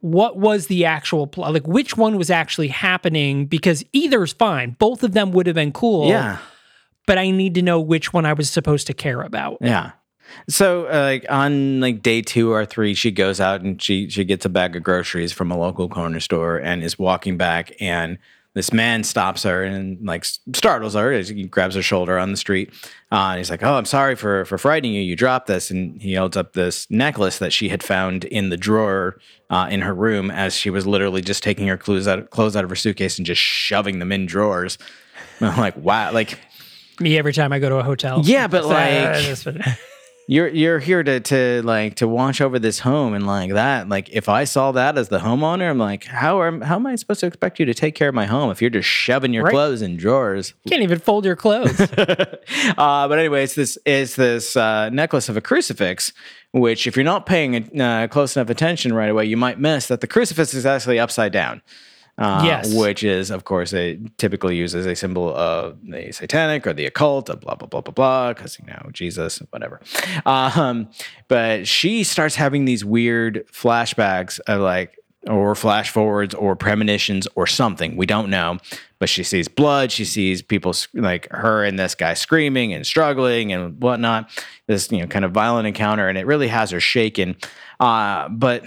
what 0.00 0.36
was 0.36 0.66
the 0.66 0.84
actual 0.84 1.28
plot? 1.28 1.52
Like 1.52 1.68
which 1.68 1.96
one 1.96 2.16
was 2.18 2.30
actually 2.30 2.68
happening? 2.68 3.46
Because 3.46 3.84
either 3.92 4.24
is 4.24 4.32
fine. 4.32 4.74
Both 4.80 5.04
of 5.04 5.12
them 5.12 5.30
would 5.30 5.46
have 5.46 5.54
been 5.54 5.70
cool. 5.70 6.08
Yeah. 6.08 6.38
But 7.06 7.16
I 7.16 7.30
need 7.30 7.54
to 7.54 7.62
know 7.62 7.78
which 7.78 8.12
one 8.12 8.26
I 8.26 8.32
was 8.32 8.50
supposed 8.50 8.88
to 8.88 8.92
care 8.92 9.22
about. 9.22 9.58
Yeah. 9.60 9.92
So 10.48 10.86
uh, 10.86 11.02
like 11.02 11.26
on 11.28 11.80
like 11.80 12.02
day 12.02 12.22
two 12.22 12.52
or 12.52 12.64
three, 12.66 12.94
she 12.94 13.10
goes 13.10 13.40
out 13.40 13.60
and 13.62 13.80
she 13.80 14.08
she 14.10 14.24
gets 14.24 14.44
a 14.44 14.48
bag 14.48 14.76
of 14.76 14.82
groceries 14.82 15.32
from 15.32 15.50
a 15.50 15.58
local 15.58 15.88
corner 15.88 16.20
store 16.20 16.56
and 16.58 16.82
is 16.82 16.98
walking 16.98 17.36
back 17.36 17.72
and 17.80 18.18
this 18.54 18.72
man 18.72 19.04
stops 19.04 19.44
her 19.44 19.62
and 19.62 20.04
like 20.04 20.24
startles 20.24 20.94
her 20.94 21.12
as 21.12 21.28
he 21.28 21.44
grabs 21.44 21.76
her 21.76 21.82
shoulder 21.82 22.18
on 22.18 22.32
the 22.32 22.36
street. 22.36 22.68
Uh, 23.12 23.28
and 23.30 23.38
he's 23.38 23.48
like, 23.48 23.62
"Oh, 23.62 23.74
I'm 23.74 23.84
sorry 23.84 24.16
for 24.16 24.44
for 24.44 24.58
frightening 24.58 24.92
you. 24.92 25.02
You 25.02 25.14
dropped 25.14 25.46
this." 25.46 25.70
And 25.70 26.02
he 26.02 26.14
holds 26.14 26.36
up 26.36 26.52
this 26.54 26.90
necklace 26.90 27.38
that 27.38 27.52
she 27.52 27.68
had 27.68 27.80
found 27.80 28.24
in 28.24 28.48
the 28.48 28.56
drawer 28.56 29.20
uh, 29.50 29.68
in 29.70 29.82
her 29.82 29.94
room 29.94 30.32
as 30.32 30.52
she 30.54 30.68
was 30.68 30.84
literally 30.84 31.20
just 31.22 31.44
taking 31.44 31.68
her 31.68 31.76
clothes 31.76 32.08
out 32.08 32.30
clothes 32.30 32.56
out 32.56 32.64
of 32.64 32.70
her 32.70 32.76
suitcase 32.76 33.18
and 33.18 33.26
just 33.26 33.40
shoving 33.40 34.00
them 34.00 34.10
in 34.10 34.26
drawers. 34.26 34.78
And 35.38 35.48
I'm 35.48 35.56
like, 35.60 35.76
wow, 35.76 36.10
like 36.12 36.36
Me 36.98 37.16
every 37.18 37.32
time 37.32 37.52
I 37.52 37.60
go 37.60 37.68
to 37.68 37.76
a 37.76 37.84
hotel. 37.84 38.22
Yeah, 38.24 38.48
but, 38.48 38.64
like- 38.66 39.44
what- 39.44 39.78
you're 40.30 40.46
you're 40.46 40.78
here 40.78 41.02
to 41.02 41.18
to 41.18 41.60
like 41.64 41.96
to 41.96 42.06
watch 42.06 42.40
over 42.40 42.60
this 42.60 42.78
home 42.78 43.14
and 43.14 43.26
like 43.26 43.52
that. 43.52 43.88
Like 43.88 44.08
if 44.10 44.28
I 44.28 44.44
saw 44.44 44.70
that 44.70 44.96
as 44.96 45.08
the 45.08 45.18
homeowner, 45.18 45.68
I'm 45.68 45.78
like, 45.78 46.04
how 46.04 46.44
am 46.44 46.60
how 46.60 46.76
am 46.76 46.86
I 46.86 46.94
supposed 46.94 47.18
to 47.20 47.26
expect 47.26 47.58
you 47.58 47.66
to 47.66 47.74
take 47.74 47.96
care 47.96 48.08
of 48.08 48.14
my 48.14 48.26
home 48.26 48.48
if 48.52 48.60
you're 48.62 48.70
just 48.70 48.88
shoving 48.88 49.32
your 49.32 49.42
Right. 49.42 49.50
clothes 49.50 49.82
in 49.82 49.96
drawers? 49.96 50.54
can't 50.68 50.82
even 50.82 51.00
fold 51.00 51.24
your 51.24 51.34
clothes. 51.34 51.80
uh, 51.90 52.36
but 53.08 53.18
anyway, 53.18 53.42
it's 53.42 53.56
this 53.56 53.76
is 53.84 54.14
this 54.14 54.56
uh, 54.56 54.88
necklace 54.90 55.28
of 55.28 55.36
a 55.36 55.40
crucifix, 55.40 56.12
which 56.52 56.86
if 56.86 56.94
you're 56.96 57.02
not 57.02 57.26
paying 57.26 57.80
uh, 57.80 58.06
close 58.08 58.36
enough 58.36 58.50
attention 58.50 58.92
right 58.92 59.10
away, 59.10 59.24
you 59.24 59.36
might 59.36 59.58
miss 59.58 59.88
that 59.88 60.00
the 60.00 60.06
crucifix 60.06 60.54
is 60.54 60.64
actually 60.64 61.00
upside 61.00 61.32
down. 61.32 61.60
Uh, 62.20 62.42
Yes. 62.44 62.74
which 62.74 63.02
is 63.02 63.30
of 63.30 63.44
course 63.44 63.72
a 63.72 63.98
typically 64.18 64.54
used 64.54 64.76
as 64.76 64.84
a 64.86 64.94
symbol 64.94 65.34
of 65.34 65.78
the 65.82 66.12
satanic 66.12 66.66
or 66.66 66.74
the 66.74 66.84
occult, 66.86 67.28
of 67.30 67.40
blah 67.40 67.54
blah 67.54 67.66
blah 67.66 67.80
blah 67.80 67.92
blah, 67.92 68.32
because 68.34 68.58
you 68.58 68.66
know 68.66 68.90
Jesus, 68.92 69.38
whatever. 69.50 69.80
Um, 70.26 70.88
but 71.28 71.66
she 71.66 72.04
starts 72.04 72.34
having 72.36 72.66
these 72.66 72.84
weird 72.84 73.46
flashbacks 73.50 74.38
of 74.46 74.60
like 74.60 74.96
or 75.26 75.54
flash 75.54 75.90
forwards 75.90 76.34
or 76.34 76.56
premonitions 76.56 77.28
or 77.34 77.46
something. 77.46 77.94
We 77.96 78.06
don't 78.06 78.30
know. 78.30 78.58
But 78.98 79.08
she 79.10 79.22
sees 79.22 79.48
blood. 79.48 79.92
She 79.92 80.04
sees 80.06 80.40
people 80.42 80.74
like 80.94 81.28
her 81.30 81.62
and 81.64 81.78
this 81.78 81.94
guy 81.94 82.14
screaming 82.14 82.72
and 82.72 82.86
struggling 82.86 83.52
and 83.52 83.80
whatnot. 83.82 84.30
This, 84.66 84.90
you 84.90 84.98
know, 85.00 85.06
kind 85.06 85.24
of 85.26 85.32
violent 85.32 85.66
encounter. 85.66 86.08
And 86.08 86.16
it 86.16 86.26
really 86.26 86.48
has 86.48 86.70
her 86.70 86.80
shaken. 86.80 87.36
Uh, 87.78 88.28
but 88.30 88.64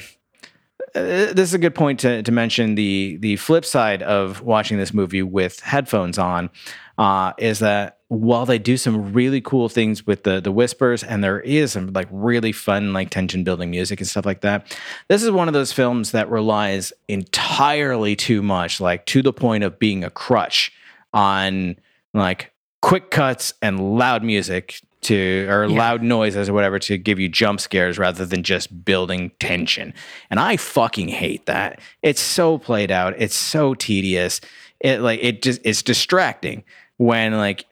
this 0.93 1.49
is 1.49 1.53
a 1.53 1.59
good 1.59 1.75
point 1.75 1.99
to, 2.01 2.21
to 2.23 2.31
mention. 2.31 2.75
The 2.75 3.17
the 3.17 3.35
flip 3.37 3.65
side 3.65 4.03
of 4.03 4.41
watching 4.41 4.77
this 4.77 4.93
movie 4.93 5.23
with 5.23 5.59
headphones 5.59 6.17
on 6.17 6.49
uh, 6.97 7.33
is 7.37 7.59
that 7.59 7.99
while 8.07 8.45
they 8.45 8.59
do 8.59 8.77
some 8.77 9.11
really 9.13 9.41
cool 9.41 9.69
things 9.69 10.05
with 10.05 10.23
the 10.23 10.39
the 10.39 10.51
whispers 10.51 11.03
and 11.03 11.23
there 11.23 11.39
is 11.39 11.71
some 11.71 11.91
like 11.93 12.07
really 12.11 12.51
fun 12.51 12.93
like 12.93 13.09
tension 13.09 13.43
building 13.43 13.71
music 13.71 13.99
and 13.99 14.07
stuff 14.07 14.25
like 14.25 14.41
that 14.41 14.77
this 15.07 15.23
is 15.23 15.31
one 15.31 15.47
of 15.47 15.55
those 15.55 15.71
films 15.71 16.11
that 16.11 16.29
relies 16.29 16.93
entirely 17.07 18.15
too 18.15 18.43
much 18.43 18.79
like 18.79 19.03
to 19.07 19.23
the 19.23 19.33
point 19.33 19.63
of 19.63 19.79
being 19.79 20.03
a 20.03 20.11
crutch 20.11 20.71
on 21.11 21.75
like 22.13 22.53
quick 22.83 23.09
cuts 23.09 23.53
and 23.63 23.97
loud 23.97 24.23
music 24.23 24.79
to 25.03 25.47
or 25.49 25.65
Yeah. 25.65 25.77
loud 25.77 26.03
noises 26.03 26.49
or 26.49 26.53
whatever 26.53 26.79
to 26.79 26.97
give 26.97 27.19
you 27.19 27.29
jump 27.29 27.59
scares 27.59 27.97
rather 27.97 28.25
than 28.25 28.43
just 28.43 28.83
building 28.85 29.31
tension. 29.39 29.93
And 30.29 30.39
I 30.39 30.57
fucking 30.57 31.09
hate 31.09 31.45
that. 31.45 31.79
It's 32.01 32.21
so 32.21 32.57
played 32.57 32.91
out. 32.91 33.13
It's 33.17 33.35
so 33.35 33.73
tedious. 33.73 34.41
It 34.79 34.99
like 35.01 35.19
it 35.23 35.41
just 35.41 35.61
it's 35.63 35.81
distracting 35.81 36.63
when 36.97 37.37
like 37.37 37.65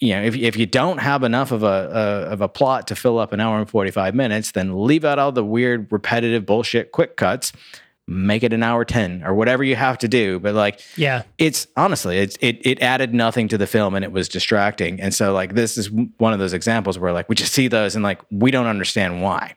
you 0.00 0.14
know 0.14 0.22
if 0.22 0.36
if 0.36 0.56
you 0.56 0.66
don't 0.66 0.98
have 0.98 1.22
enough 1.22 1.52
of 1.52 1.62
a, 1.62 1.66
a 1.66 2.32
of 2.32 2.40
a 2.40 2.48
plot 2.48 2.86
to 2.88 2.96
fill 2.96 3.18
up 3.18 3.32
an 3.32 3.40
hour 3.40 3.58
and 3.58 3.70
45 3.70 4.14
minutes 4.14 4.50
then 4.52 4.84
leave 4.86 5.04
out 5.04 5.18
all 5.18 5.32
the 5.32 5.44
weird 5.44 5.90
repetitive 5.90 6.44
bullshit 6.44 6.90
quick 6.92 7.16
cuts 7.16 7.52
make 8.06 8.42
it 8.42 8.52
an 8.52 8.62
hour 8.62 8.84
10 8.84 9.22
or 9.24 9.32
whatever 9.34 9.64
you 9.64 9.76
have 9.76 9.96
to 9.98 10.08
do. 10.08 10.38
But 10.38 10.54
like, 10.54 10.80
Yeah. 10.96 11.22
it's 11.38 11.66
honestly, 11.76 12.18
it's, 12.18 12.36
it, 12.42 12.58
it 12.66 12.82
added 12.82 13.14
nothing 13.14 13.48
to 13.48 13.56
the 13.56 13.66
film 13.66 13.94
and 13.94 14.04
it 14.04 14.12
was 14.12 14.28
distracting. 14.28 15.00
And 15.00 15.14
so 15.14 15.32
like, 15.32 15.54
this 15.54 15.78
is 15.78 15.90
one 15.90 16.32
of 16.34 16.38
those 16.38 16.52
examples 16.52 16.98
where 16.98 17.12
like, 17.14 17.28
we 17.30 17.34
just 17.34 17.54
see 17.54 17.66
those 17.68 17.94
and 17.94 18.02
like, 18.02 18.20
we 18.30 18.50
don't 18.50 18.66
understand 18.66 19.22
why. 19.22 19.54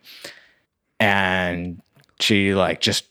And 0.99 1.81
she 2.19 2.53
like 2.53 2.81
just 2.81 3.05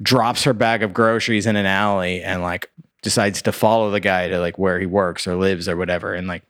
drops 0.00 0.44
her 0.44 0.52
bag 0.52 0.82
of 0.82 0.92
groceries 0.92 1.46
in 1.46 1.56
an 1.56 1.66
alley 1.66 2.22
and 2.22 2.42
like 2.42 2.70
decides 3.02 3.42
to 3.42 3.52
follow 3.52 3.90
the 3.90 4.00
guy 4.00 4.28
to 4.28 4.38
like 4.38 4.58
where 4.58 4.78
he 4.78 4.86
works 4.86 5.26
or 5.26 5.34
lives 5.36 5.68
or 5.68 5.76
whatever. 5.76 6.14
And 6.14 6.26
like, 6.28 6.42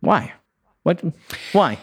why? 0.00 0.32
What? 0.82 1.02
Why? 1.52 1.78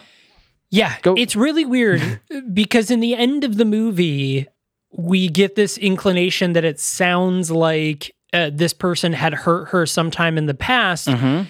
Yeah, 0.70 0.96
Go- 1.02 1.16
it's 1.16 1.36
really 1.36 1.66
weird 1.66 2.22
because 2.54 2.90
in 2.90 3.00
the 3.00 3.16
end 3.16 3.44
of 3.44 3.58
the 3.58 3.66
movie, 3.66 4.48
we 4.96 5.28
get 5.28 5.56
this 5.56 5.78
inclination 5.78 6.54
that 6.54 6.64
it 6.64 6.80
sounds 6.80 7.50
like 7.52 8.16
uh, 8.32 8.50
this 8.54 8.74
person 8.74 9.14
had 9.14 9.34
hurt 9.34 9.70
her 9.70 9.86
sometime 9.86 10.38
in 10.38 10.46
the 10.46 10.54
past, 10.54 11.08
Mm-hmm. 11.08 11.44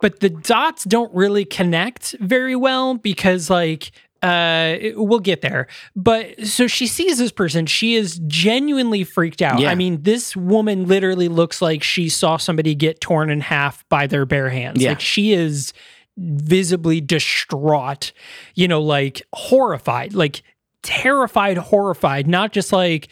but 0.00 0.20
the 0.20 0.30
dots 0.30 0.84
don't 0.84 1.12
really 1.14 1.44
connect 1.44 2.14
very 2.20 2.56
well 2.56 2.94
because, 2.94 3.50
like, 3.50 3.92
uh, 4.22 4.76
we'll 4.96 5.18
get 5.18 5.40
there. 5.40 5.66
But 5.96 6.46
so 6.46 6.66
she 6.66 6.86
sees 6.86 7.18
this 7.18 7.32
person, 7.32 7.66
she 7.66 7.94
is 7.94 8.20
genuinely 8.26 9.02
freaked 9.04 9.40
out. 9.42 9.60
Yeah. 9.60 9.70
I 9.70 9.74
mean, 9.74 10.02
this 10.02 10.36
woman 10.36 10.86
literally 10.86 11.28
looks 11.28 11.62
like 11.62 11.82
she 11.82 12.08
saw 12.08 12.36
somebody 12.36 12.74
get 12.74 13.00
torn 13.00 13.30
in 13.30 13.40
half 13.40 13.88
by 13.88 14.06
their 14.06 14.26
bare 14.26 14.50
hands. 14.50 14.82
Yeah. 14.82 14.90
Like, 14.90 15.00
she 15.00 15.32
is 15.32 15.72
visibly 16.18 17.00
distraught, 17.00 18.12
you 18.54 18.68
know, 18.68 18.82
like 18.82 19.22
horrified, 19.32 20.12
like 20.12 20.42
terrified, 20.82 21.56
horrified, 21.58 22.26
not 22.26 22.52
just 22.52 22.72
like, 22.72 23.08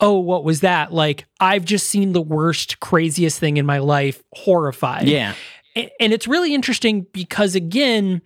oh, 0.00 0.18
what 0.18 0.44
was 0.44 0.60
that? 0.60 0.92
Like, 0.92 1.24
I've 1.40 1.64
just 1.64 1.88
seen 1.88 2.12
the 2.12 2.20
worst, 2.22 2.80
craziest 2.80 3.38
thing 3.38 3.56
in 3.56 3.64
my 3.66 3.78
life, 3.78 4.22
horrified. 4.32 5.08
Yeah. 5.08 5.34
And 5.74 6.12
it's 6.12 6.26
really 6.26 6.54
interesting 6.54 7.06
because, 7.12 7.54
again, 7.54 8.22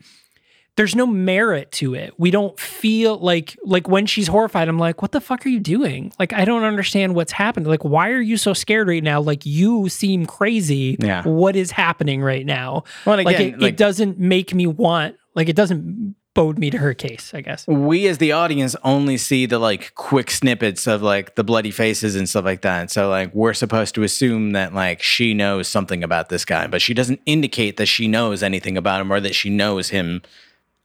there's 0.76 0.94
no 0.94 1.06
merit 1.06 1.72
to 1.72 1.94
it. 1.94 2.14
We 2.16 2.30
don't 2.30 2.58
feel 2.58 3.18
like 3.18 3.58
like 3.64 3.88
when 3.88 4.06
she's 4.06 4.28
horrified, 4.28 4.68
I'm 4.68 4.78
like, 4.78 5.02
what 5.02 5.12
the 5.12 5.20
fuck 5.20 5.44
are 5.44 5.48
you 5.48 5.58
doing? 5.60 6.12
Like, 6.18 6.32
I 6.32 6.44
don't 6.44 6.62
understand 6.62 7.14
what's 7.14 7.32
happened. 7.32 7.66
Like, 7.66 7.84
why 7.84 8.10
are 8.10 8.20
you 8.20 8.36
so 8.36 8.52
scared 8.54 8.88
right 8.88 9.02
now? 9.02 9.20
Like, 9.20 9.44
you 9.44 9.88
seem 9.88 10.26
crazy. 10.26 10.96
Yeah. 11.00 11.22
What 11.24 11.56
is 11.56 11.72
happening 11.72 12.22
right 12.22 12.46
now? 12.46 12.84
Well, 13.04 13.18
and 13.18 13.26
like, 13.26 13.36
again, 13.36 13.54
it, 13.54 13.60
like- 13.60 13.72
it 13.74 13.76
doesn't 13.76 14.18
make 14.18 14.54
me 14.54 14.66
want 14.66 15.16
like 15.34 15.48
it 15.48 15.56
doesn't 15.56 16.14
bode 16.34 16.58
me 16.58 16.70
to 16.70 16.78
her 16.78 16.94
case, 16.94 17.32
I 17.34 17.40
guess. 17.40 17.66
we 17.66 18.06
as 18.06 18.18
the 18.18 18.32
audience 18.32 18.76
only 18.84 19.16
see 19.16 19.46
the 19.46 19.58
like 19.58 19.94
quick 19.94 20.30
snippets 20.30 20.86
of 20.86 21.02
like 21.02 21.34
the 21.34 21.44
bloody 21.44 21.70
faces 21.70 22.14
and 22.14 22.28
stuff 22.28 22.44
like 22.44 22.62
that. 22.62 22.90
So 22.90 23.08
like 23.08 23.34
we're 23.34 23.54
supposed 23.54 23.94
to 23.96 24.02
assume 24.02 24.52
that 24.52 24.72
like 24.72 25.02
she 25.02 25.34
knows 25.34 25.66
something 25.68 26.04
about 26.04 26.28
this 26.28 26.44
guy, 26.44 26.66
but 26.66 26.82
she 26.82 26.94
doesn't 26.94 27.20
indicate 27.26 27.76
that 27.78 27.86
she 27.86 28.06
knows 28.06 28.42
anything 28.42 28.76
about 28.76 29.00
him 29.00 29.12
or 29.12 29.20
that 29.20 29.34
she 29.34 29.50
knows 29.50 29.88
him 29.88 30.22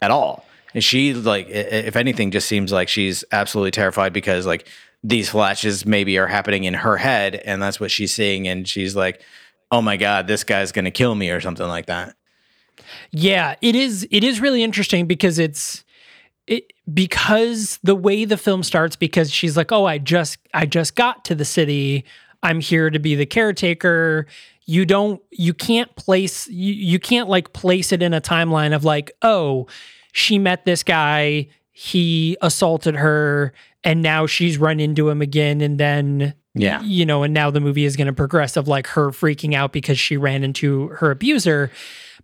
at 0.01 0.12
all. 0.12 0.45
And 0.73 0.84
she 0.84 1.13
like 1.13 1.47
if 1.47 1.95
anything 1.95 2.31
just 2.31 2.47
seems 2.47 2.71
like 2.71 2.89
she's 2.89 3.23
absolutely 3.31 3.71
terrified 3.71 4.13
because 4.13 4.45
like 4.45 4.67
these 5.03 5.29
flashes 5.29 5.86
maybe 5.86 6.17
are 6.17 6.27
happening 6.27 6.63
in 6.63 6.73
her 6.73 6.97
head 6.97 7.36
and 7.36 7.62
that's 7.62 7.79
what 7.79 7.91
she's 7.91 8.13
seeing 8.13 8.47
and 8.47 8.67
she's 8.67 8.95
like 8.95 9.21
oh 9.71 9.81
my 9.81 9.95
god 9.95 10.25
this 10.25 10.43
guy's 10.43 10.71
going 10.71 10.86
to 10.86 10.91
kill 10.91 11.13
me 11.13 11.29
or 11.29 11.39
something 11.39 11.67
like 11.67 11.86
that. 11.86 12.15
Yeah, 13.12 13.55
it 13.62 13.75
is 13.75 14.08
it 14.12 14.23
is 14.23 14.39
really 14.39 14.63
interesting 14.63 15.05
because 15.08 15.39
it's 15.39 15.84
it 16.47 16.71
because 16.93 17.79
the 17.84 17.95
way 17.95 18.25
the 18.25 18.38
film 18.38 18.63
starts 18.63 18.95
because 18.95 19.31
she's 19.31 19.58
like, 19.58 19.71
"Oh, 19.71 19.86
I 19.86 19.97
just 19.97 20.38
I 20.53 20.65
just 20.65 20.95
got 20.95 21.25
to 21.25 21.36
the 21.36 21.45
city. 21.45 22.05
I'm 22.43 22.60
here 22.60 22.89
to 22.89 22.99
be 22.99 23.15
the 23.15 23.25
caretaker." 23.25 24.27
You 24.67 24.84
don't 24.86 25.21
you 25.31 25.53
can't 25.53 25.95
place 25.95 26.47
you, 26.47 26.73
you 26.73 26.99
can't 26.99 27.29
like 27.29 27.53
place 27.53 27.91
it 27.91 28.01
in 28.01 28.13
a 28.13 28.21
timeline 28.21 28.75
of 28.75 28.84
like, 28.84 29.12
"Oh, 29.21 29.67
she 30.12 30.39
met 30.39 30.65
this 30.65 30.81
guy, 30.81 31.49
he 31.71 32.36
assaulted 32.41 32.95
her, 32.95 33.53
and 33.84 34.01
now 34.01 34.25
she's 34.25 34.58
run 34.58 34.79
into 34.79 35.08
him 35.10 35.21
again 35.21 35.62
and 35.62 35.77
then 35.79 36.34
Yeah. 36.55 36.81
you 36.81 37.05
know, 37.05 37.21
and 37.23 37.34
now 37.34 37.51
the 37.51 37.60
movie 37.60 37.86
is 37.86 37.95
going 37.95 38.08
to 38.08 38.13
progress 38.13 38.55
of 38.58 38.67
like 38.67 38.88
her 38.88 39.10
freaking 39.10 39.53
out 39.53 39.71
because 39.73 39.99
she 39.99 40.15
ran 40.17 40.43
into 40.43 40.88
her 40.99 41.12
abuser. 41.12 41.69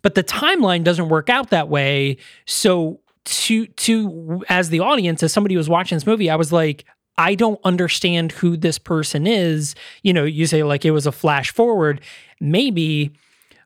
But 0.02 0.16
the 0.16 0.24
timeline 0.24 0.84
doesn't 0.84 1.10
work 1.10 1.30
out 1.30 1.50
that 1.52 1.70
way. 1.70 2.18
So 2.46 3.00
to 3.24 3.68
to 3.68 4.44
as 4.50 4.70
the 4.70 4.80
audience, 4.80 5.22
as 5.24 5.32
somebody 5.32 5.54
who 5.56 5.60
was 5.60 5.70
watching 5.70 5.96
this 5.96 6.08
movie, 6.08 6.30
I 6.30 6.36
was 6.36 6.52
like, 6.52 6.86
I 7.18 7.36
don't 7.36 7.60
understand 7.64 8.32
who 8.32 8.58
this 8.58 8.80
person 8.80 9.28
is. 9.28 9.76
You 10.02 10.14
know, 10.14 10.24
you 10.24 10.48
say 10.48 10.64
like 10.64 10.86
it 10.86 10.92
was 10.92 11.06
a 11.06 11.12
flash 11.12 11.52
forward, 11.54 12.02
maybe, 12.40 13.12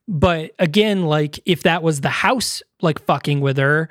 but 0.07 0.51
again, 0.59 1.05
like 1.05 1.39
if 1.45 1.63
that 1.63 1.81
was 1.83 2.01
the 2.01 2.09
house 2.09 2.61
like 2.81 2.99
fucking 3.05 3.39
with 3.39 3.55
her, 3.57 3.87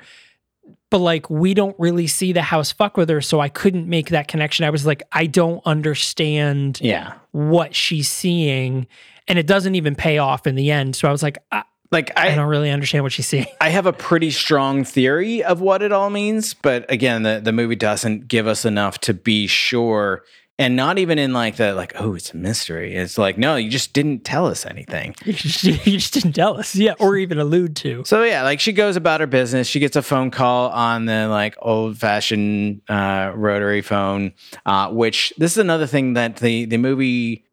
but 0.91 0.99
like 0.99 1.29
we 1.31 1.55
don't 1.55 1.75
really 1.79 2.05
see 2.05 2.31
the 2.31 2.43
house 2.43 2.71
fuck 2.71 2.95
with 2.95 3.09
her, 3.09 3.21
so 3.21 3.39
I 3.39 3.49
couldn't 3.49 3.87
make 3.89 4.09
that 4.09 4.27
connection. 4.27 4.65
I 4.65 4.69
was 4.69 4.85
like, 4.85 5.01
I 5.11 5.25
don't 5.25 5.61
understand 5.65 6.79
Yeah. 6.81 7.13
what 7.31 7.73
she's 7.73 8.07
seeing, 8.07 8.85
and 9.27 9.39
it 9.39 9.47
doesn't 9.47 9.73
even 9.75 9.95
pay 9.95 10.19
off 10.19 10.45
in 10.45 10.53
the 10.55 10.69
end. 10.69 10.95
So 10.95 11.07
I 11.07 11.11
was 11.11 11.23
like, 11.23 11.39
I, 11.51 11.63
Like 11.91 12.11
I 12.17 12.33
don't 12.35 12.47
really 12.47 12.71
understand 12.71 13.03
what 13.03 13.13
she's 13.13 13.27
seeing. 13.27 13.45
I 13.61 13.69
have 13.69 13.85
a 13.85 13.93
pretty 13.93 14.31
strong 14.31 14.83
theory 14.83 15.43
of 15.43 15.61
what 15.61 15.81
it 15.81 15.91
all 15.91 16.09
means, 16.09 16.53
but 16.53 16.89
again, 16.91 17.23
the, 17.23 17.39
the 17.43 17.51
movie 17.51 17.75
doesn't 17.75 18.27
give 18.27 18.47
us 18.47 18.65
enough 18.65 18.99
to 19.01 19.13
be 19.13 19.47
sure. 19.47 20.23
And 20.57 20.77
not 20.77 20.97
even 20.97 21.19
in 21.19 21.33
like 21.33 21.57
the 21.57 21.73
like, 21.73 21.93
oh, 21.99 22.15
it's 22.15 22.33
a 22.33 22.37
mystery. 22.37 22.95
It's 22.95 23.17
like, 23.17 23.37
no, 23.37 23.57
you 23.57 23.69
just 23.69 23.91
didn't 23.91 24.23
tell 24.23 24.45
us 24.47 24.65
anything. 24.65 25.13
you 25.25 25.33
just 25.33 25.63
you 25.63 25.97
just 25.97 26.13
didn't 26.13 26.31
tell 26.31 26.57
us, 26.57 26.75
yeah, 26.75 26.93
or 26.97 27.17
even 27.17 27.39
allude 27.39 27.75
to. 27.77 28.05
So 28.05 28.23
yeah, 28.23 28.43
like 28.43 28.61
she 28.61 28.71
goes 28.71 28.95
about 28.95 29.19
her 29.19 29.27
business. 29.27 29.67
She 29.67 29.79
gets 29.79 29.97
a 29.97 30.01
phone 30.01 30.31
call 30.31 30.69
on 30.69 31.05
the 31.05 31.27
like 31.27 31.55
old 31.59 31.97
fashioned 31.97 32.81
uh, 32.87 33.33
rotary 33.35 33.81
phone, 33.81 34.31
uh, 34.65 34.89
which 34.91 35.33
this 35.37 35.51
is 35.51 35.57
another 35.57 35.87
thing 35.87 36.13
that 36.13 36.37
the 36.37 36.63
the 36.65 36.77
movie 36.77 37.43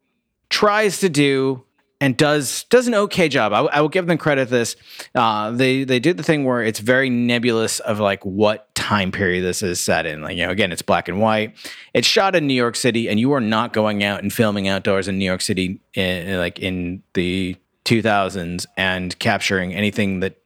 tries 0.48 1.00
to 1.00 1.08
do 1.08 1.64
and 2.02 2.16
does 2.16 2.64
does 2.64 2.88
an 2.88 2.94
okay 2.94 3.28
job. 3.28 3.52
I, 3.52 3.60
I 3.60 3.80
will 3.80 3.88
give 3.88 4.06
them 4.06 4.18
credit. 4.18 4.48
for 4.48 4.56
This 4.56 4.76
uh, 5.14 5.52
they 5.52 5.84
they 5.84 6.00
did 6.00 6.16
the 6.16 6.22
thing 6.22 6.44
where 6.44 6.62
it's 6.62 6.80
very 6.80 7.08
nebulous 7.08 7.78
of 7.80 8.00
like 8.00 8.24
what 8.26 8.74
time 8.74 9.12
period 9.12 9.42
this 9.42 9.62
is 9.62 9.80
set 9.80 10.04
in. 10.04 10.20
Like 10.20 10.36
you 10.36 10.44
know, 10.44 10.50
again, 10.50 10.72
it's 10.72 10.82
black 10.82 11.06
and 11.08 11.20
white. 11.20 11.54
It's 11.94 12.06
shot 12.08 12.34
in 12.34 12.46
New 12.46 12.54
York 12.54 12.74
City, 12.76 13.08
and 13.08 13.20
you 13.20 13.32
are 13.32 13.40
not 13.40 13.72
going 13.72 14.02
out 14.02 14.20
and 14.22 14.32
filming 14.32 14.66
outdoors 14.66 15.06
in 15.06 15.16
New 15.18 15.24
York 15.24 15.40
City, 15.40 15.80
in, 15.94 16.38
like 16.38 16.58
in 16.58 17.02
the 17.14 17.56
2000s, 17.84 18.66
and 18.76 19.16
capturing 19.18 19.72
anything 19.74 20.20
that 20.20 20.36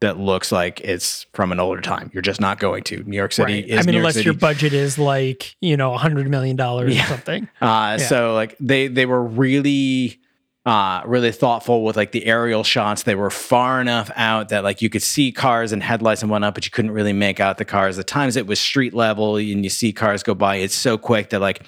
that 0.00 0.18
looks 0.18 0.52
like 0.52 0.80
it's 0.80 1.24
from 1.32 1.50
an 1.52 1.58
older 1.60 1.80
time. 1.80 2.10
You're 2.12 2.22
just 2.22 2.40
not 2.40 2.58
going 2.58 2.82
to. 2.84 3.02
New 3.04 3.16
York 3.16 3.32
City 3.32 3.54
Right. 3.54 3.68
is 3.68 3.78
I 3.78 3.82
mean, 3.82 3.92
New 3.94 3.98
unless 3.98 4.22
your 4.24 4.34
budget 4.34 4.72
is 4.72 4.98
like 4.98 5.54
you 5.60 5.76
know 5.76 5.94
a 5.94 5.98
hundred 5.98 6.28
million 6.28 6.56
dollars 6.56 6.94
Yeah. 6.94 7.04
or 7.04 7.06
something. 7.08 7.48
Uh, 7.60 7.98
So 7.98 8.34
like 8.34 8.56
they 8.60 8.88
they 8.88 9.06
were 9.06 9.22
really 9.22 10.18
uh, 10.66 11.02
really 11.04 11.30
thoughtful 11.30 11.84
with 11.84 11.96
like 11.96 12.12
the 12.12 12.24
aerial 12.26 12.64
shots. 12.64 13.02
They 13.02 13.14
were 13.14 13.30
far 13.30 13.80
enough 13.80 14.10
out 14.16 14.48
that 14.48 14.64
like 14.64 14.80
you 14.80 14.88
could 14.88 15.02
see 15.02 15.30
cars 15.30 15.72
and 15.72 15.82
headlights 15.82 16.22
and 16.22 16.30
whatnot, 16.30 16.54
but 16.54 16.64
you 16.64 16.70
couldn't 16.70 16.92
really 16.92 17.12
make 17.12 17.38
out 17.38 17.58
the 17.58 17.64
cars. 17.64 17.96
The 17.96 18.04
times 18.04 18.36
it 18.36 18.46
was 18.46 18.58
street 18.58 18.94
level 18.94 19.36
and 19.36 19.62
you 19.62 19.70
see 19.70 19.92
cars 19.92 20.22
go 20.22 20.34
by, 20.34 20.56
it's 20.56 20.74
so 20.74 20.96
quick 20.96 21.30
that 21.30 21.40
like 21.40 21.62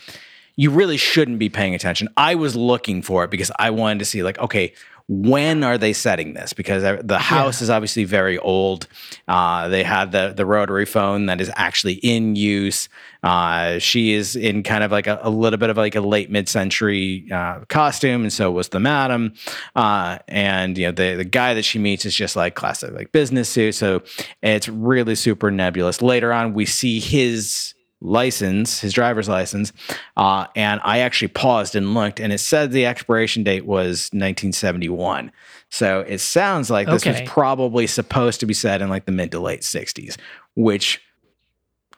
you 0.57 0.71
really 0.71 0.97
shouldn't 0.97 1.39
be 1.39 1.51
paying 1.51 1.75
attention. 1.75 2.09
I 2.17 2.35
was 2.35 2.57
looking 2.57 3.03
for 3.03 3.25
it 3.25 3.31
because 3.31 3.51
I 3.59 3.71
wanted 3.71 3.99
to 3.99 4.05
see 4.07 4.23
like 4.23 4.39
okay. 4.39 4.73
When 5.09 5.63
are 5.63 5.79
they 5.79 5.93
setting 5.93 6.35
this? 6.35 6.53
Because 6.53 6.83
the 7.05 7.19
house 7.19 7.63
is 7.63 7.71
obviously 7.71 8.03
very 8.03 8.39
old. 8.39 8.89
Uh, 9.29 9.69
they 9.69 9.85
had 9.85 10.11
the 10.11 10.33
the 10.37 10.45
rotary 10.45 10.85
phone 10.85 11.27
that 11.27 11.41
is 11.41 11.51
actually 11.55 11.95
in 11.95 12.35
use. 12.35 12.89
Uh, 13.23 13.79
she 13.79 14.15
is 14.15 14.35
in 14.35 14.65
kind 14.65 14.83
of 14.83 14.91
like 14.91 15.07
a, 15.07 15.21
a 15.23 15.31
little 15.31 15.59
bit 15.59 15.71
of 15.71 15.77
like 15.77 15.95
a 15.95 16.01
late 16.01 16.29
mid 16.29 16.49
century 16.49 17.29
uh, 17.31 17.61
costume, 17.69 18.23
and 18.23 18.33
so 18.33 18.51
was 18.51 18.71
the 18.71 18.81
madam. 18.81 19.33
Uh, 19.77 20.19
and 20.27 20.77
you 20.77 20.87
know 20.87 20.93
the 20.93 21.15
the 21.15 21.25
guy 21.25 21.55
that 21.55 21.65
she 21.65 21.79
meets 21.79 22.05
is 22.05 22.15
just 22.15 22.35
like 22.35 22.57
classic 22.57 22.93
like 22.93 23.13
business 23.13 23.49
suit. 23.49 23.77
So 23.77 24.03
it's 24.43 24.69
really 24.69 25.15
super 25.15 25.53
nebulous. 25.53 26.03
Later 26.03 26.33
on, 26.33 26.53
we 26.53 26.67
see 26.67 26.99
his 26.99 27.76
license, 28.07 28.81
his 28.81 28.93
driver's 28.93 29.29
license, 29.29 29.73
uh, 30.17 30.47
and 30.55 30.81
I 30.85 31.01
actually 31.01 31.29
paused 31.29 31.75
and 31.75 31.93
looked, 31.95 32.21
and 32.21 32.33
it 32.33 32.39
said 32.39 32.71
the 32.73 32.87
expiration 32.87 33.43
date 33.43 33.67
was 33.67 34.09
1971. 34.13 35.33
So 35.71 36.01
it 36.07 36.19
sounds 36.19 36.71
like 36.71 36.87
this 36.89 37.07
Okay. 37.07 37.21
was 37.21 37.29
probably 37.29 37.87
supposed 37.87 38.41
to 38.41 38.47
be 38.47 38.55
set 38.55 38.81
in 38.81 38.89
like 38.89 39.05
the 39.07 39.13
mid 39.13 39.33
to 39.33 39.41
late 39.41 39.63
60s, 39.63 40.17
which 40.55 41.03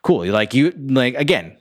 cool. 0.03 0.25
Like 0.27 0.55
you, 0.55 0.71
like 0.77 1.15
again, 1.15 1.57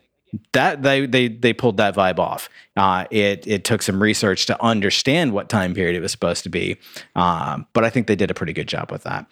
that 0.52 0.82
they 0.82 1.06
they 1.06 1.28
they 1.28 1.52
pulled 1.52 1.78
that 1.78 1.94
vibe 1.94 2.18
off. 2.18 2.50
Uh, 2.76 3.06
it 3.10 3.46
it 3.46 3.64
took 3.64 3.82
some 3.82 4.02
research 4.02 4.46
to 4.46 4.62
understand 4.62 5.32
what 5.32 5.48
time 5.48 5.74
period 5.74 5.96
it 5.96 6.00
was 6.00 6.12
supposed 6.12 6.42
to 6.42 6.48
be, 6.48 6.76
um, 7.16 7.66
but 7.72 7.84
I 7.84 7.90
think 7.90 8.06
they 8.06 8.16
did 8.16 8.30
a 8.30 8.34
pretty 8.34 8.52
good 8.52 8.68
job 8.68 8.92
with 8.92 9.04
that. 9.04 9.26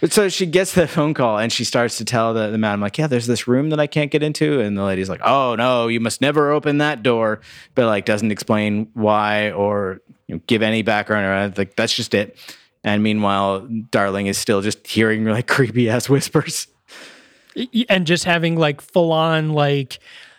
But 0.00 0.12
so 0.12 0.28
she 0.28 0.46
gets 0.46 0.74
the 0.74 0.86
phone 0.88 1.14
call 1.14 1.38
and 1.38 1.52
she 1.52 1.64
starts 1.64 1.98
to 1.98 2.04
tell 2.04 2.32
the, 2.32 2.48
the 2.48 2.58
man, 2.58 2.74
I'm 2.74 2.80
like, 2.80 2.96
yeah, 2.96 3.06
there's 3.06 3.26
this 3.26 3.48
room 3.48 3.70
that 3.70 3.80
I 3.80 3.86
can't 3.86 4.10
get 4.10 4.22
into, 4.22 4.60
and 4.60 4.76
the 4.76 4.84
lady's 4.84 5.08
like, 5.08 5.20
oh 5.24 5.56
no, 5.56 5.88
you 5.88 6.00
must 6.00 6.20
never 6.20 6.52
open 6.52 6.78
that 6.78 7.02
door, 7.02 7.40
but 7.74 7.86
like 7.86 8.04
doesn't 8.04 8.30
explain 8.30 8.88
why 8.94 9.50
or 9.50 10.00
you 10.26 10.36
know, 10.36 10.40
give 10.46 10.62
any 10.62 10.82
background 10.82 11.26
or 11.26 11.58
like 11.58 11.76
that's 11.76 11.94
just 11.94 12.14
it. 12.14 12.36
And 12.84 13.02
meanwhile, 13.02 13.66
Darling 13.90 14.28
is 14.28 14.38
still 14.38 14.62
just 14.62 14.86
hearing 14.86 15.24
like 15.24 15.46
creepy 15.48 15.90
ass 15.90 16.08
whispers. 16.08 16.68
and 17.88 18.06
just 18.06 18.24
having 18.24 18.56
like 18.56 18.80
full 18.80 19.12
on 19.12 19.50
like 19.50 19.98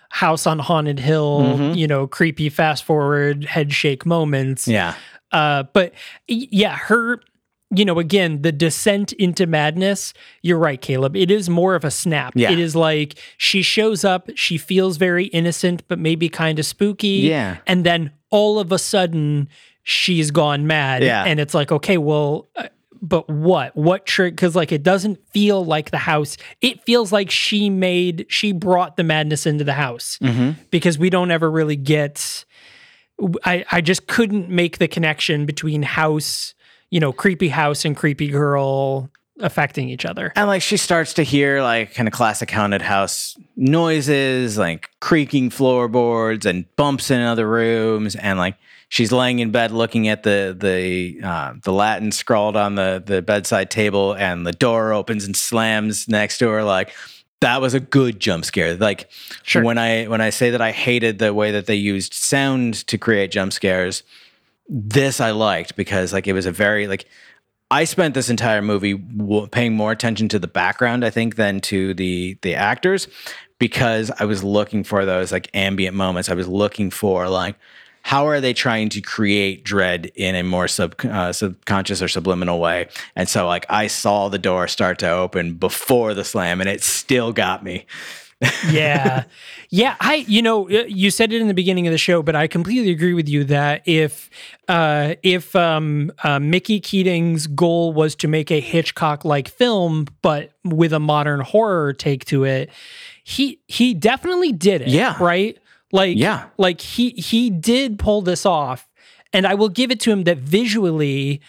house 0.09 0.47
on 0.47 0.59
haunted 0.59 0.99
hill 0.99 1.41
Mm-hmm. 1.41 1.77
you 1.77 1.87
know 1.87 2.07
creepy 2.07 2.49
fast 2.49 2.83
forward 2.83 3.45
head 3.45 3.71
shake 3.73 4.05
moments 4.05 4.67
Yeah. 4.67 4.93
uh 5.31 5.63
but 5.73 5.93
yeah 6.27 6.75
her 6.77 7.19
you 7.75 7.83
know 7.83 7.99
again 7.99 8.41
the 8.43 8.51
descent 8.53 9.11
into 9.13 9.45
madness 9.45 10.13
you're 10.41 10.57
right 10.57 10.79
caleb 10.81 11.15
it 11.17 11.29
is 11.29 11.49
more 11.49 11.75
of 11.75 11.83
a 11.83 11.91
snap 11.91 12.33
Yeah. 12.35 12.51
it 12.51 12.59
is 12.59 12.75
like 12.75 13.15
she 13.37 13.61
shows 13.61 14.05
up 14.05 14.29
she 14.35 14.57
feels 14.57 14.95
very 14.97 15.25
innocent 15.25 15.83
but 15.89 15.99
maybe 15.99 16.29
kind 16.29 16.59
of 16.59 16.65
spooky 16.65 17.27
Yeah. 17.27 17.57
and 17.67 17.85
then 17.85 18.11
all 18.29 18.59
of 18.59 18.71
a 18.71 18.79
sudden 18.79 19.49
she's 19.83 20.31
gone 20.31 20.65
mad 20.67 21.03
Yeah. 21.03 21.25
and 21.25 21.39
it's 21.39 21.53
like 21.53 21.71
okay 21.71 21.97
well 21.97 22.47
uh, 22.55 22.67
but 23.01 23.29
what? 23.29 23.75
What 23.75 24.05
trick? 24.05 24.35
Because 24.35 24.55
like 24.55 24.71
it 24.71 24.83
doesn't 24.83 25.19
feel 25.31 25.63
like 25.65 25.91
the 25.91 25.97
house. 25.97 26.37
It 26.61 26.83
feels 26.83 27.11
like 27.11 27.29
she 27.31 27.69
made 27.69 28.25
she 28.29 28.51
brought 28.51 28.97
the 28.97 29.03
madness 29.03 29.45
into 29.45 29.63
the 29.63 29.73
house 29.73 30.17
Mm-hmm. 30.21 30.59
because 30.71 30.97
we 30.97 31.09
don't 31.09 31.31
ever 31.31 31.49
really 31.49 31.75
get 31.75 32.45
I, 33.43 33.65
I 33.71 33.81
just 33.81 34.07
couldn't 34.07 34.49
make 34.49 34.77
the 34.77 34.87
connection 34.87 35.45
between 35.45 35.81
house 35.83 36.53
you 36.91 36.99
know 36.99 37.11
creepy 37.11 37.49
house 37.49 37.83
and 37.85 37.95
creepy 37.97 38.27
girl 38.29 39.09
affecting 39.39 39.87
each 39.89 40.03
other. 40.05 40.33
And 40.35 40.47
like 40.47 40.61
she 40.63 40.77
starts 40.77 41.13
to 41.13 41.23
hear 41.23 41.61
like 41.61 41.93
kind 41.93 42.07
of 42.07 42.13
classic 42.13 42.49
haunted 42.49 42.81
house 42.81 43.37
noises, 43.55 44.57
like 44.57 44.89
creaking 44.99 45.49
floorboards 45.51 46.45
and 46.45 46.65
bumps 46.75 47.11
in 47.11 47.21
other 47.21 47.47
rooms, 47.47 48.15
and 48.15 48.39
like 48.39 48.55
she's 48.89 49.11
laying 49.11 49.39
in 49.39 49.51
bed 49.51 49.71
looking 49.71 50.07
at 50.07 50.23
the 50.23 50.55
the 50.57 51.19
uh, 51.25 51.53
the 51.63 51.71
Latin 51.73 52.11
scrawled 52.11 52.55
on 52.55 52.75
the 52.75 53.01
the 53.05 53.21
bedside 53.21 53.69
table, 53.69 54.13
and 54.13 54.45
the 54.45 54.53
door 54.53 54.93
opens 54.93 55.25
and 55.25 55.35
slams 55.35 56.07
next 56.07 56.37
to 56.39 56.49
her. 56.49 56.63
Like 56.63 56.93
that 57.41 57.61
was 57.61 57.73
a 57.73 57.79
good 57.79 58.19
jump 58.19 58.45
scare. 58.45 58.75
Like 58.75 59.09
Sure. 59.43 59.63
when 59.63 59.77
I 59.77 60.05
when 60.05 60.21
I 60.21 60.29
say 60.31 60.51
that 60.51 60.61
I 60.61 60.71
hated 60.71 61.19
the 61.19 61.33
way 61.33 61.51
that 61.51 61.65
they 61.67 61.75
used 61.75 62.13
sound 62.13 62.73
to 62.87 62.97
create 62.97 63.31
jump 63.31 63.53
scares, 63.53 64.03
this 64.67 65.19
I 65.21 65.31
liked 65.31 65.75
because 65.75 66.13
like 66.13 66.27
it 66.27 66.33
was 66.33 66.45
a 66.45 66.51
very 66.51 66.87
like 66.87 67.05
I 67.69 67.83
spent 67.83 68.13
this 68.13 68.29
entire 68.29 68.61
movie 68.61 68.93
w- 68.93 69.47
paying 69.47 69.75
more 69.75 69.91
attention 69.91 70.29
to 70.29 70.39
the 70.39 70.47
background, 70.47 71.03
I 71.03 71.09
think, 71.09 71.35
than 71.35 71.59
to 71.61 71.93
the 71.93 72.37
the 72.41 72.55
actors, 72.55 73.07
because 73.59 74.09
I 74.19 74.23
was 74.25 74.43
looking 74.43 74.83
for 74.85 75.05
those 75.05 75.31
like 75.33 75.49
ambient 75.53 75.95
moments. 75.95 76.29
I 76.29 76.33
was 76.33 76.47
looking 76.47 76.89
for 76.89 77.27
like 77.29 77.55
how 78.07 78.25
are 78.25 78.39
they 78.39 78.53
trying 78.53 78.87
to 78.87 79.01
create 79.01 79.65
dread 79.65 80.09
in 80.15 80.33
a 80.33 80.41
more 80.41 80.67
sub 80.69 80.95
uh, 81.03 81.33
subconscious 81.33 82.01
or 82.01 82.07
subliminal 82.07 82.57
way. 82.57 82.87
And 83.17 83.27
so 83.27 83.45
like 83.45 83.65
I 83.69 83.87
saw 83.87 84.29
the 84.29 84.39
door 84.39 84.69
start 84.69 84.97
to 84.99 85.09
open 85.09 85.55
before 85.55 86.13
the 86.13 86.23
slam, 86.23 86.61
and 86.61 86.69
it 86.69 86.81
still 86.81 87.33
got 87.33 87.65
me. 87.65 87.85
yeah 88.69 89.23
yeah 89.71 89.95
i 89.99 90.23
you 90.27 90.43
know 90.43 90.69
you 90.69 91.09
said 91.09 91.33
it 91.33 91.41
in 91.41 91.47
the 91.47 91.55
beginning 91.55 91.87
of 91.87 91.91
the 91.91 91.97
show 91.97 92.21
but 92.21 92.35
i 92.35 92.45
completely 92.45 92.91
agree 92.91 93.15
with 93.15 93.27
you 93.27 93.43
that 93.43 93.81
if 93.87 94.29
uh 94.67 95.15
if 95.23 95.55
um 95.55 96.11
uh, 96.23 96.37
mickey 96.39 96.79
keating's 96.79 97.47
goal 97.47 97.93
was 97.93 98.13
to 98.13 98.27
make 98.27 98.51
a 98.51 98.59
hitchcock 98.59 99.25
like 99.25 99.47
film 99.47 100.05
but 100.21 100.51
with 100.63 100.93
a 100.93 100.99
modern 100.99 101.39
horror 101.39 101.93
take 101.93 102.25
to 102.25 102.43
it 102.43 102.69
he 103.23 103.59
he 103.65 103.95
definitely 103.95 104.51
did 104.51 104.81
it 104.83 104.89
Yeah. 104.89 105.17
right 105.19 105.57
like 105.91 106.17
Yeah. 106.17 106.45
like 106.57 106.81
he 106.81 107.11
he 107.11 107.49
did 107.49 107.97
pull 107.99 108.21
this 108.21 108.45
off 108.45 108.87
and 109.33 109.45
i 109.47 109.53
will 109.53 109.69
give 109.69 109.91
it 109.91 109.99
to 110.01 110.11
him 110.11 110.23
that 110.25 110.37
visually 110.37 111.41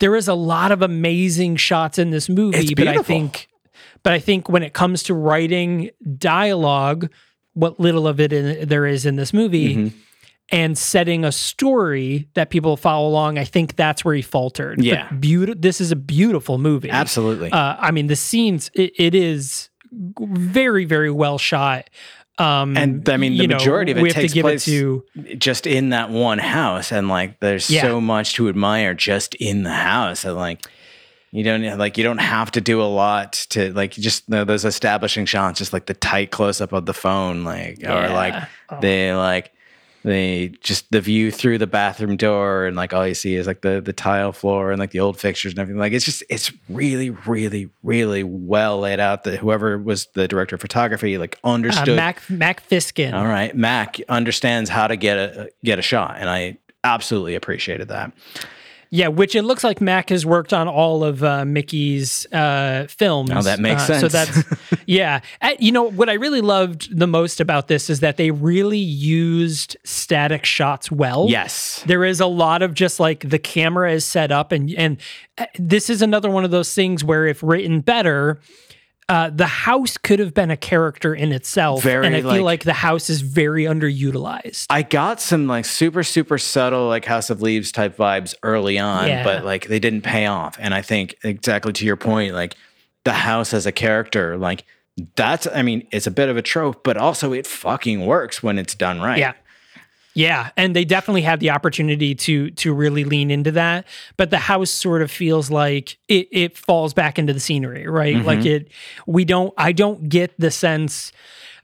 there 0.00 0.16
is 0.16 0.28
a 0.28 0.34
lot 0.34 0.72
of 0.72 0.82
amazing 0.82 1.56
shots 1.56 1.98
in 1.98 2.10
this 2.10 2.28
movie 2.28 2.74
but 2.74 2.88
i 2.88 2.98
think 3.02 3.48
but 4.02 4.14
I 4.14 4.18
think 4.18 4.48
when 4.48 4.62
it 4.62 4.72
comes 4.72 5.02
to 5.04 5.14
writing 5.14 5.90
dialogue, 6.16 7.10
what 7.52 7.78
little 7.78 8.08
of 8.08 8.18
it 8.18 8.32
in, 8.32 8.66
there 8.66 8.86
is 8.86 9.04
in 9.04 9.16
this 9.16 9.34
movie, 9.34 9.74
Mm-hmm. 9.76 9.96
and 10.50 10.78
setting 10.78 11.22
a 11.24 11.30
story 11.32 12.26
that 12.32 12.48
people 12.48 12.78
follow 12.78 13.06
along, 13.08 13.36
I 13.36 13.44
think 13.44 13.76
that's 13.76 14.02
where 14.02 14.14
he 14.14 14.22
faltered. 14.22 14.82
Yeah. 14.82 15.06
But 15.10 15.20
beauti- 15.20 15.60
this 15.60 15.82
is 15.82 15.92
a 15.92 15.96
beautiful 15.96 16.56
movie. 16.56 16.88
Absolutely. 16.88 17.52
Uh, 17.52 17.76
I 17.78 17.90
mean, 17.90 18.06
the 18.06 18.16
scenes, 18.16 18.70
it, 18.72 18.92
it 18.98 19.14
is 19.14 19.68
very, 19.92 20.86
very 20.86 21.10
well 21.10 21.36
shot. 21.36 21.90
Um, 22.38 22.76
and 22.76 23.06
I 23.08 23.16
mean, 23.18 23.32
the 23.32 23.42
you 23.42 23.48
know, 23.48 23.56
majority 23.56 23.92
of 23.92 23.98
it 23.98 24.12
takes 24.12 24.32
place 24.34 24.66
it 24.66 24.70
to 24.72 25.04
just 25.36 25.66
in 25.66 25.90
that 25.90 26.10
one 26.10 26.38
house, 26.38 26.90
and 26.92 27.08
like, 27.08 27.38
there's 27.40 27.68
Yeah. 27.70 27.82
so 27.82 28.00
much 28.00 28.34
to 28.34 28.48
admire 28.48 28.94
just 28.94 29.34
in 29.34 29.62
the 29.62 29.72
house, 29.74 30.24
and 30.24 30.36
like, 30.36 30.64
you 31.32 31.44
don't 31.44 31.78
like 31.78 31.96
you 31.98 32.02
don't 32.04 32.18
have 32.18 32.50
to 32.52 32.60
do 32.60 32.80
a 32.82 32.84
lot 32.84 33.32
to 33.50 33.72
like 33.74 33.92
just 33.92 34.24
you 34.28 34.36
know, 34.36 34.44
those 34.44 34.64
establishing 34.64 35.26
shots, 35.26 35.58
just 35.58 35.72
like 35.72 35.86
the 35.86 35.94
tight 35.94 36.30
close 36.30 36.60
up 36.60 36.72
of 36.72 36.86
the 36.86 36.94
phone, 36.94 37.44
like 37.44 37.78
or 37.84 38.08
like 38.08 38.34
Oh. 38.70 38.78
they 38.80 39.12
like 39.14 39.52
they 40.02 40.48
just 40.60 40.90
the 40.90 41.00
view 41.00 41.30
through 41.30 41.58
the 41.58 41.66
bathroom 41.66 42.16
door 42.16 42.64
and 42.64 42.76
like 42.76 42.92
all 42.92 43.06
you 43.06 43.14
see 43.14 43.34
is 43.34 43.46
like 43.46 43.60
the 43.60 43.80
the 43.80 43.92
tile 43.92 44.32
floor 44.32 44.70
and 44.70 44.80
like 44.80 44.90
the 44.92 45.00
old 45.00 45.18
fixtures 45.18 45.52
and 45.52 45.58
everything 45.58 45.78
like 45.78 45.92
it's 45.92 46.04
just 46.04 46.22
it's 46.30 46.52
really 46.68 47.10
really 47.10 47.68
really 47.82 48.22
well 48.22 48.78
laid 48.80 48.98
out 48.98 49.24
that 49.24 49.38
whoever 49.38 49.76
was 49.78 50.06
the 50.14 50.26
director 50.26 50.54
of 50.54 50.60
photography 50.60 51.18
like 51.18 51.38
uh, 51.44 51.48
understood 51.52 51.96
Mac 51.96 52.28
Mac 52.30 52.66
Fisken. 52.68 53.12
all 53.12 53.26
right, 53.26 53.54
Mac 53.54 54.00
understands 54.08 54.70
how 54.70 54.86
to 54.86 54.96
get 54.96 55.18
a 55.18 55.50
get 55.64 55.78
a 55.78 55.82
shot, 55.82 56.16
and 56.18 56.30
I 56.30 56.58
absolutely 56.84 57.34
appreciated 57.34 57.88
that. 57.88 58.12
Yeah, 58.92 59.06
which 59.06 59.36
it 59.36 59.42
looks 59.42 59.62
like 59.62 59.80
Mac 59.80 60.08
has 60.10 60.26
worked 60.26 60.52
on 60.52 60.66
all 60.66 61.04
of 61.04 61.22
uh, 61.22 61.44
Mickey's 61.44 62.26
uh, 62.32 62.86
films. 62.88 63.30
Oh, 63.32 63.42
that 63.42 63.60
makes 63.60 63.88
Uh, 63.88 64.00
So 64.00 64.08
that's 64.08 64.44
yeah. 64.86 65.20
Uh, 65.40 65.52
you 65.60 65.70
know 65.70 65.84
what 65.84 66.08
I 66.08 66.14
really 66.14 66.40
loved 66.40 66.98
the 66.98 67.06
most 67.06 67.40
about 67.40 67.68
this 67.68 67.88
is 67.88 68.00
that 68.00 68.16
they 68.16 68.32
really 68.32 68.78
used 68.78 69.76
static 69.84 70.44
shots 70.44 70.90
well. 70.90 71.26
Yes, 71.28 71.84
There 71.86 72.04
is 72.04 72.20
a 72.20 72.26
lot 72.26 72.62
of 72.62 72.74
just 72.74 72.98
like 72.98 73.28
the 73.28 73.38
camera 73.38 73.92
is 73.92 74.04
set 74.04 74.32
up, 74.32 74.50
and 74.50 74.74
and 74.76 74.96
uh, 75.38 75.46
this 75.56 75.88
is 75.88 76.02
another 76.02 76.28
one 76.28 76.44
of 76.44 76.50
those 76.50 76.74
things 76.74 77.04
where 77.04 77.26
if 77.26 77.42
written 77.42 77.80
better. 77.80 78.40
Uh, 79.10 79.28
the 79.28 79.46
house 79.46 79.98
could 79.98 80.20
have 80.20 80.32
been 80.32 80.52
a 80.52 80.56
character 80.56 81.12
in 81.12 81.32
itself, 81.32 81.82
Very, 81.82 82.06
and 82.06 82.14
I 82.14 82.20
feel 82.20 82.30
like- 82.30 82.42
like 82.42 82.64
the 82.64 82.72
house 82.74 83.10
is 83.10 83.22
very 83.22 83.64
underutilized. 83.64 84.66
I 84.70 84.82
got 84.82 85.20
some 85.20 85.48
like 85.48 85.64
super 85.64 86.04
super 86.04 86.38
subtle 86.38 86.86
like 86.86 87.04
House 87.06 87.28
of 87.28 87.42
Leaves 87.42 87.72
type 87.72 87.96
vibes 87.96 88.34
early 88.44 88.78
on, 88.78 89.08
Yeah. 89.08 89.24
but 89.24 89.44
like 89.44 89.66
they 89.66 89.80
didn't 89.80 90.02
pay 90.02 90.26
off. 90.26 90.56
And 90.60 90.72
I 90.74 90.80
think 90.82 91.16
exactly 91.24 91.72
to 91.72 91.84
your 91.84 91.96
point, 91.96 92.34
like 92.34 92.54
the 93.04 93.12
house 93.12 93.52
as 93.52 93.66
a 93.66 93.72
character, 93.72 94.36
like 94.36 94.64
that's 95.16 95.46
I 95.52 95.62
mean 95.62 95.88
it's 95.90 96.06
a 96.06 96.10
bit 96.12 96.28
of 96.28 96.36
a 96.36 96.42
trope, 96.42 96.84
but 96.84 96.96
also 96.96 97.32
it 97.32 97.46
fucking 97.48 98.06
works 98.06 98.42
when 98.44 98.58
it's 98.58 98.74
done 98.76 99.00
right. 99.00 99.18
Yeah. 99.18 99.32
Yeah, 100.14 100.50
and 100.56 100.74
they 100.74 100.84
definitely 100.84 101.22
had 101.22 101.40
the 101.40 101.50
opportunity 101.50 102.14
to 102.16 102.50
to 102.52 102.74
really 102.74 103.04
lean 103.04 103.30
into 103.30 103.52
that, 103.52 103.86
but 104.16 104.30
the 104.30 104.38
house 104.38 104.70
sort 104.70 105.02
of 105.02 105.10
feels 105.10 105.50
like 105.50 105.98
it 106.08 106.28
it 106.32 106.56
falls 106.56 106.92
back 106.94 107.18
into 107.18 107.32
the 107.32 107.40
scenery, 107.40 107.86
right? 107.86 108.16
Like 108.24 108.44
it 108.44 108.68
we 109.06 109.24
don't 109.24 109.54
I 109.56 109.72
don't 109.72 110.08
get 110.08 110.34
the 110.38 110.50
sense 110.50 111.12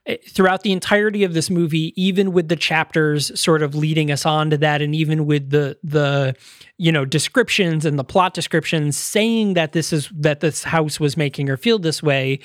eh, 0.07 0.17
throughout 0.29 0.63
the 0.63 0.71
entirety 0.71 1.25
of 1.25 1.35
this 1.35 1.51
movie 1.51 1.93
even 2.01 2.33
with 2.33 2.49
the 2.49 2.57
chapters 2.57 3.39
sort 3.39 3.63
of 3.63 3.75
leading 3.75 4.13
us 4.13 4.25
on 4.25 4.51
to 4.51 4.59
that 4.59 4.81
and 4.81 4.95
even 4.95 5.27
with 5.27 5.51
the 5.51 5.77
the 5.83 6.35
you 6.79 6.93
know 6.93 7.05
descriptions 7.05 7.85
and 7.85 7.99
the 7.99 8.05
plot 8.05 8.33
descriptions 8.33 8.97
saying 8.97 9.55
that 9.55 9.73
this 9.73 9.93
is 9.93 10.09
that 10.15 10.41
this 10.41 10.63
house 10.63 11.01
was 11.01 11.17
making 11.17 11.49
her 11.49 11.57
feel 11.57 11.79
this 11.79 12.03
way 12.03 12.39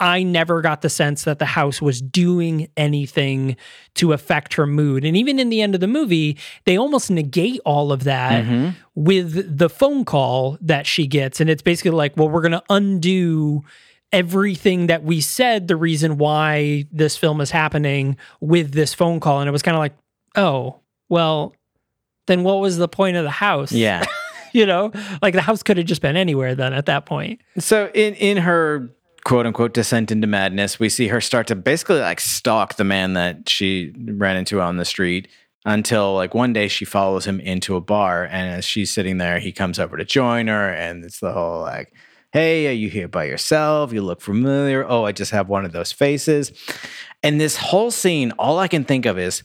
I 0.00 0.22
never 0.22 0.60
got 0.60 0.82
the 0.82 0.88
sense 0.88 1.24
that 1.24 1.38
the 1.38 1.44
house 1.44 1.82
was 1.82 2.00
doing 2.00 2.68
anything 2.76 3.56
to 3.94 4.12
affect 4.12 4.54
her 4.54 4.66
mood. 4.66 5.04
And 5.04 5.16
even 5.16 5.38
in 5.38 5.48
the 5.48 5.60
end 5.60 5.74
of 5.74 5.80
the 5.80 5.88
movie, 5.88 6.38
they 6.64 6.78
almost 6.78 7.10
negate 7.10 7.60
all 7.64 7.90
of 7.90 8.04
that 8.04 8.44
mm-hmm. 8.44 8.70
with 8.94 9.58
the 9.58 9.68
phone 9.68 10.04
call 10.04 10.56
that 10.60 10.86
she 10.86 11.06
gets. 11.06 11.40
And 11.40 11.50
it's 11.50 11.62
basically 11.62 11.90
like, 11.92 12.16
well, 12.16 12.28
we're 12.28 12.42
going 12.42 12.52
to 12.52 12.62
undo 12.70 13.64
everything 14.12 14.86
that 14.86 15.02
we 15.02 15.20
said, 15.20 15.68
the 15.68 15.76
reason 15.76 16.16
why 16.16 16.84
this 16.92 17.16
film 17.16 17.40
is 17.40 17.50
happening 17.50 18.16
with 18.40 18.72
this 18.72 18.94
phone 18.94 19.20
call. 19.20 19.40
And 19.40 19.48
it 19.48 19.52
was 19.52 19.62
kind 19.62 19.76
of 19.76 19.80
like, 19.80 19.96
oh, 20.36 20.80
well, 21.08 21.54
then 22.26 22.44
what 22.44 22.60
was 22.60 22.76
the 22.76 22.88
point 22.88 23.16
of 23.16 23.24
the 23.24 23.30
house? 23.30 23.72
Yeah. 23.72 24.04
you 24.52 24.66
know, 24.66 24.92
like 25.20 25.34
the 25.34 25.40
house 25.40 25.62
could 25.62 25.76
have 25.76 25.86
just 25.86 26.02
been 26.02 26.16
anywhere 26.16 26.54
then 26.54 26.72
at 26.72 26.86
that 26.86 27.06
point. 27.06 27.40
So 27.58 27.90
in 27.94 28.14
in 28.14 28.36
her 28.38 28.88
quote 29.28 29.44
unquote 29.44 29.74
descent 29.74 30.10
into 30.10 30.26
madness. 30.26 30.80
We 30.80 30.88
see 30.88 31.08
her 31.08 31.20
start 31.20 31.48
to 31.48 31.54
basically 31.54 32.00
like 32.00 32.18
stalk 32.18 32.76
the 32.76 32.84
man 32.84 33.12
that 33.12 33.46
she 33.46 33.92
ran 33.94 34.38
into 34.38 34.62
on 34.62 34.78
the 34.78 34.86
street 34.86 35.28
until 35.66 36.14
like 36.14 36.32
one 36.32 36.54
day 36.54 36.66
she 36.66 36.86
follows 36.86 37.26
him 37.26 37.38
into 37.38 37.76
a 37.76 37.80
bar 37.82 38.24
and 38.24 38.48
as 38.48 38.64
she's 38.64 38.90
sitting 38.90 39.18
there 39.18 39.38
he 39.38 39.52
comes 39.52 39.78
over 39.78 39.98
to 39.98 40.04
join 40.04 40.46
her 40.46 40.70
and 40.72 41.04
it's 41.04 41.20
the 41.20 41.32
whole 41.32 41.60
like 41.60 41.92
hey 42.32 42.68
are 42.68 42.72
you 42.72 42.88
here 42.88 43.08
by 43.08 43.24
yourself 43.24 43.92
you 43.92 44.00
look 44.00 44.20
familiar 44.20 44.88
oh 44.88 45.04
i 45.04 45.10
just 45.10 45.32
have 45.32 45.48
one 45.48 45.64
of 45.64 45.72
those 45.72 45.90
faces 45.90 46.52
and 47.22 47.40
this 47.40 47.56
whole 47.56 47.90
scene 47.90 48.30
all 48.38 48.58
i 48.58 48.68
can 48.68 48.84
think 48.84 49.04
of 49.04 49.18
is 49.18 49.42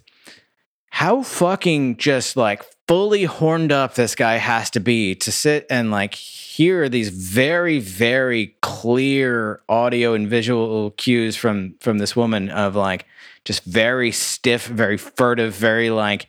how 0.91 1.23
fucking 1.23 1.97
just 1.97 2.37
like 2.37 2.63
fully 2.87 3.23
horned 3.23 3.71
up 3.71 3.95
this 3.95 4.13
guy 4.13 4.37
has 4.37 4.69
to 4.69 4.79
be 4.79 5.15
to 5.15 5.31
sit 5.31 5.65
and 5.69 5.89
like 5.89 6.13
hear 6.53 6.87
these 6.87 7.09
very 7.09 7.79
very 7.79 8.55
clear 8.61 9.61
audio 9.67 10.13
and 10.13 10.29
visual 10.29 10.91
cues 10.91 11.35
from 11.35 11.73
from 11.79 11.97
this 11.97 12.15
woman 12.15 12.49
of 12.49 12.75
like 12.75 13.07
just 13.43 13.63
very 13.63 14.11
stiff 14.11 14.67
very 14.67 14.97
furtive 14.97 15.55
very 15.55 15.89
like 15.89 16.27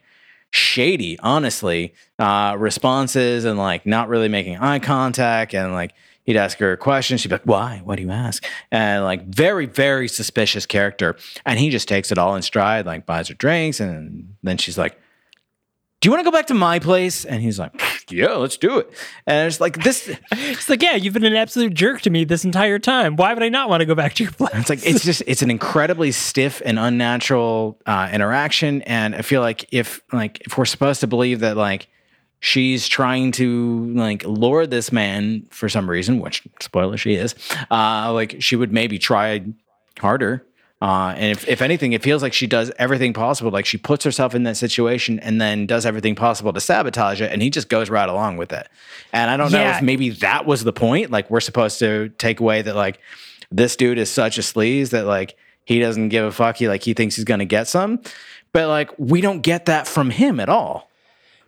shady 0.51 1.19
honestly 1.19 1.93
uh 2.19 2.57
responses 2.59 3.45
and 3.45 3.59
like 3.59 3.85
not 3.85 4.09
really 4.09 4.29
making 4.29 4.57
eye 4.57 4.79
contact. 4.79 5.53
And 5.55 5.73
like 5.73 5.93
he'd 6.25 6.37
ask 6.37 6.57
her 6.59 6.73
a 6.73 6.77
question. 6.77 7.19
She'd 7.19 7.29
be 7.29 7.35
like 7.35 7.45
why? 7.45 7.83
Why 7.85 7.97
do 7.97 8.03
you 8.03 8.11
ask? 8.11 8.47
And 8.71 9.05
like 9.05 9.27
very 9.27 9.67
very 9.67 10.09
suspicious 10.09 10.65
character. 10.65 11.17
And 11.45 11.59
he 11.59 11.69
just 11.69 11.87
takes 11.87 12.11
it 12.11 12.17
all 12.17 12.35
in 12.35 12.43
stride 12.43 12.87
like 12.87 13.05
buys 13.05 13.29
her 13.29 13.35
drinks. 13.35 13.79
And 13.79 14.37
then 14.43 14.57
she's 14.57 14.79
like 14.79 14.99
do 16.01 16.09
you 16.09 16.13
want 16.13 16.21
to 16.21 16.31
go 16.31 16.37
back 16.37 16.47
to 16.47 16.55
my 16.55 16.79
place? 16.79 17.25
And 17.25 17.43
he's 17.43 17.59
like 17.59 17.79
yeah 18.11 18.33
let's 18.35 18.57
do 18.57 18.79
it 18.79 18.91
and 19.27 19.47
it's 19.47 19.61
like 19.61 19.83
this 19.83 20.11
It's 20.33 20.69
like, 20.69 20.83
yeah, 20.83 20.95
you've 20.95 21.15
been 21.15 21.25
an 21.25 21.37
absolute 21.37 21.75
jerk 21.75 22.03
to 22.03 22.11
me 22.11 22.25
this 22.25 22.45
entire 22.45 22.79
time. 22.79 23.17
Why 23.17 23.33
would 23.35 23.43
I 23.43 23.49
not 23.49 23.69
want 23.69 23.81
to 23.81 23.87
go 23.87 23.95
back 23.95 24.15
to 24.15 24.23
your 24.25 24.33
place? 24.33 24.51
it's 24.55 24.69
like 24.71 24.87
it's 24.87 25.05
just 25.05 25.23
it's 25.27 25.43
an 25.43 25.51
incredibly 25.51 26.13
stiff 26.13 26.61
and 26.65 26.79
unnatural 26.79 27.79
uh, 27.87 28.09
interaction 28.13 28.83
and 28.83 29.15
i 29.15 29.23
feel 29.23 29.41
like 29.41 29.67
if 29.73 30.01
like 30.13 30.41
if 30.43 30.57
we're 30.59 30.65
supposed 30.65 31.01
to 31.01 31.07
believe 31.07 31.41
that 31.41 31.57
like 31.57 31.89
she's 32.41 32.87
trying 32.89 33.33
to 33.33 33.87
like 33.95 34.25
lure 34.25 34.67
this 34.67 34.93
man 34.93 35.47
for 35.51 35.69
some 35.69 35.89
reason 35.89 36.21
which 36.21 36.43
spoiler 36.61 36.97
she 36.97 37.15
is 37.15 37.35
uh 37.71 38.13
like 38.13 38.37
she 38.41 38.57
would 38.57 38.73
maybe 38.73 38.99
try 38.99 39.45
harder 39.99 40.45
uh, 40.85 41.15
and 41.17 41.33
if, 41.33 41.49
if 41.49 41.63
anything, 41.63 41.95
it 41.95 42.03
feels 42.03 42.21
like 42.21 42.35
she 42.35 42.47
does 42.47 42.71
everything 42.79 43.15
possible. 43.15 43.51
Like 43.51 43.65
she 43.65 43.79
puts 43.79 44.05
herself 44.05 44.35
in 44.35 44.43
that 44.43 44.59
situation 44.59 45.19
and 45.21 45.41
then 45.41 45.65
does 45.65 45.87
everything 45.87 46.15
possible 46.15 46.53
to 46.53 46.61
sabotage 46.61 47.23
it. 47.23 47.33
And 47.33 47.41
he 47.41 47.49
just 47.49 47.71
goes 47.71 47.89
right 47.89 48.07
along 48.07 48.37
with 48.37 48.53
it. 48.53 48.69
And 49.11 49.31
I 49.31 49.39
don't 49.39 49.51
know 49.51 49.65
if 49.65 49.81
maybe 49.81 50.11
that 50.11 50.45
was 50.45 50.63
the 50.63 50.75
point. 50.75 51.11
Like 51.11 51.31
we're 51.31 51.41
supposed 51.41 51.79
to 51.79 52.11
take 52.19 52.39
away 52.39 52.61
that 52.61 52.77
like 52.77 53.01
this 53.51 53.77
dude 53.77 53.97
is 53.97 54.11
such 54.11 54.37
a 54.37 54.43
sleaze 54.43 54.91
that 54.91 55.07
like 55.07 55.39
he 55.65 55.81
doesn't 55.81 56.11
give 56.11 56.27
a 56.27 56.33
fuck. 56.33 56.59
He 56.59 56.69
like 56.69 56.83
he 56.83 56.93
thinks 56.93 57.17
he's 57.17 57.25
gonna 57.25 57.47
get 57.47 57.67
some. 57.67 58.03
But 58.53 58.69
like 58.69 58.91
we 58.99 59.23
don't 59.23 59.41
get 59.41 59.65
that 59.65 59.89
from 59.89 60.11
him 60.11 60.39
at 60.39 60.51
all. 60.51 60.91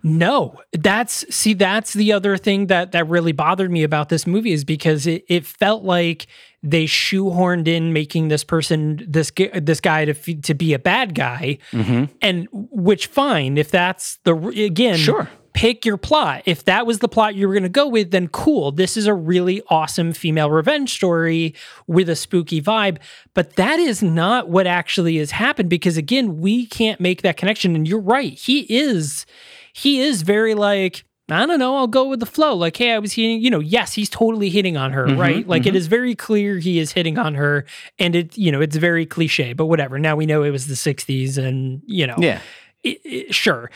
No, 0.01 0.59
that's 0.71 1.25
see, 1.35 1.53
that's 1.53 1.93
the 1.93 2.11
other 2.11 2.37
thing 2.37 2.67
that 2.67 2.91
that 2.93 3.07
really 3.07 3.33
bothered 3.33 3.69
me 3.69 3.83
about 3.83 4.09
this 4.09 4.25
movie 4.25 4.51
is 4.51 4.63
because 4.63 5.05
it, 5.05 5.25
it 5.27 5.45
felt 5.45 5.83
like 5.83 6.25
they 6.63 6.85
shoehorned 6.85 7.67
in 7.67 7.93
making 7.93 8.29
this 8.29 8.43
person 8.43 9.05
this 9.07 9.31
this 9.53 9.79
guy 9.79 10.05
to 10.05 10.13
to 10.41 10.53
be 10.53 10.73
a 10.73 10.79
bad 10.79 11.13
guy, 11.15 11.59
mm-hmm. 11.71 12.05
and 12.21 12.47
which 12.51 13.07
fine 13.07 13.57
if 13.57 13.69
that's 13.71 14.17
the 14.23 14.35
again 14.35 14.97
Sure. 14.97 15.29
pick 15.53 15.85
your 15.85 15.97
plot. 15.97 16.43
If 16.45 16.65
that 16.65 16.85
was 16.85 16.99
the 16.99 17.07
plot 17.07 17.35
you 17.35 17.47
were 17.47 17.53
going 17.53 17.63
to 17.63 17.69
go 17.69 17.87
with, 17.87 18.11
then 18.11 18.27
cool. 18.27 18.71
This 18.71 18.97
is 18.97 19.07
a 19.07 19.13
really 19.13 19.61
awesome 19.69 20.13
female 20.13 20.51
revenge 20.51 20.93
story 20.93 21.55
with 21.87 22.09
a 22.09 22.15
spooky 22.15 22.61
vibe. 22.61 22.97
But 23.33 23.55
that 23.55 23.79
is 23.79 24.03
not 24.03 24.49
what 24.49 24.67
actually 24.67 25.17
has 25.17 25.31
happened 25.31 25.69
because, 25.69 25.97
again, 25.97 26.39
we 26.41 26.65
can't 26.65 26.99
make 26.99 27.21
that 27.23 27.37
connection. 27.37 27.75
And 27.75 27.87
you're 27.87 27.99
right. 27.99 28.33
He 28.33 28.61
is, 28.69 29.25
he 29.73 29.99
is 30.01 30.21
very 30.21 30.53
like, 30.53 31.05
I 31.29 31.45
don't 31.45 31.59
know, 31.59 31.75
I'll 31.75 31.87
go 31.87 32.07
with 32.07 32.21
the 32.21 32.25
flow. 32.25 32.55
Like, 32.55 32.77
hey, 32.77 32.93
I 32.93 32.99
was 32.99 33.13
hitting, 33.13 33.41
you 33.41 33.49
know, 33.49 33.59
yes, 33.59 33.93
he's 33.93 34.09
totally 34.09 34.49
hitting 34.49 34.77
on 34.77 34.93
her, 34.93 35.07
mm-hmm, 35.07 35.19
right? 35.19 35.47
Like, 35.47 35.65
it 35.65 35.69
mm-hmm. 35.69 35.77
is 35.77 35.87
very 35.87 36.15
clear 36.15 36.57
he 36.57 36.79
is 36.79 36.93
hitting 36.93 37.17
on 37.17 37.35
her. 37.35 37.65
And 37.99 38.15
it, 38.15 38.37
you 38.37 38.51
know, 38.51 38.61
it's 38.61 38.77
very 38.77 39.05
cliche, 39.05 39.51
but 39.53 39.65
whatever. 39.65 39.99
Now 39.99 40.15
we 40.15 40.25
know 40.25 40.43
it 40.43 40.51
was 40.51 40.67
the 40.67 40.75
60s 40.75 41.37
and, 41.37 41.81
you 41.85 42.07
know, 42.07 42.15
Yeah. 42.17 42.39
i- 42.85 42.99
i- 43.05 43.25
sure. 43.29 43.69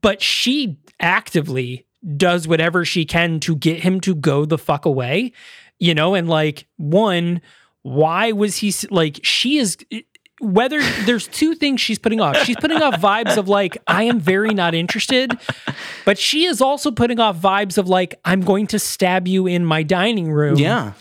But 0.00 0.20
she 0.20 0.78
actively 0.98 1.86
does 2.16 2.48
whatever 2.48 2.84
she 2.84 3.04
can 3.04 3.38
to 3.40 3.54
get 3.54 3.80
him 3.80 4.00
to 4.00 4.14
go 4.14 4.44
the 4.44 4.58
fuck 4.58 4.84
away, 4.84 5.32
you 5.78 5.94
know? 5.94 6.14
And 6.14 6.28
like, 6.28 6.66
one, 6.76 7.40
why 7.82 8.32
was 8.32 8.56
he 8.56 8.74
like, 8.90 9.20
she 9.22 9.58
is. 9.58 9.76
Whether 10.40 10.82
there's 11.04 11.28
two 11.28 11.54
things 11.54 11.80
she's 11.80 11.98
putting 11.98 12.20
off. 12.20 12.36
She's 12.44 12.56
putting 12.56 12.82
off 12.82 13.00
vibes 13.00 13.36
of 13.36 13.48
like, 13.48 13.78
I 13.86 14.02
am 14.04 14.20
very 14.20 14.52
not 14.52 14.74
interested, 14.74 15.38
but 16.04 16.18
she 16.18 16.44
is 16.44 16.60
also 16.60 16.90
putting 16.90 17.18
off 17.20 17.38
vibes 17.38 17.78
of 17.78 17.88
like, 17.88 18.20
I'm 18.24 18.42
going 18.42 18.66
to 18.68 18.78
stab 18.78 19.26
you 19.26 19.46
in 19.46 19.64
my 19.64 19.82
dining 19.82 20.30
room 20.30 20.56
Yeah. 20.56 20.92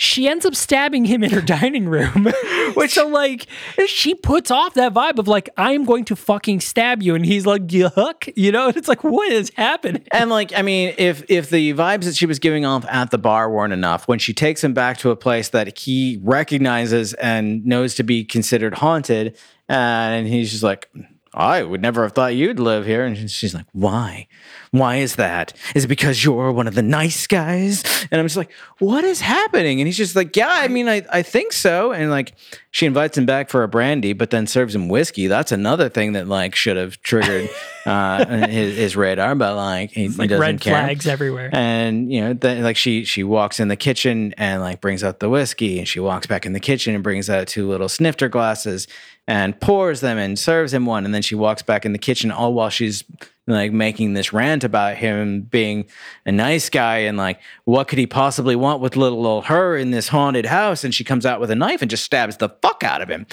She 0.00 0.26
ends 0.26 0.46
up 0.46 0.54
stabbing 0.54 1.04
him 1.04 1.22
in 1.22 1.30
her 1.30 1.40
dining 1.42 1.86
room. 1.86 2.32
Which 2.74 2.94
so 2.94 3.06
like 3.06 3.46
she 3.86 4.14
puts 4.14 4.50
off 4.50 4.72
that 4.74 4.94
vibe 4.94 5.18
of 5.18 5.28
like 5.28 5.50
I 5.58 5.72
am 5.72 5.84
going 5.84 6.06
to 6.06 6.16
fucking 6.16 6.60
stab 6.60 7.02
you, 7.02 7.14
and 7.14 7.26
he's 7.26 7.44
like 7.44 7.66
yuck, 7.66 8.32
you 8.34 8.50
know. 8.50 8.68
And 8.68 8.76
it's 8.78 8.88
like 8.88 9.04
what 9.04 9.30
is 9.30 9.52
happening? 9.56 10.02
And 10.10 10.30
like, 10.30 10.56
I 10.56 10.62
mean, 10.62 10.94
if 10.96 11.30
if 11.30 11.50
the 11.50 11.74
vibes 11.74 12.04
that 12.04 12.16
she 12.16 12.24
was 12.24 12.38
giving 12.38 12.64
off 12.64 12.86
at 12.86 13.10
the 13.10 13.18
bar 13.18 13.50
weren't 13.50 13.74
enough, 13.74 14.08
when 14.08 14.18
she 14.18 14.32
takes 14.32 14.64
him 14.64 14.72
back 14.72 14.96
to 14.98 15.10
a 15.10 15.16
place 15.16 15.50
that 15.50 15.78
he 15.78 16.18
recognizes 16.22 17.12
and 17.14 17.64
knows 17.66 17.94
to 17.96 18.02
be 18.02 18.24
considered 18.24 18.74
haunted, 18.74 19.36
and 19.68 20.26
he's 20.26 20.50
just 20.50 20.62
like, 20.62 20.88
I 21.32 21.62
would 21.62 21.80
never 21.80 22.02
have 22.02 22.12
thought 22.12 22.34
you'd 22.34 22.58
live 22.58 22.84
here. 22.86 23.04
And 23.04 23.30
she's 23.30 23.54
like, 23.54 23.66
Why? 23.72 24.26
Why 24.72 24.96
is 24.96 25.16
that? 25.16 25.52
Is 25.74 25.84
it 25.84 25.88
because 25.88 26.24
you're 26.24 26.50
one 26.52 26.66
of 26.68 26.74
the 26.74 26.82
nice 26.82 27.26
guys? 27.26 27.84
And 28.10 28.20
I'm 28.20 28.24
just 28.26 28.36
like, 28.36 28.50
What 28.80 29.04
is 29.04 29.20
happening? 29.20 29.80
And 29.80 29.86
he's 29.86 29.96
just 29.96 30.16
like, 30.16 30.34
Yeah, 30.36 30.50
I 30.50 30.66
mean, 30.68 30.88
I, 30.88 31.02
I 31.12 31.22
think 31.22 31.52
so. 31.52 31.92
And 31.92 32.10
like, 32.10 32.34
she 32.72 32.86
invites 32.86 33.16
him 33.18 33.26
back 33.26 33.48
for 33.48 33.62
a 33.62 33.68
brandy, 33.68 34.12
but 34.12 34.30
then 34.30 34.46
serves 34.46 34.74
him 34.74 34.88
whiskey. 34.88 35.26
That's 35.28 35.52
another 35.52 35.88
thing 35.88 36.12
that 36.12 36.26
like 36.28 36.54
should 36.56 36.76
have 36.76 37.00
triggered 37.02 37.48
uh, 37.86 38.46
his, 38.48 38.76
his 38.76 38.96
radar. 38.96 39.34
But 39.36 39.54
like, 39.56 39.90
he, 39.92 40.02
he 40.02 40.08
Like 40.08 40.30
doesn't 40.30 40.40
red 40.40 40.60
care. 40.60 40.74
flags 40.74 41.06
everywhere. 41.06 41.50
And 41.52 42.12
you 42.12 42.20
know, 42.22 42.32
then 42.32 42.62
like 42.64 42.76
she 42.76 43.04
she 43.04 43.22
walks 43.22 43.60
in 43.60 43.68
the 43.68 43.76
kitchen 43.76 44.34
and 44.36 44.62
like 44.62 44.80
brings 44.80 45.04
out 45.04 45.20
the 45.20 45.28
whiskey, 45.28 45.78
and 45.78 45.86
she 45.86 46.00
walks 46.00 46.26
back 46.26 46.44
in 46.46 46.52
the 46.54 46.60
kitchen 46.60 46.94
and 46.94 47.04
brings 47.04 47.30
out 47.30 47.46
two 47.48 47.68
little 47.68 47.88
snifter 47.88 48.28
glasses 48.28 48.86
and 49.30 49.60
pours 49.60 50.00
them 50.00 50.18
and 50.18 50.36
serves 50.36 50.74
him 50.74 50.86
one, 50.86 51.04
and 51.04 51.14
then 51.14 51.22
she 51.22 51.36
walks 51.36 51.62
back 51.62 51.86
in 51.86 51.92
the 51.92 51.98
kitchen 51.98 52.32
all 52.32 52.52
while 52.52 52.68
she's 52.68 53.04
like 53.46 53.70
making 53.70 54.12
this 54.14 54.32
rant 54.32 54.64
about 54.64 54.96
him 54.96 55.42
being 55.42 55.86
a 56.26 56.32
nice 56.32 56.68
guy 56.68 56.98
and 56.98 57.16
like 57.16 57.40
what 57.64 57.86
could 57.86 57.98
he 57.98 58.08
possibly 58.08 58.56
want 58.56 58.80
with 58.80 58.96
little 58.96 59.24
old 59.24 59.44
her 59.44 59.76
in 59.76 59.92
this 59.92 60.08
haunted 60.08 60.46
house, 60.46 60.82
and 60.82 60.92
she 60.92 61.04
comes 61.04 61.24
out 61.24 61.38
with 61.38 61.48
a 61.52 61.54
knife 61.54 61.80
and 61.80 61.88
just 61.88 62.02
stabs 62.02 62.38
the 62.38 62.48
fuck 62.60 62.82
out 62.82 63.02
of 63.02 63.08
him. 63.08 63.24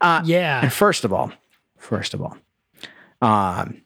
Uh, 0.00 0.22
yeah, 0.24 0.62
and 0.62 0.72
first 0.72 1.04
of 1.04 1.12
all, 1.12 1.30
first 1.76 2.14
of 2.14 2.22
all, 2.22 2.38
um, 3.20 3.82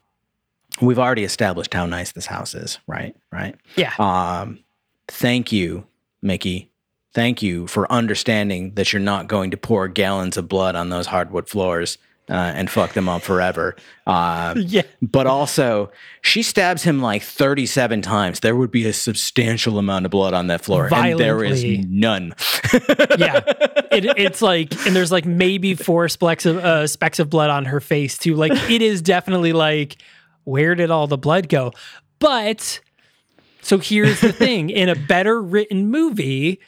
we've 0.80 0.98
already 1.00 1.24
established 1.24 1.74
how 1.74 1.86
nice 1.86 2.12
this 2.12 2.26
house 2.26 2.54
is, 2.54 2.78
right? 2.86 3.16
Right. 3.32 3.56
yeah. 3.74 3.94
Um, 3.98 4.60
thank 5.08 5.50
you, 5.50 5.88
Mickey. 6.22 6.70
Thank 7.18 7.42
you 7.42 7.66
for 7.66 7.90
understanding 7.90 8.74
that 8.74 8.92
you're 8.92 9.00
not 9.02 9.26
going 9.26 9.50
to 9.50 9.56
pour 9.56 9.88
gallons 9.88 10.36
of 10.36 10.48
blood 10.48 10.76
on 10.76 10.88
those 10.88 11.08
hardwood 11.08 11.48
floors 11.48 11.98
uh, 12.30 12.34
and 12.34 12.70
fuck 12.70 12.92
them 12.92 13.08
up 13.08 13.22
forever. 13.22 13.74
Uh, 14.06 14.54
Yeah. 14.56 14.82
but 15.02 15.26
also, 15.26 15.90
she 16.22 16.44
stabs 16.44 16.84
him 16.84 17.02
like 17.02 17.24
37 17.24 18.02
times. 18.02 18.38
There 18.38 18.54
would 18.54 18.70
be 18.70 18.86
a 18.86 18.92
substantial 18.92 19.80
amount 19.80 20.04
of 20.04 20.12
blood 20.12 20.32
on 20.32 20.46
that 20.46 20.60
floor, 20.60 20.88
and 20.94 21.18
there 21.18 21.42
is 21.42 21.64
none. 21.88 22.36
yeah. 23.18 23.40
It, 23.90 24.04
it's 24.16 24.40
like, 24.40 24.72
and 24.86 24.94
there's 24.94 25.10
like 25.10 25.26
maybe 25.26 25.74
four 25.74 26.08
specks 26.08 26.46
of 26.46 26.58
uh, 26.58 26.86
specks 26.86 27.18
of 27.18 27.28
blood 27.28 27.50
on 27.50 27.64
her 27.64 27.80
face 27.80 28.16
too. 28.16 28.36
Like 28.36 28.52
it 28.70 28.80
is 28.80 29.02
definitely 29.02 29.52
like, 29.52 29.96
where 30.44 30.76
did 30.76 30.92
all 30.92 31.08
the 31.08 31.18
blood 31.18 31.48
go? 31.48 31.72
But 32.20 32.78
so 33.60 33.78
here's 33.78 34.20
the 34.20 34.32
thing: 34.32 34.70
in 34.70 34.88
a 34.88 34.94
better 34.94 35.42
written 35.42 35.90
movie, 35.90 36.60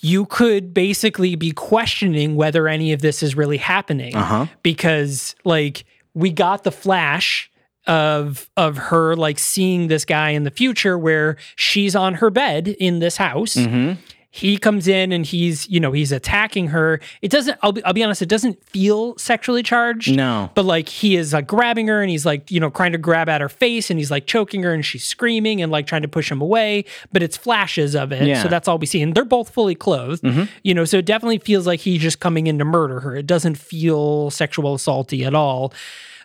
you 0.00 0.26
could 0.26 0.72
basically 0.74 1.34
be 1.36 1.50
questioning 1.52 2.36
whether 2.36 2.68
any 2.68 2.92
of 2.92 3.00
this 3.00 3.22
is 3.22 3.34
really 3.34 3.56
happening 3.56 4.14
Uh-huh. 4.14 4.46
because, 4.62 5.34
like, 5.44 5.84
we 6.14 6.30
got 6.30 6.64
the 6.64 6.72
flash 6.72 7.50
of 7.86 8.50
of 8.56 8.76
her 8.76 9.14
like 9.14 9.38
seeing 9.38 9.86
this 9.86 10.04
guy 10.04 10.30
in 10.30 10.42
the 10.42 10.50
future 10.50 10.98
where 10.98 11.36
she's 11.54 11.94
on 11.94 12.14
her 12.14 12.30
bed 12.30 12.66
in 12.80 12.98
this 12.98 13.16
house 13.16 13.54
Mm-hmm. 13.54 14.00
He 14.30 14.58
comes 14.58 14.86
in 14.86 15.12
and 15.12 15.24
he's 15.24 15.66
you 15.68 15.80
know 15.80 15.92
he's 15.92 16.12
attacking 16.12 16.68
her. 16.68 17.00
It 17.22 17.30
doesn't 17.30 17.58
I'll 17.62 17.72
be, 17.72 17.82
I'll 17.84 17.92
be 17.94 18.02
honest 18.04 18.20
it 18.20 18.28
doesn't 18.28 18.62
feel 18.64 19.16
sexually 19.16 19.62
charged. 19.62 20.14
No. 20.14 20.50
but 20.54 20.64
like 20.66 20.88
he 20.90 21.16
is 21.16 21.32
like 21.32 21.46
grabbing 21.46 21.88
her 21.88 22.02
and 22.02 22.10
he's 22.10 22.26
like 22.26 22.50
you 22.50 22.60
know 22.60 22.68
trying 22.68 22.92
to 22.92 22.98
grab 22.98 23.28
at 23.30 23.40
her 23.40 23.48
face 23.48 23.88
and 23.90 23.98
he's 23.98 24.10
like 24.10 24.26
choking 24.26 24.62
her 24.62 24.74
and 24.74 24.84
she's 24.84 25.04
screaming 25.04 25.62
and 25.62 25.72
like 25.72 25.86
trying 25.86 26.02
to 26.02 26.08
push 26.08 26.30
him 26.30 26.40
away. 26.42 26.84
But 27.12 27.22
it's 27.22 27.36
flashes 27.36 27.94
of 27.96 28.12
it. 28.12 28.26
Yeah. 28.26 28.42
so 28.42 28.48
that's 28.48 28.68
all 28.68 28.76
we 28.78 28.86
see. 28.86 29.00
And 29.00 29.14
they're 29.14 29.24
both 29.24 29.48
fully 29.50 29.74
clothed. 29.74 30.22
You 30.62 30.74
know 30.74 30.84
so 30.84 30.98
it 30.98 31.06
definitely 31.06 31.38
feels 31.38 31.66
like 31.66 31.80
he's 31.80 32.02
just 32.02 32.20
coming 32.20 32.46
in 32.46 32.58
to 32.58 32.64
murder 32.66 33.00
her. 33.00 33.16
It 33.16 33.26
doesn't 33.26 33.56
feel 33.56 34.30
sexual 34.30 34.76
assaulty 34.76 35.26
at 35.26 35.34
all. 35.34 35.72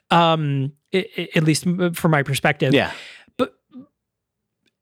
Um 0.09 0.73
i- 0.93 1.05
i- 1.17 1.29
at 1.35 1.43
least 1.43 1.63
from 1.93 2.11
my 2.11 2.23
perspective. 2.23 2.73
Yeah. 2.73 2.91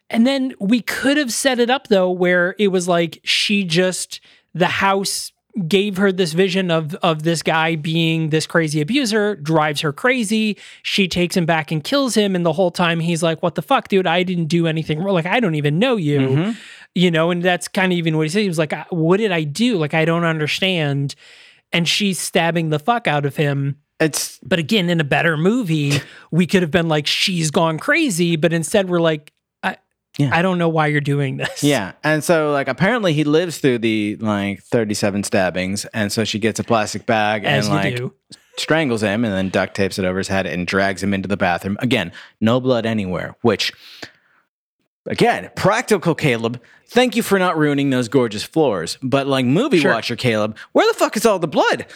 And 0.10 0.26
then 0.26 0.54
we 0.60 0.82
could 0.82 1.18
have 1.18 1.32
set 1.32 1.60
it 1.60 1.70
up 1.70 1.88
though 1.88 2.10
where 2.10 2.56
it 2.58 2.70
was 2.70 2.88
like 2.88 3.20
she 3.24 3.64
just 3.64 4.22
the 4.54 4.68
house 4.68 5.32
gave 5.68 5.98
her 5.98 6.12
this 6.12 6.34
vision 6.34 6.72
of 6.72 6.96
of 6.96 7.24
this 7.24 7.42
guy 7.42 7.76
being 7.76 8.30
this 8.30 8.48
crazy 8.48 8.82
abuser, 8.82 9.36
drives 9.36 9.82
her 9.82 9.92
crazy. 9.92 10.58
She 10.84 11.08
takes 11.08 11.36
him 11.36 11.46
back 11.46 11.72
and 11.72 11.84
kills 11.84 12.16
him 12.16 12.36
and 12.36 12.46
the 12.46 12.54
whole 12.54 12.72
time 12.72 13.00
he's 13.00 13.24
like, 13.24 13.42
"What 13.42 13.56
the 13.56 13.62
fuck, 13.62 13.88
dude? 13.88 14.08
I 14.08 14.24
didn't 14.24 14.46
do 14.46 14.68
anything 14.68 15.00
wrong. 15.00 15.16
Like 15.16 15.26
I 15.26 15.40
don't 15.40 15.56
even 15.56 15.80
know 15.80 15.96
you." 15.96 16.20
Mm-hmm. 16.20 16.52
You 16.96 17.12
know, 17.12 17.32
and 17.32 17.44
that's 17.44 17.68
kind 17.68 17.92
of 17.92 17.98
even 17.98 18.18
what 18.18 18.24
he 18.24 18.30
said. 18.30 18.42
He 18.42 18.48
was 18.48 18.58
like, 18.58 18.74
"What 18.90 19.18
did 19.18 19.32
I 19.32 19.44
do? 19.44 19.78
Like 19.78 19.94
I 19.94 20.06
don't 20.06 20.24
understand." 20.24 21.16
And 21.72 21.88
she's 21.88 22.20
stabbing 22.20 22.70
the 22.70 22.80
fuck 22.80 23.08
out 23.08 23.26
of 23.26 23.36
him. 23.36 23.78
It's 24.00 24.40
But 24.42 24.60
again, 24.60 24.90
in 24.90 25.00
a 25.00 25.04
better 25.04 25.38
movie, 25.38 26.02
we 26.32 26.48
could 26.48 26.64
have 26.64 26.72
been 26.72 26.88
like, 26.88 27.06
she's 27.06 27.52
gone 27.52 27.78
crazy. 27.78 28.38
But 28.38 28.54
instead, 28.54 28.90
we're 28.90 29.02
like, 29.02 29.34
Yeah. 30.20 30.30
I 30.32 30.42
don't 30.44 30.58
know 30.60 30.70
why 30.70 30.88
you're 30.88 31.02
doing 31.02 31.38
this. 31.38 31.64
yeah. 31.64 31.94
And 32.04 32.24
so 32.24 32.52
like 32.52 32.68
apparently 32.68 33.14
he 33.14 33.24
lives 33.24 33.58
through 33.58 33.80
the 33.80 34.18
like 34.18 34.62
37 34.62 35.24
stabbings 35.24 35.86
and 35.86 36.12
so 36.12 36.24
she 36.26 36.38
gets 36.40 36.60
a 36.60 36.64
plastic 36.64 37.06
bag 37.08 37.46
As 37.46 37.66
and 37.68 37.76
like 37.76 37.96
do. 37.96 38.14
strangles 38.58 39.02
him 39.02 39.24
and 39.26 39.34
then 39.34 39.50
duct 39.50 39.76
tapes 39.76 39.98
it 39.98 40.04
over 40.06 40.18
his 40.18 40.28
head 40.28 40.46
and 40.46 40.68
drags 40.68 41.02
him 41.02 41.14
into 41.14 41.28
the 41.28 41.38
bathroom. 41.38 41.78
Again, 41.80 42.12
no 42.42 42.60
blood 42.60 42.86
anywhere, 42.86 43.36
which 43.42 43.72
again, 45.06 45.50
practical 45.56 46.14
Caleb. 46.16 46.62
Thank 46.90 47.16
you 47.16 47.22
for 47.22 47.38
not 47.38 47.56
ruining 47.58 47.92
those 47.92 48.08
gorgeous 48.08 48.44
floors. 48.44 48.98
But 49.04 49.28
like 49.28 49.46
movie 49.46 49.80
Sure. 49.80 49.94
watcher 49.94 50.16
Caleb, 50.16 50.58
where 50.72 50.92
the 50.92 50.98
fuck 50.98 51.16
is 51.16 51.26
all 51.26 51.40
the 51.40 51.48
blood? 51.48 51.86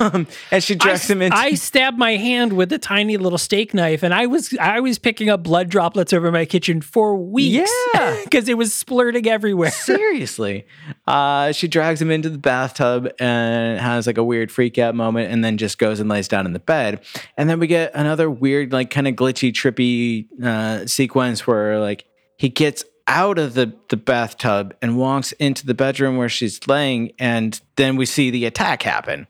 Um, 0.00 0.26
and 0.50 0.62
she 0.62 0.74
I, 0.74 0.76
drags 0.76 1.08
him 1.08 1.22
into 1.22 1.36
I 1.36 1.54
stabbed 1.54 1.98
my 1.98 2.16
hand 2.16 2.52
with 2.54 2.72
a 2.72 2.78
tiny 2.78 3.16
little 3.16 3.38
steak 3.38 3.72
knife, 3.74 4.02
and 4.02 4.12
I 4.12 4.26
was 4.26 4.54
I 4.60 4.80
was 4.80 4.98
picking 4.98 5.28
up 5.28 5.42
blood 5.42 5.68
droplets 5.68 6.12
over 6.12 6.30
my 6.32 6.44
kitchen 6.44 6.80
for 6.80 7.16
weeks. 7.16 7.70
Yeah. 7.94 8.20
because 8.24 8.48
it 8.48 8.58
was 8.58 8.72
splurting 8.74 9.26
everywhere. 9.26 9.70
Seriously. 9.70 10.66
Uh, 11.06 11.52
she 11.52 11.68
drags 11.68 12.00
him 12.02 12.10
into 12.10 12.28
the 12.28 12.38
bathtub 12.38 13.08
and 13.18 13.78
has 13.80 14.06
like 14.06 14.18
a 14.18 14.24
weird 14.24 14.50
freak 14.50 14.78
out 14.78 14.94
moment 14.94 15.32
and 15.32 15.44
then 15.44 15.56
just 15.58 15.78
goes 15.78 16.00
and 16.00 16.08
lays 16.08 16.28
down 16.28 16.46
in 16.46 16.52
the 16.52 16.58
bed. 16.58 17.00
And 17.36 17.48
then 17.48 17.58
we 17.60 17.66
get 17.66 17.92
another 17.94 18.30
weird, 18.30 18.72
like 18.72 18.90
kind 18.90 19.06
of 19.08 19.14
glitchy, 19.14 19.52
trippy 19.52 20.26
uh, 20.42 20.86
sequence 20.86 21.46
where 21.46 21.78
like 21.80 22.04
he 22.36 22.48
gets 22.48 22.84
out 23.06 23.38
of 23.38 23.54
the, 23.54 23.74
the 23.88 23.96
bathtub 23.96 24.74
and 24.80 24.96
walks 24.96 25.32
into 25.32 25.66
the 25.66 25.74
bedroom 25.74 26.16
where 26.16 26.28
she's 26.28 26.66
laying. 26.66 27.12
And 27.18 27.60
then 27.76 27.96
we 27.96 28.06
see 28.06 28.30
the 28.30 28.46
attack 28.46 28.82
happen. 28.82 29.26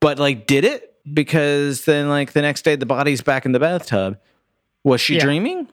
But 0.00 0.18
like, 0.18 0.46
did 0.46 0.64
it? 0.64 0.90
Because 1.12 1.84
then, 1.84 2.08
like, 2.08 2.32
the 2.32 2.40
next 2.42 2.62
day, 2.62 2.76
the 2.76 2.86
body's 2.86 3.20
back 3.20 3.44
in 3.44 3.52
the 3.52 3.60
bathtub. 3.60 4.18
Was 4.84 5.00
she 5.00 5.14
Yeah. 5.16 5.24
dreaming? 5.24 5.68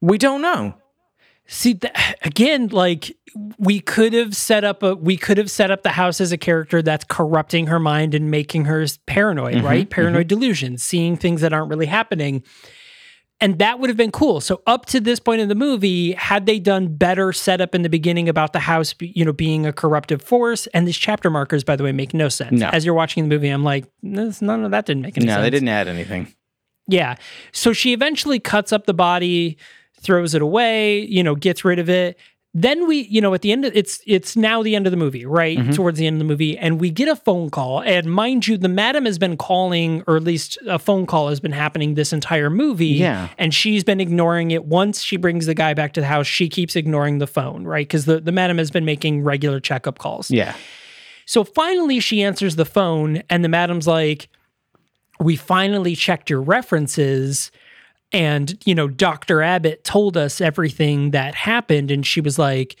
We 0.00 0.18
don't 0.18 0.40
know. 0.42 0.74
See, 1.46 1.74
th- 1.74 1.92
again, 2.22 2.68
like 2.68 3.16
we 3.58 3.80
could 3.80 4.12
have 4.14 4.34
set 4.34 4.64
up 4.64 4.82
a 4.82 4.94
we 4.96 5.16
could 5.16 5.38
have 5.38 5.50
set 5.50 5.70
up 5.70 5.82
the 5.82 5.90
house 5.90 6.20
as 6.20 6.32
a 6.32 6.38
character 6.38 6.82
that's 6.82 7.04
corrupting 7.04 7.68
her 7.68 7.78
mind 7.78 8.14
and 8.14 8.30
making 8.30 8.64
her 8.64 8.84
paranoid, 9.06 9.56
mm-hmm, 9.56 9.66
right? 9.66 9.80
Mm-hmm. 9.84 9.94
Paranoid 9.94 10.26
delusions, 10.26 10.82
seeing 10.82 11.16
things 11.16 11.40
that 11.42 11.52
aren't 11.52 11.68
really 11.68 11.86
happening. 11.86 12.42
And 13.38 13.58
that 13.58 13.78
would 13.80 13.90
have 13.90 13.98
been 13.98 14.12
cool. 14.12 14.40
So 14.40 14.62
up 14.66 14.86
to 14.86 14.98
this 14.98 15.20
point 15.20 15.42
in 15.42 15.48
the 15.48 15.54
movie, 15.54 16.12
had 16.12 16.46
they 16.46 16.58
done 16.58 16.96
better 16.96 17.34
setup 17.34 17.74
in 17.74 17.82
the 17.82 17.90
beginning 17.90 18.30
about 18.30 18.54
the 18.54 18.60
house, 18.60 18.94
you 18.98 19.26
know, 19.26 19.32
being 19.32 19.66
a 19.66 19.74
corruptive 19.74 20.22
force, 20.22 20.66
and 20.68 20.88
these 20.88 20.96
chapter 20.96 21.28
markers, 21.28 21.62
by 21.62 21.76
the 21.76 21.84
way, 21.84 21.92
make 21.92 22.14
no 22.14 22.30
sense. 22.30 22.58
No. 22.58 22.68
As 22.68 22.86
you're 22.86 22.94
watching 22.94 23.24
the 23.24 23.28
movie, 23.28 23.50
I'm 23.50 23.62
like, 23.62 23.84
none 24.02 24.64
of 24.64 24.70
that 24.70 24.86
didn't 24.86 25.02
make 25.02 25.18
any 25.18 25.26
No, 25.26 25.32
sense. 25.32 25.38
No, 25.38 25.42
they 25.42 25.50
didn't 25.50 25.68
add 25.68 25.86
anything. 25.86 26.32
Yeah. 26.88 27.16
So 27.52 27.74
she 27.74 27.92
eventually 27.92 28.38
cuts 28.38 28.72
up 28.72 28.86
the 28.86 28.94
body, 28.94 29.58
throws 30.00 30.34
it 30.34 30.40
away, 30.40 31.00
you 31.00 31.22
know, 31.22 31.34
gets 31.34 31.62
rid 31.64 31.78
of 31.78 31.90
it. 31.90 32.18
Then 32.58 32.88
we, 32.88 33.02
you 33.08 33.20
know, 33.20 33.34
at 33.34 33.42
the 33.42 33.52
end 33.52 33.66
of 33.66 33.76
it's 33.76 34.00
it's 34.06 34.34
now 34.34 34.62
the 34.62 34.74
end 34.74 34.86
of 34.86 34.90
the 34.90 34.96
movie, 34.96 35.26
right? 35.26 35.58
Mm-hmm. 35.58 35.72
Towards 35.72 35.98
the 35.98 36.06
end 36.06 36.14
of 36.14 36.18
the 36.20 36.24
movie, 36.24 36.56
and 36.56 36.80
we 36.80 36.88
get 36.88 37.06
a 37.06 37.14
phone 37.14 37.50
call. 37.50 37.82
And 37.82 38.10
mind 38.10 38.46
you, 38.46 38.56
the 38.56 38.66
madam 38.66 39.04
has 39.04 39.18
been 39.18 39.36
calling, 39.36 40.02
or 40.06 40.16
at 40.16 40.24
least 40.24 40.56
a 40.66 40.78
phone 40.78 41.04
call 41.04 41.28
has 41.28 41.38
been 41.38 41.52
happening 41.52 41.96
this 41.96 42.14
entire 42.14 42.48
movie. 42.48 42.86
Yeah. 42.86 43.28
And 43.36 43.52
she's 43.52 43.84
been 43.84 44.00
ignoring 44.00 44.52
it. 44.52 44.64
Once 44.64 45.02
she 45.02 45.18
brings 45.18 45.44
the 45.44 45.52
guy 45.52 45.74
back 45.74 45.92
to 45.92 46.00
the 46.00 46.06
house, 46.06 46.26
she 46.26 46.48
keeps 46.48 46.76
ignoring 46.76 47.18
the 47.18 47.26
phone, 47.26 47.64
right? 47.64 47.86
Because 47.86 48.06
the, 48.06 48.20
the 48.20 48.32
madam 48.32 48.56
has 48.56 48.70
been 48.70 48.86
making 48.86 49.22
regular 49.22 49.60
checkup 49.60 49.98
calls. 49.98 50.30
Yeah. 50.30 50.56
So 51.26 51.44
finally, 51.44 52.00
she 52.00 52.22
answers 52.22 52.56
the 52.56 52.64
phone, 52.64 53.22
and 53.28 53.44
the 53.44 53.50
madam's 53.50 53.86
like, 53.86 54.30
We 55.20 55.36
finally 55.36 55.94
checked 55.94 56.30
your 56.30 56.40
references. 56.40 57.50
And, 58.16 58.58
you 58.64 58.74
know, 58.74 58.88
Dr. 58.88 59.42
Abbott 59.42 59.84
told 59.84 60.16
us 60.16 60.40
everything 60.40 61.10
that 61.10 61.34
happened. 61.34 61.90
And 61.90 62.06
she 62.06 62.22
was 62.22 62.38
like, 62.38 62.76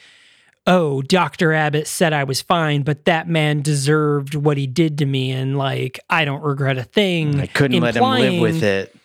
Oh, 0.66 1.02
Dr. 1.02 1.52
Abbott 1.52 1.86
said 1.86 2.12
I 2.12 2.24
was 2.24 2.40
fine, 2.40 2.82
but 2.82 3.04
that 3.04 3.28
man 3.28 3.60
deserved 3.60 4.34
what 4.34 4.56
he 4.56 4.66
did 4.66 4.98
to 4.98 5.06
me. 5.06 5.30
And, 5.30 5.56
like, 5.56 6.00
I 6.10 6.24
don't 6.24 6.42
regret 6.42 6.78
a 6.78 6.82
thing. 6.82 7.38
I 7.38 7.46
couldn't 7.46 7.80
let 7.80 7.96
him 7.96 8.02
live 8.02 8.40
with 8.40 8.62
it. 8.62 8.96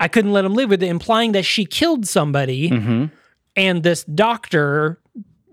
I 0.00 0.08
couldn't 0.08 0.32
let 0.32 0.44
him 0.44 0.54
live 0.54 0.70
with 0.70 0.82
it, 0.82 0.88
implying 0.88 1.32
that 1.32 1.44
she 1.44 1.66
killed 1.66 2.06
somebody. 2.06 2.70
Mm-hmm. 2.70 3.04
And 3.54 3.82
this 3.84 4.02
doctor, 4.04 4.98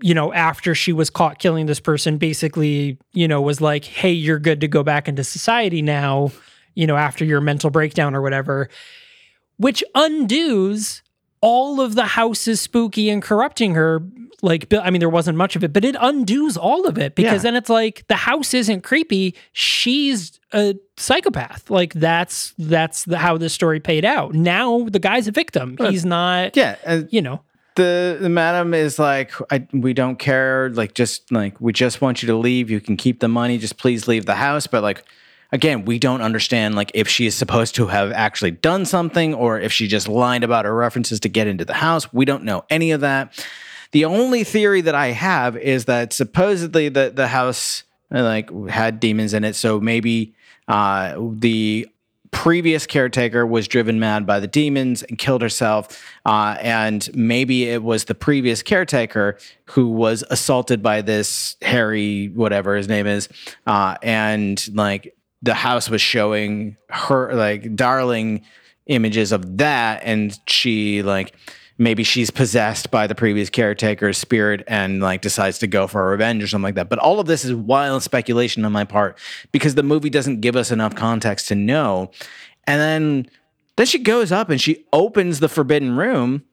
you 0.00 0.14
know, 0.14 0.32
after 0.32 0.74
she 0.74 0.92
was 0.92 1.10
caught 1.10 1.38
killing 1.38 1.66
this 1.66 1.78
person, 1.78 2.18
basically, 2.18 2.98
you 3.12 3.28
know, 3.28 3.40
was 3.40 3.60
like, 3.60 3.84
hey, 3.84 4.12
you're 4.12 4.40
good 4.40 4.62
to 4.62 4.68
go 4.68 4.82
back 4.82 5.08
into 5.08 5.22
society 5.22 5.82
now, 5.82 6.32
you 6.74 6.88
know, 6.88 6.96
after 6.96 7.24
your 7.24 7.40
mental 7.40 7.70
breakdown 7.70 8.16
or 8.16 8.22
whatever, 8.22 8.68
which 9.62 9.82
undoes 9.94 11.02
all 11.40 11.80
of 11.80 11.94
the 11.94 12.04
house 12.06 12.46
is 12.46 12.60
spooky 12.60 13.08
and 13.10 13.22
corrupting 13.22 13.74
her. 13.74 14.00
Like, 14.44 14.72
I 14.74 14.90
mean, 14.90 14.98
there 15.00 15.08
wasn't 15.08 15.38
much 15.38 15.54
of 15.56 15.62
it, 15.62 15.72
but 15.72 15.84
it 15.84 15.94
undoes 16.00 16.56
all 16.56 16.86
of 16.86 16.98
it 16.98 17.14
because 17.14 17.32
Yeah. 17.44 17.50
then 17.50 17.56
it's 17.56 17.68
like 17.70 18.04
the 18.08 18.16
house 18.16 18.54
isn't 18.54 18.82
creepy. 18.82 19.34
She's 19.52 20.38
a 20.52 20.74
psychopath. 20.96 21.70
Like 21.70 21.92
that's 21.94 22.52
that's 22.58 23.04
the, 23.04 23.18
how 23.18 23.38
this 23.38 23.52
story 23.52 23.78
paid 23.80 24.04
out. 24.04 24.34
Now 24.34 24.84
the 24.88 24.98
guy's 24.98 25.28
a 25.28 25.32
victim. 25.32 25.76
Uh, 25.78 25.90
He's 25.90 26.04
not. 26.04 26.56
Yeah, 26.56 26.76
and 26.84 27.08
You 27.12 27.22
know. 27.22 27.42
the 27.76 28.18
the 28.20 28.28
madam 28.28 28.74
is 28.74 28.98
like, 28.98 29.30
I, 29.50 29.66
we 29.72 29.92
don't 29.94 30.18
care. 30.18 30.70
Like, 30.70 30.94
just 30.94 31.30
like 31.30 31.60
we 31.60 31.72
just 31.72 32.00
want 32.00 32.22
you 32.22 32.26
to 32.26 32.36
leave. 32.36 32.68
You 32.68 32.80
can 32.80 32.96
keep 32.96 33.20
the 33.20 33.28
money. 33.28 33.58
Just 33.58 33.78
please 33.78 34.08
leave 34.08 34.26
the 34.26 34.34
house. 34.34 34.66
But 34.66 34.82
like, 34.82 35.04
again, 35.52 35.84
we 35.84 35.98
don't 35.98 36.22
understand 36.22 36.74
like 36.74 36.90
if 36.94 37.06
she 37.06 37.26
is 37.26 37.34
supposed 37.34 37.74
to 37.76 37.86
have 37.86 38.10
actually 38.12 38.50
done 38.50 38.84
something 38.84 39.34
or 39.34 39.60
if 39.60 39.72
she 39.72 39.86
just 39.86 40.08
lied 40.08 40.42
about 40.42 40.64
her 40.64 40.74
references 40.74 41.20
to 41.20 41.28
get 41.28 41.46
into 41.46 41.64
the 41.64 41.74
house. 41.74 42.12
We 42.12 42.24
don't 42.24 42.44
know 42.44 42.64
any 42.70 42.90
of 42.90 43.02
that. 43.02 43.46
The 43.92 44.06
only 44.06 44.42
theory 44.42 44.80
that 44.80 44.94
I 44.94 45.08
have 45.08 45.56
is 45.56 45.84
that 45.84 46.12
supposedly 46.14 46.88
the 46.88 47.12
the 47.14 47.28
house 47.28 47.84
like 48.10 48.50
had 48.68 48.98
demons 49.00 49.34
in 49.34 49.44
it, 49.44 49.54
so 49.54 49.80
maybe 49.80 50.34
uh, 50.66 51.14
the 51.18 51.88
previous 52.30 52.86
caretaker 52.86 53.46
was 53.46 53.68
driven 53.68 54.00
mad 54.00 54.26
by 54.26 54.40
the 54.40 54.46
demons 54.46 55.02
and 55.02 55.18
killed 55.18 55.42
herself. 55.42 56.02
Uh, 56.24 56.56
and 56.60 57.10
maybe 57.14 57.68
it 57.68 57.82
was 57.82 58.06
the 58.06 58.14
previous 58.14 58.62
caretaker 58.62 59.36
who 59.66 59.88
was 59.88 60.24
assaulted 60.30 60.82
by 60.82 61.02
this 61.02 61.56
Harry, 61.60 62.28
whatever 62.28 62.74
his 62.74 62.88
name 62.88 63.06
is. 63.06 63.28
Uh, 63.66 63.96
and 64.02 64.66
like 64.74 65.14
the 65.42 65.54
house 65.54 65.90
was 65.90 66.00
showing 66.00 66.76
her, 66.88 67.34
like, 67.34 67.74
darling 67.74 68.44
images 68.86 69.32
of 69.32 69.58
that. 69.58 70.02
And 70.04 70.38
she, 70.46 71.02
like, 71.02 71.34
maybe 71.78 72.04
she's 72.04 72.30
possessed 72.30 72.90
by 72.90 73.06
the 73.06 73.14
previous 73.14 73.50
caretaker's 73.50 74.18
spirit 74.18 74.62
and 74.66 75.00
like 75.00 75.20
decides 75.20 75.58
to 75.58 75.66
go 75.66 75.86
for 75.86 76.06
a 76.06 76.10
revenge 76.10 76.42
or 76.42 76.46
something 76.46 76.64
like 76.64 76.74
that. 76.76 76.88
But 76.88 76.98
all 76.98 77.18
of 77.18 77.26
this 77.26 77.44
is 77.44 77.54
wild 77.54 78.02
speculation 78.02 78.64
on 78.64 78.72
my 78.72 78.84
part 78.84 79.18
because 79.50 79.74
the 79.74 79.82
movie 79.82 80.10
doesn't 80.10 80.40
give 80.40 80.56
us 80.56 80.70
enough 80.70 80.94
context 80.94 81.48
to 81.48 81.54
know. 81.54 82.10
And 82.66 82.80
then 82.80 83.30
then 83.76 83.86
she 83.86 83.98
goes 83.98 84.30
up 84.30 84.50
and 84.50 84.60
she 84.60 84.84
opens 84.92 85.40
the 85.40 85.48
forbidden 85.48 85.96
room 85.96 86.44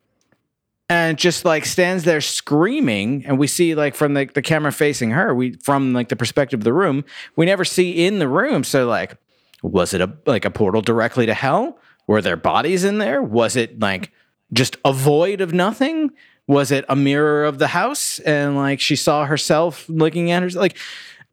and 0.90 1.18
just 1.18 1.46
like 1.46 1.66
stands 1.66 2.04
there 2.04 2.22
screaming 2.22 3.24
and 3.26 3.38
we 3.38 3.48
see 3.48 3.76
like 3.76 3.96
from 3.96 4.16
the, 4.16 4.26
the 4.34 4.42
camera 4.42 4.72
facing 4.72 5.12
her 5.12 5.34
we 5.36 5.54
from 5.64 5.94
like 5.94 6.10
the 6.10 6.16
perspective 6.16 6.60
of 6.60 6.64
the 6.64 6.74
room 6.74 7.06
we 7.36 7.46
never 7.46 7.64
see 7.64 8.06
in 8.06 8.20
the 8.20 8.28
room 8.28 8.64
so 8.64 8.88
like 8.88 9.18
was 9.62 9.94
it 9.94 10.02
a 10.02 10.12
like 10.26 10.46
a 10.46 10.52
portal 10.52 10.82
directly 10.82 11.26
to 11.26 11.34
hell? 11.34 11.80
Were 12.08 12.22
there 12.22 12.38
bodies 12.38 12.84
in 12.84 12.98
there? 12.98 13.22
Was 13.22 13.56
it 13.56 13.80
like 13.80 14.12
just 14.54 14.78
a 14.86 14.94
void 14.94 15.42
of 15.42 15.54
nothing? 15.54 16.12
Was 16.48 16.72
it 16.72 16.86
a 16.90 16.96
mirror 16.96 17.46
of 17.46 17.60
the 17.60 17.68
house? 17.68 18.20
And 18.20 18.56
like 18.56 18.80
she 18.80 18.96
saw 18.96 19.26
herself 19.26 19.88
looking 19.88 20.32
at 20.32 20.44
her 20.44 20.50
like 20.50 20.78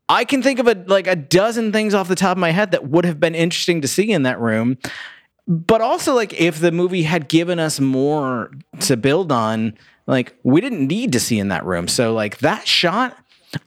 I 0.08 0.24
can 0.24 0.42
think 0.42 0.58
of 0.58 0.68
a 0.68 0.74
like 0.86 1.06
a 1.06 1.16
dozen 1.16 1.72
things 1.72 1.94
off 1.94 2.08
the 2.08 2.14
top 2.14 2.36
of 2.36 2.40
my 2.40 2.50
head 2.50 2.72
that 2.72 2.88
would 2.88 3.04
have 3.04 3.20
been 3.20 3.34
interesting 3.34 3.80
to 3.80 3.88
see 3.88 4.10
in 4.10 4.22
that 4.24 4.40
room. 4.40 4.78
But 5.48 5.80
also 5.80 6.14
like 6.14 6.32
if 6.40 6.58
the 6.58 6.72
movie 6.72 7.04
had 7.04 7.28
given 7.28 7.58
us 7.60 7.78
more 7.78 8.50
to 8.80 8.96
build 8.96 9.30
on, 9.30 9.78
like 10.06 10.36
we 10.42 10.60
didn't 10.60 10.86
need 10.86 11.12
to 11.12 11.20
see 11.20 11.38
in 11.38 11.48
that 11.48 11.64
room. 11.64 11.86
So 11.88 12.12
like 12.14 12.38
that 12.38 12.66
shot, 12.66 13.16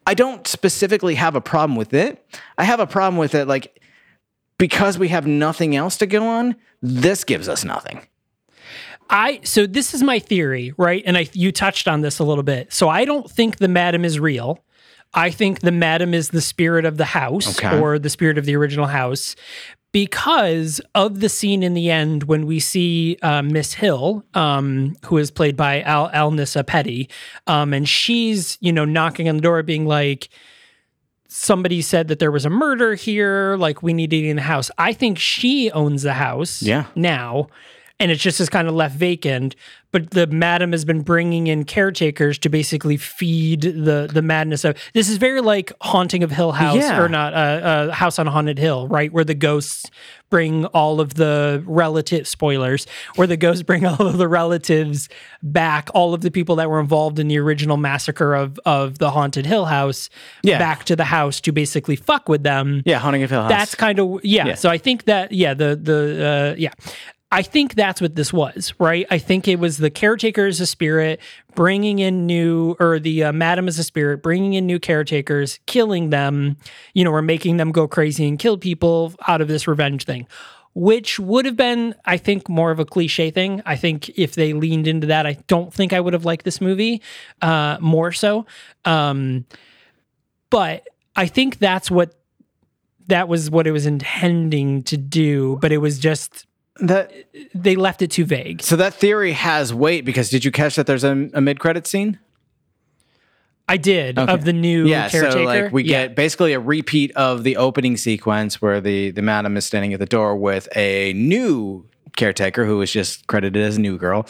I 0.06 0.14
don't 0.14 0.46
specifically 0.46 1.16
have 1.16 1.36
a 1.36 1.42
problem 1.42 1.78
with 1.78 1.94
it. 1.94 2.24
I 2.58 2.66
have 2.66 2.80
a 2.80 2.88
problem 2.88 3.18
with 3.18 3.34
it 3.34 3.48
like 3.48 3.82
because 4.58 4.98
we 4.98 5.08
have 5.08 5.26
nothing 5.26 5.76
else 5.76 5.96
to 5.98 6.06
go 6.06 6.28
on, 6.28 6.56
this 6.82 7.24
gives 7.24 7.48
us 7.48 7.64
nothing. 7.64 8.06
I 9.10 9.40
so 9.44 9.66
this 9.66 9.94
is 9.94 10.04
my 10.04 10.20
theory, 10.20 10.74
right? 10.78 11.02
And 11.06 11.18
I 11.18 11.30
you 11.34 11.52
touched 11.52 11.88
on 11.88 12.02
this 12.02 12.20
a 12.20 12.24
little 12.24 12.44
bit. 12.44 12.72
So 12.74 12.90
I 12.90 13.06
don't 13.06 13.30
think 13.32 13.58
the 13.58 13.68
madam 13.70 14.04
is 14.06 14.20
real. 14.20 14.64
I 15.14 15.32
think 15.32 15.62
the 15.62 15.72
madam 15.72 16.14
is 16.14 16.30
the 16.30 16.42
spirit 16.42 16.86
of 16.86 16.98
the 16.98 17.06
house 17.06 17.58
Okay. 17.58 17.80
or 17.80 17.98
the 17.98 18.12
spirit 18.12 18.38
of 18.38 18.46
the 18.46 18.56
original 18.56 18.86
house 18.86 19.36
because 19.92 20.80
of 20.96 21.20
the 21.20 21.30
scene 21.30 21.64
in 21.64 21.74
the 21.74 21.90
end 21.90 22.24
when 22.24 22.46
we 22.46 22.60
see 22.60 23.18
uh, 23.22 23.42
Miss 23.42 23.74
Hill, 23.74 24.24
um, 24.34 24.96
who 25.06 25.18
is 25.18 25.32
played 25.32 25.56
by 25.58 25.82
Al 25.82 26.10
Alnissa 26.10 26.66
Petty, 26.66 27.10
um, 27.48 27.74
and 27.74 27.88
she's 27.90 28.58
you 28.62 28.72
know 28.72 28.86
knocking 28.86 29.28
on 29.30 29.36
the 29.38 29.42
door, 29.42 29.64
being 29.64 29.86
like, 29.86 30.30
somebody 31.28 31.82
said 31.82 32.08
that 32.08 32.20
there 32.20 32.32
was 32.32 32.46
a 32.46 32.50
murder 32.50 32.96
here, 32.96 33.56
like 33.58 33.84
we 33.84 33.94
need 33.94 34.10
to 34.12 34.20
get 34.22 34.30
in 34.30 34.36
the 34.38 34.42
house. 34.42 34.72
I 34.78 34.94
think 34.94 35.18
she 35.20 35.72
owns 35.72 36.04
the 36.04 36.14
house 36.14 36.62
Yeah. 36.62 36.86
now. 36.96 37.48
And 38.02 38.12
it's 38.12 38.24
just 38.24 38.40
is 38.40 38.48
kind 38.50 38.70
of 38.70 38.74
left 38.74 38.96
vacant, 38.96 39.58
but 39.92 40.12
the 40.12 40.28
madam 40.28 40.72
has 40.72 40.86
been 40.86 41.02
bringing 41.02 41.48
in 41.48 41.64
caretakers 41.64 42.38
to 42.40 42.50
basically 42.50 42.98
feed 42.98 43.62
the 43.62 44.10
the 44.12 44.22
madness 44.22 44.64
of. 44.64 44.78
This 44.94 45.10
is 45.10 45.18
very 45.18 45.42
like 45.42 45.72
haunting 45.82 46.24
of 46.24 46.32
Hill 46.32 46.52
House 46.52 46.76
Yeah. 46.78 47.00
or 47.02 47.10
not, 47.10 47.34
uh, 47.34 47.38
uh, 47.38 47.92
House 47.92 48.20
on 48.20 48.28
Haunted 48.28 48.60
Hill, 48.60 48.88
right? 48.88 49.12
Where 49.12 49.24
the 49.24 49.34
ghosts 49.36 49.90
bring 50.30 50.66
all 50.68 51.02
of 51.02 51.16
the 51.16 51.64
relative 51.66 52.28
spoilers, 52.28 52.86
where 53.16 53.26
the 53.26 53.36
ghosts 53.38 53.64
bring 53.64 53.84
all 53.88 54.06
of 54.06 54.18
the 54.20 54.28
relatives 54.28 55.10
back, 55.42 55.90
all 55.96 56.14
of 56.14 56.22
the 56.22 56.30
people 56.30 56.56
that 56.58 56.70
were 56.70 56.80
involved 56.80 57.18
in 57.18 57.28
the 57.28 57.40
original 57.40 57.78
massacre 57.78 58.36
of 58.36 58.60
of 58.66 59.00
the 59.00 59.10
haunted 59.12 59.46
Hill 59.48 59.66
House, 59.66 60.10
Yeah. 60.44 60.60
back 60.60 60.84
to 60.86 60.96
the 60.96 61.06
house 61.06 61.40
to 61.42 61.52
basically 61.52 61.96
fuck 61.96 62.30
with 62.30 62.44
them. 62.44 62.84
Yeah, 62.86 63.00
Haunting 63.00 63.24
of 63.24 63.30
Hill 63.32 63.42
House. 63.42 63.50
That's 63.50 63.76
kind 63.76 64.00
of 64.00 64.20
yeah. 64.24 64.46
Yeah. 64.48 64.56
So 64.56 64.70
I 64.70 64.78
think 64.78 65.06
that 65.06 65.32
yeah, 65.32 65.54
the 65.56 65.76
the 65.76 66.54
uh, 66.54 66.56
yeah. 66.60 66.74
I 67.32 67.44
think 67.44 67.76
that's 67.76 68.02
what 68.02 68.16
this 68.16 68.34
was, 68.34 68.74
right? 68.80 69.06
I 69.12 69.20
think 69.20 69.48
it 69.48 69.60
was 69.60 69.78
the 69.78 69.92
caretaker 69.92 70.48
as 70.48 70.60
a 70.60 70.66
spirit 70.66 71.20
bringing 71.54 72.00
in 72.00 72.26
new, 72.26 72.76
or 72.80 72.98
the 72.98 73.26
uh, 73.26 73.32
madam 73.32 73.68
as 73.68 73.78
a 73.78 73.84
spirit 73.84 74.24
bringing 74.24 74.54
in 74.54 74.66
new 74.66 74.80
caretakers, 74.80 75.60
killing 75.68 76.10
them, 76.10 76.58
you 76.94 77.04
know, 77.04 77.12
or 77.12 77.22
making 77.22 77.58
them 77.58 77.72
go 77.72 77.88
crazy 77.88 78.28
and 78.28 78.40
kill 78.40 78.58
people 78.58 79.14
out 79.28 79.42
of 79.42 79.48
this 79.48 79.68
revenge 79.68 80.06
thing, 80.06 80.26
which 80.74 81.20
would 81.20 81.46
have 81.46 81.56
been, 81.56 81.94
I 82.04 82.18
think, 82.18 82.50
more 82.50 82.72
of 82.72 82.80
a 82.80 82.86
cliche 82.86 83.30
thing. 83.30 83.62
I 83.64 83.76
think 83.76 84.10
if 84.18 84.34
they 84.34 84.54
leaned 84.54 84.88
into 84.88 85.06
that, 85.08 85.28
I 85.28 85.34
don't 85.46 85.72
think 85.72 85.94
I 85.94 86.00
would 86.00 86.14
have 86.14 86.26
liked 86.26 86.46
this 86.46 86.60
movie 86.60 87.00
uh, 87.44 87.78
more 87.80 88.12
so. 88.12 88.48
Um, 88.86 89.46
but 90.50 90.88
I 91.16 91.28
think 91.28 91.60
that's 91.60 91.92
what 91.92 92.16
that 93.06 93.28
was 93.28 93.52
what 93.52 93.68
it 93.68 93.72
was 93.72 93.86
intending 93.86 94.82
to 94.84 94.98
do, 94.98 95.60
but 95.62 95.72
it 95.72 95.78
was 95.78 96.00
just 96.00 96.48
that 96.82 97.12
they 97.54 97.76
left 97.76 98.02
it 98.02 98.12
too 98.12 98.26
vague. 98.26 98.62
so 98.62 98.76
that 98.76 98.94
theory 98.94 99.34
has 99.34 99.74
weight 99.74 100.06
because 100.06 100.30
did 100.30 100.44
you 100.46 100.52
catch 100.52 100.76
that 100.76 100.88
there's 100.88 101.04
a, 101.04 101.30
a 101.34 101.42
mid 101.42 101.60
credit 101.60 101.86
scene? 101.88 102.20
I 103.68 103.78
did 103.78 104.18
of 104.18 104.46
the 104.46 104.54
new 104.54 104.88
yeah, 104.88 105.10
caretaker. 105.10 105.32
so 105.32 105.44
like 105.44 105.72
we 105.72 105.84
Yeah. 105.84 106.08
get 106.08 106.16
basically 106.16 106.54
a 106.54 106.60
repeat 106.60 107.12
of 107.16 107.44
the 107.44 107.58
opening 107.58 107.98
sequence 107.98 108.60
where 108.62 108.82
the 108.82 109.12
the 109.12 109.22
madam 109.22 109.58
is 109.58 109.66
standing 109.66 109.94
at 109.94 110.00
the 110.00 110.08
door 110.08 110.36
with 110.36 110.68
a 110.76 111.14
new 111.14 111.86
caretaker 112.18 112.66
who 112.66 112.78
was 112.80 112.92
just 112.92 113.28
credited 113.28 113.62
as 113.64 113.78
a 113.78 113.80
new 113.82 113.98
girl, 113.98 114.26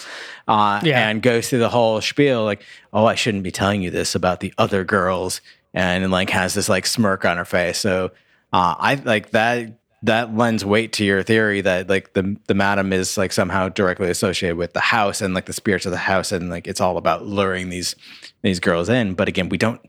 uh, 0.49 0.81
Yeah. 0.83 1.07
and 1.07 1.21
goes 1.21 1.49
through 1.49 1.59
the 1.59 1.69
whole 1.69 2.01
spiel 2.01 2.43
like, 2.43 2.61
"Oh, 2.91 3.05
I 3.05 3.15
shouldn't 3.15 3.43
be 3.43 3.51
telling 3.51 3.81
you 3.81 3.89
this 3.89 4.13
about 4.13 4.41
the 4.41 4.53
other 4.57 4.83
girls," 4.83 5.39
and 5.73 6.11
like 6.11 6.29
has 6.31 6.53
this 6.53 6.67
like 6.67 6.85
smirk 6.85 7.23
on 7.23 7.37
her 7.37 7.45
face. 7.45 7.77
So 7.77 8.11
uh, 8.51 8.75
I 8.77 8.95
like 8.95 9.31
that. 9.31 9.71
That 10.03 10.35
lends 10.35 10.63
weight 10.63 10.93
to 10.93 11.03
your 11.03 11.23
theory 11.23 11.59
that 11.61 11.89
like 11.89 12.13
the 12.13 12.37
the 12.47 12.53
madam 12.53 12.93
is 12.93 13.17
like 13.17 13.33
somehow 13.33 13.67
directly 13.69 14.09
associated 14.09 14.55
with 14.55 14.71
the 14.73 14.79
house 14.79 15.21
and 15.21 15.33
like 15.33 15.45
the 15.45 15.53
spirits 15.53 15.85
of 15.85 15.91
the 15.91 15.97
house 15.97 16.31
and 16.31 16.49
like 16.49 16.67
it's 16.67 16.79
all 16.79 16.95
about 16.97 17.25
luring 17.25 17.69
these 17.69 17.95
these 18.41 18.59
girls 18.61 18.87
in. 18.87 19.13
But 19.13 19.27
again, 19.27 19.49
we 19.49 19.57
don't 19.57 19.81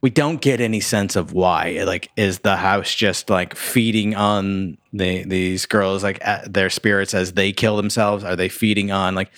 we 0.00 0.08
don't 0.10 0.40
get 0.40 0.60
any 0.60 0.80
sense 0.80 1.16
of 1.16 1.32
why. 1.32 1.82
Like, 1.86 2.10
is 2.16 2.40
the 2.40 2.56
house 2.56 2.94
just 2.94 3.30
like 3.30 3.54
feeding 3.54 4.14
on 4.14 4.78
the 4.92 5.24
these 5.24 5.66
girls, 5.66 6.02
like 6.02 6.22
their 6.46 6.70
spirits 6.70 7.12
as 7.14 7.32
they 7.32 7.52
kill 7.52 7.76
themselves? 7.76 8.24
Are 8.24 8.36
they 8.36 8.48
feeding 8.48 8.90
on 8.92 9.14
like 9.14 9.30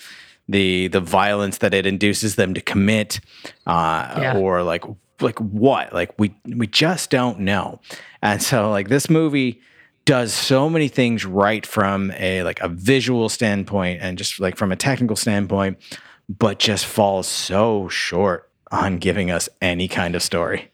the 0.47 0.87
the 0.87 1.01
violence 1.01 1.57
that 1.59 1.73
it 1.73 1.85
induces 1.85 2.35
them 2.35 2.53
to 2.53 2.61
commit, 2.61 3.19
uh, 3.65 4.17
Yeah. 4.21 4.37
or 4.37 4.63
like 4.63 4.83
like 5.19 5.39
what? 5.39 5.91
Like 5.93 6.17
we 6.17 6.33
we 6.45 6.67
just 6.67 7.09
don't 7.09 7.39
know. 7.39 7.79
And 8.21 8.41
so 8.41 8.69
like 8.69 8.87
this 8.89 9.09
movie 9.09 9.61
does 10.07 10.33
so 10.33 10.69
many 10.69 10.87
things 10.87 11.25
right 11.25 11.65
from 11.65 12.11
a 12.11 12.41
like 12.43 12.61
a 12.61 12.69
visual 12.69 13.27
standpoint 13.27 14.01
and 14.01 14.17
just 14.17 14.39
like 14.39 14.55
from 14.55 14.71
a 14.71 14.75
technical 14.77 15.17
standpoint, 15.17 15.77
but 16.29 16.59
just 16.59 16.85
falls 16.85 17.27
so 17.27 17.89
short 17.89 18.49
on 18.71 18.99
giving 18.99 19.29
us 19.29 19.49
any 19.61 19.89
kind 19.89 20.15
of 20.15 20.23
story. 20.23 20.71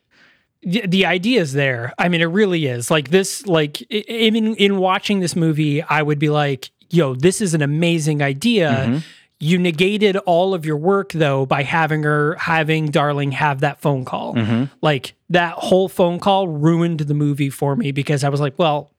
the, 0.61 1.05
idea 1.05 1.41
is 1.41 1.53
there. 1.53 1.93
I 1.97 2.09
mean, 2.09 2.21
it 2.21 2.25
really 2.25 2.67
is. 2.67 2.91
Like 2.91 3.09
this, 3.09 3.45
like 3.47 3.81
in 3.91 4.55
in 4.55 4.77
watching 4.77 5.19
this 5.19 5.35
movie, 5.35 5.81
I 5.81 6.03
would 6.03 6.19
be 6.19 6.29
like, 6.29 6.69
"Yo, 6.91 7.15
this 7.15 7.41
is 7.41 7.55
an 7.55 7.63
amazing 7.63 8.21
idea." 8.21 8.69
Mm-hmm. 8.69 8.97
You 9.39 9.57
negated 9.57 10.15
all 10.17 10.53
of 10.53 10.63
your 10.63 10.77
work 10.77 11.11
though 11.11 11.45
by 11.45 11.63
having 11.63 12.03
her 12.03 12.35
having 12.35 12.85
Darling 12.91 13.31
have 13.31 13.61
that 13.61 13.81
phone 13.81 14.05
call. 14.05 14.35
Mm-hmm. 14.35 14.65
Like 14.81 15.15
that 15.29 15.55
whole 15.55 15.89
phone 15.89 16.19
call 16.19 16.47
ruined 16.47 17.01
the 17.01 17.15
movie 17.15 17.49
for 17.49 17.75
me 17.75 17.91
because 17.91 18.23
I 18.23 18.29
was 18.29 18.39
like, 18.39 18.57
"Well, 18.57 18.92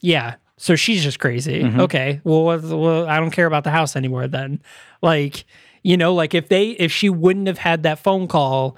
yeah." 0.00 0.36
So 0.56 0.76
she's 0.76 1.02
just 1.02 1.18
crazy. 1.18 1.62
Mm-hmm. 1.62 1.80
Okay. 1.80 2.20
Well, 2.24 2.44
well, 2.44 3.08
I 3.08 3.18
don't 3.18 3.32
care 3.32 3.46
about 3.46 3.64
the 3.64 3.70
house 3.70 3.96
anymore 3.96 4.28
then. 4.28 4.62
Like, 5.02 5.44
you 5.82 5.96
know, 5.96 6.14
like 6.14 6.32
if 6.34 6.48
they 6.48 6.70
if 6.70 6.92
she 6.92 7.08
wouldn't 7.08 7.48
have 7.48 7.58
had 7.58 7.82
that 7.82 7.98
phone 7.98 8.28
call 8.28 8.76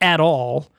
at 0.00 0.20
all, 0.20 0.70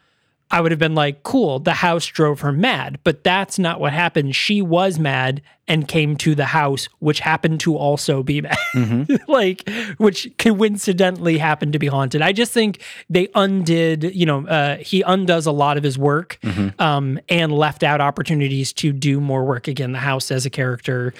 I 0.49 0.61
would 0.61 0.71
have 0.71 0.79
been 0.79 0.95
like, 0.95 1.23
cool, 1.23 1.59
the 1.59 1.73
house 1.73 2.05
drove 2.05 2.39
her 2.39 2.51
mad. 2.51 2.99
But 3.03 3.23
that's 3.23 3.59
not 3.59 3.79
what 3.79 3.91
happened. 3.93 4.35
She 4.35 4.61
was 4.61 4.97
mad 4.97 5.41
and 5.67 5.87
came 5.87 6.15
to 6.15 6.33
the 6.35 6.45
house, 6.45 6.87
which 6.99 7.19
happened 7.19 7.59
to 7.59 7.75
also 7.75 8.23
be 8.23 8.39
mad. 8.73 9.07
like, 9.27 9.69
which 9.97 10.31
coincidentally 10.37 11.37
happened 11.37 11.73
to 11.73 11.79
be 11.79 11.87
haunted. 11.87 12.21
I 12.21 12.31
just 12.31 12.53
think 12.53 12.81
they 13.09 13.27
undid, 13.35 14.15
you 14.15 14.25
know, 14.25 14.47
uh, 14.47 14.77
he 14.77 15.01
undoes 15.01 15.45
a 15.45 15.51
lot 15.51 15.75
of 15.75 15.83
his 15.83 15.97
work 15.97 16.39
um, 16.79 17.19
and 17.27 17.51
left 17.51 17.83
out 17.83 17.99
opportunities 17.99 18.71
to 18.73 18.93
do 18.93 19.19
more 19.19 19.43
work. 19.43 19.67
Again, 19.67 19.91
the 19.91 19.99
house 19.99 20.31
as 20.31 20.45
a 20.45 20.49
character 20.49 21.13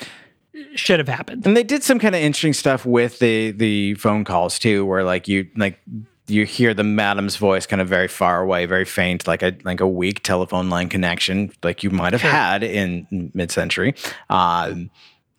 should 0.76 1.00
have 1.00 1.10
happened. 1.10 1.46
And 1.46 1.56
they 1.56 1.64
did 1.64 1.84
some 1.84 2.00
kind 2.00 2.16
of 2.16 2.22
interesting 2.22 2.54
stuff 2.54 2.86
with 2.86 3.20
the 3.20 3.52
the 3.52 3.94
phone 3.96 4.24
calls 4.24 4.58
too, 4.58 4.86
where 4.86 5.04
like 5.04 5.28
you 5.28 5.48
like 5.56 5.80
you 6.28 6.46
hear 6.46 6.74
the 6.74 6.84
madam's 6.84 7.38
voice 7.38 7.66
kind 7.66 7.82
of 7.82 7.88
very 7.88 8.08
far 8.08 8.42
away, 8.42 8.66
very 8.66 8.86
faint, 8.86 9.28
like 9.28 9.42
a 9.42 9.56
like 9.64 9.80
a 9.80 9.88
weak 9.88 10.24
telephone 10.24 10.70
line 10.70 10.90
connection, 10.90 11.52
like 11.64 11.84
you 11.84 11.90
might 11.90 12.14
have 12.14 12.22
had 12.22 12.64
in 12.64 13.32
mid 13.34 13.52
century. 13.52 13.96
Um, 14.30 14.90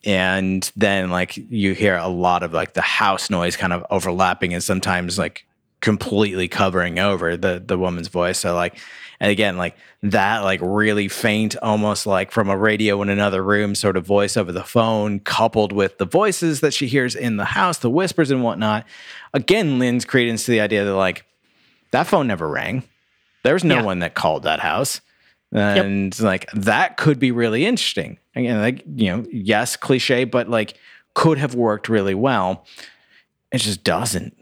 and 0.04 0.70
then 0.76 1.10
like 1.10 1.36
you 1.36 1.74
hear 1.74 1.96
a 1.96 2.08
lot 2.08 2.42
of 2.42 2.52
like 2.52 2.74
the 2.74 2.80
house 2.80 3.30
noise 3.30 3.56
kind 3.56 3.72
of 3.72 3.84
overlapping 3.90 4.54
and 4.54 4.62
sometimes 4.62 5.18
like 5.18 5.44
completely 5.80 6.48
covering 6.48 6.98
over 6.98 7.36
the 7.36 7.62
the 7.64 7.78
woman's 7.78 8.08
voice. 8.08 8.38
So 8.38 8.54
like 8.54 8.78
and 9.20 9.30
again 9.30 9.56
like 9.56 9.76
that 10.02 10.38
like 10.40 10.60
really 10.62 11.08
faint 11.08 11.56
almost 11.62 12.06
like 12.06 12.30
from 12.30 12.48
a 12.48 12.56
radio 12.56 13.00
in 13.02 13.08
another 13.08 13.42
room 13.42 13.74
sort 13.74 13.96
of 13.96 14.06
voice 14.06 14.36
over 14.36 14.52
the 14.52 14.62
phone 14.62 15.18
coupled 15.20 15.72
with 15.72 15.98
the 15.98 16.04
voices 16.04 16.60
that 16.60 16.72
she 16.72 16.86
hears 16.86 17.14
in 17.14 17.36
the 17.36 17.44
house, 17.44 17.78
the 17.78 17.90
whispers 17.90 18.30
and 18.30 18.42
whatnot. 18.44 18.84
Again, 19.34 19.78
lends 19.78 20.04
credence 20.04 20.44
to 20.44 20.50
the 20.52 20.60
idea 20.60 20.84
that 20.84 20.94
like 20.94 21.24
that 21.90 22.06
phone 22.06 22.26
never 22.28 22.48
rang. 22.48 22.84
There 23.42 23.54
was 23.54 23.64
no 23.64 23.76
Yeah. 23.76 23.82
one 23.82 23.98
that 24.00 24.14
called 24.14 24.42
that 24.44 24.60
house. 24.60 25.00
And 25.50 26.18
like 26.20 26.46
that 26.52 26.96
could 26.98 27.18
be 27.18 27.32
really 27.32 27.64
interesting. 27.66 28.18
Again, 28.36 28.60
like, 28.60 28.84
you 28.94 29.10
know, 29.10 29.26
yes, 29.32 29.76
cliche, 29.76 30.24
but 30.24 30.48
like 30.48 30.74
could 31.14 31.38
have 31.38 31.54
worked 31.54 31.88
really 31.88 32.14
well. 32.14 32.66
It 33.50 33.58
just 33.58 33.82
doesn't. 33.82 34.36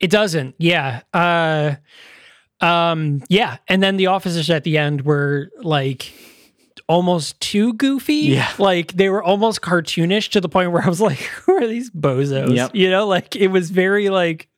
It 0.00 0.10
doesn't. 0.10 0.54
Yeah. 0.58 1.02
Uh 1.12 1.74
um 2.60 3.22
yeah, 3.28 3.58
and 3.68 3.82
then 3.82 3.96
the 3.96 4.06
officers 4.06 4.50
at 4.50 4.64
the 4.64 4.78
end 4.78 5.02
were 5.02 5.50
like 5.62 6.12
almost 6.88 7.38
too 7.40 7.74
goofy. 7.74 8.14
Yeah. 8.14 8.50
Like 8.58 8.92
they 8.94 9.10
were 9.10 9.22
almost 9.22 9.60
cartoonish 9.60 10.30
to 10.30 10.40
the 10.40 10.48
point 10.48 10.72
where 10.72 10.82
I 10.82 10.88
was 10.88 11.00
like, 11.00 11.18
who 11.44 11.52
are 11.52 11.66
these 11.66 11.90
bozos? 11.90 12.54
Yep. 12.54 12.74
You 12.74 12.90
know, 12.90 13.06
like 13.06 13.36
it 13.36 13.48
was 13.48 13.70
very 13.70 14.08
like, 14.08 14.48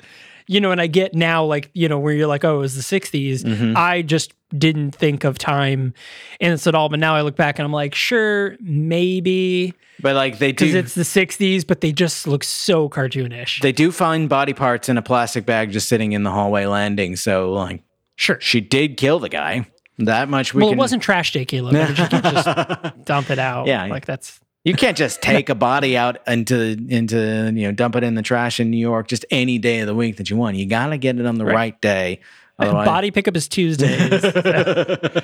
you 0.46 0.60
know, 0.60 0.70
and 0.70 0.80
I 0.80 0.86
get 0.86 1.14
now, 1.14 1.44
like, 1.44 1.70
you 1.74 1.88
know, 1.88 1.98
where 1.98 2.12
you're 2.14 2.26
like, 2.28 2.44
oh, 2.44 2.56
it 2.56 2.60
was 2.60 2.74
the 2.76 3.00
60s. 3.00 3.42
Mm-hmm. 3.44 3.76
I 3.76 4.02
just 4.02 4.32
didn't 4.56 4.92
think 4.92 5.24
of 5.24 5.38
time 5.38 5.92
in 6.40 6.50
this 6.52 6.66
at 6.66 6.74
all. 6.74 6.88
But 6.88 6.98
now 7.00 7.14
I 7.14 7.22
look 7.22 7.36
back 7.36 7.58
and 7.58 7.66
I'm 7.66 7.72
like, 7.72 7.94
sure, 7.94 8.56
maybe 8.60 9.74
But 10.00 10.14
like 10.16 10.38
they 10.38 10.52
do. 10.52 10.64
because 10.66 10.74
it's 10.74 10.94
the 10.94 11.02
60s, 11.26 11.66
but 11.66 11.80
they 11.80 11.92
just 11.92 12.26
look 12.26 12.42
so 12.44 12.88
cartoonish. 12.88 13.60
they 13.60 13.72
do 13.72 13.90
find 13.92 14.28
body 14.28 14.52
parts 14.52 14.88
in 14.88 14.96
a 14.98 15.02
plastic 15.02 15.46
bag 15.46 15.70
just 15.72 15.88
sitting 15.88 16.12
in 16.12 16.22
the 16.24 16.30
hallway 16.30 16.66
landing. 16.66 17.16
So 17.16 17.52
like 17.52 17.82
sure. 18.20 18.40
she 18.40 18.60
did 18.60 18.96
kill 18.96 19.18
the 19.18 19.28
guy. 19.28 19.66
That 19.98 20.28
much 20.28 20.54
we 20.54 20.62
well, 20.62 20.70
can. 20.70 20.78
it 20.78 20.80
wasn't 20.80 21.02
trash 21.02 21.32
day, 21.32 21.44
Caleb. 21.44 21.74
I 21.74 21.78
mean, 21.78 21.88
you 21.88 21.94
can't 21.94 22.24
just 22.24 23.04
dump 23.04 23.30
it 23.30 23.38
out. 23.38 23.66
Yeah. 23.66 23.86
Like 23.86 24.06
that's, 24.06 24.40
You 24.64 24.74
can't 24.74 24.96
just 24.96 25.20
take 25.22 25.48
a 25.48 25.54
body 25.54 25.96
out 25.96 26.18
into 26.26 26.76
into 26.88 27.52
you 27.54 27.66
know 27.66 27.72
dump 27.72 27.96
it 27.96 28.04
in 28.04 28.14
the 28.14 28.22
trash 28.22 28.60
in 28.60 28.70
New 28.70 28.78
York 28.78 29.08
just 29.08 29.24
any 29.30 29.58
day 29.58 29.80
of 29.80 29.86
the 29.86 29.94
week 29.94 30.16
that 30.16 30.30
you 30.30 30.36
want. 30.36 30.56
You 30.56 30.66
gotta 30.66 30.96
get 30.96 31.18
it 31.18 31.26
on 31.26 31.36
the 31.36 31.44
right, 31.44 31.78
day. 31.80 32.20
Otherwise, 32.58 32.86
body 32.86 33.10
pickup 33.10 33.36
is 33.36 33.48
Tuesdays. 33.48 34.22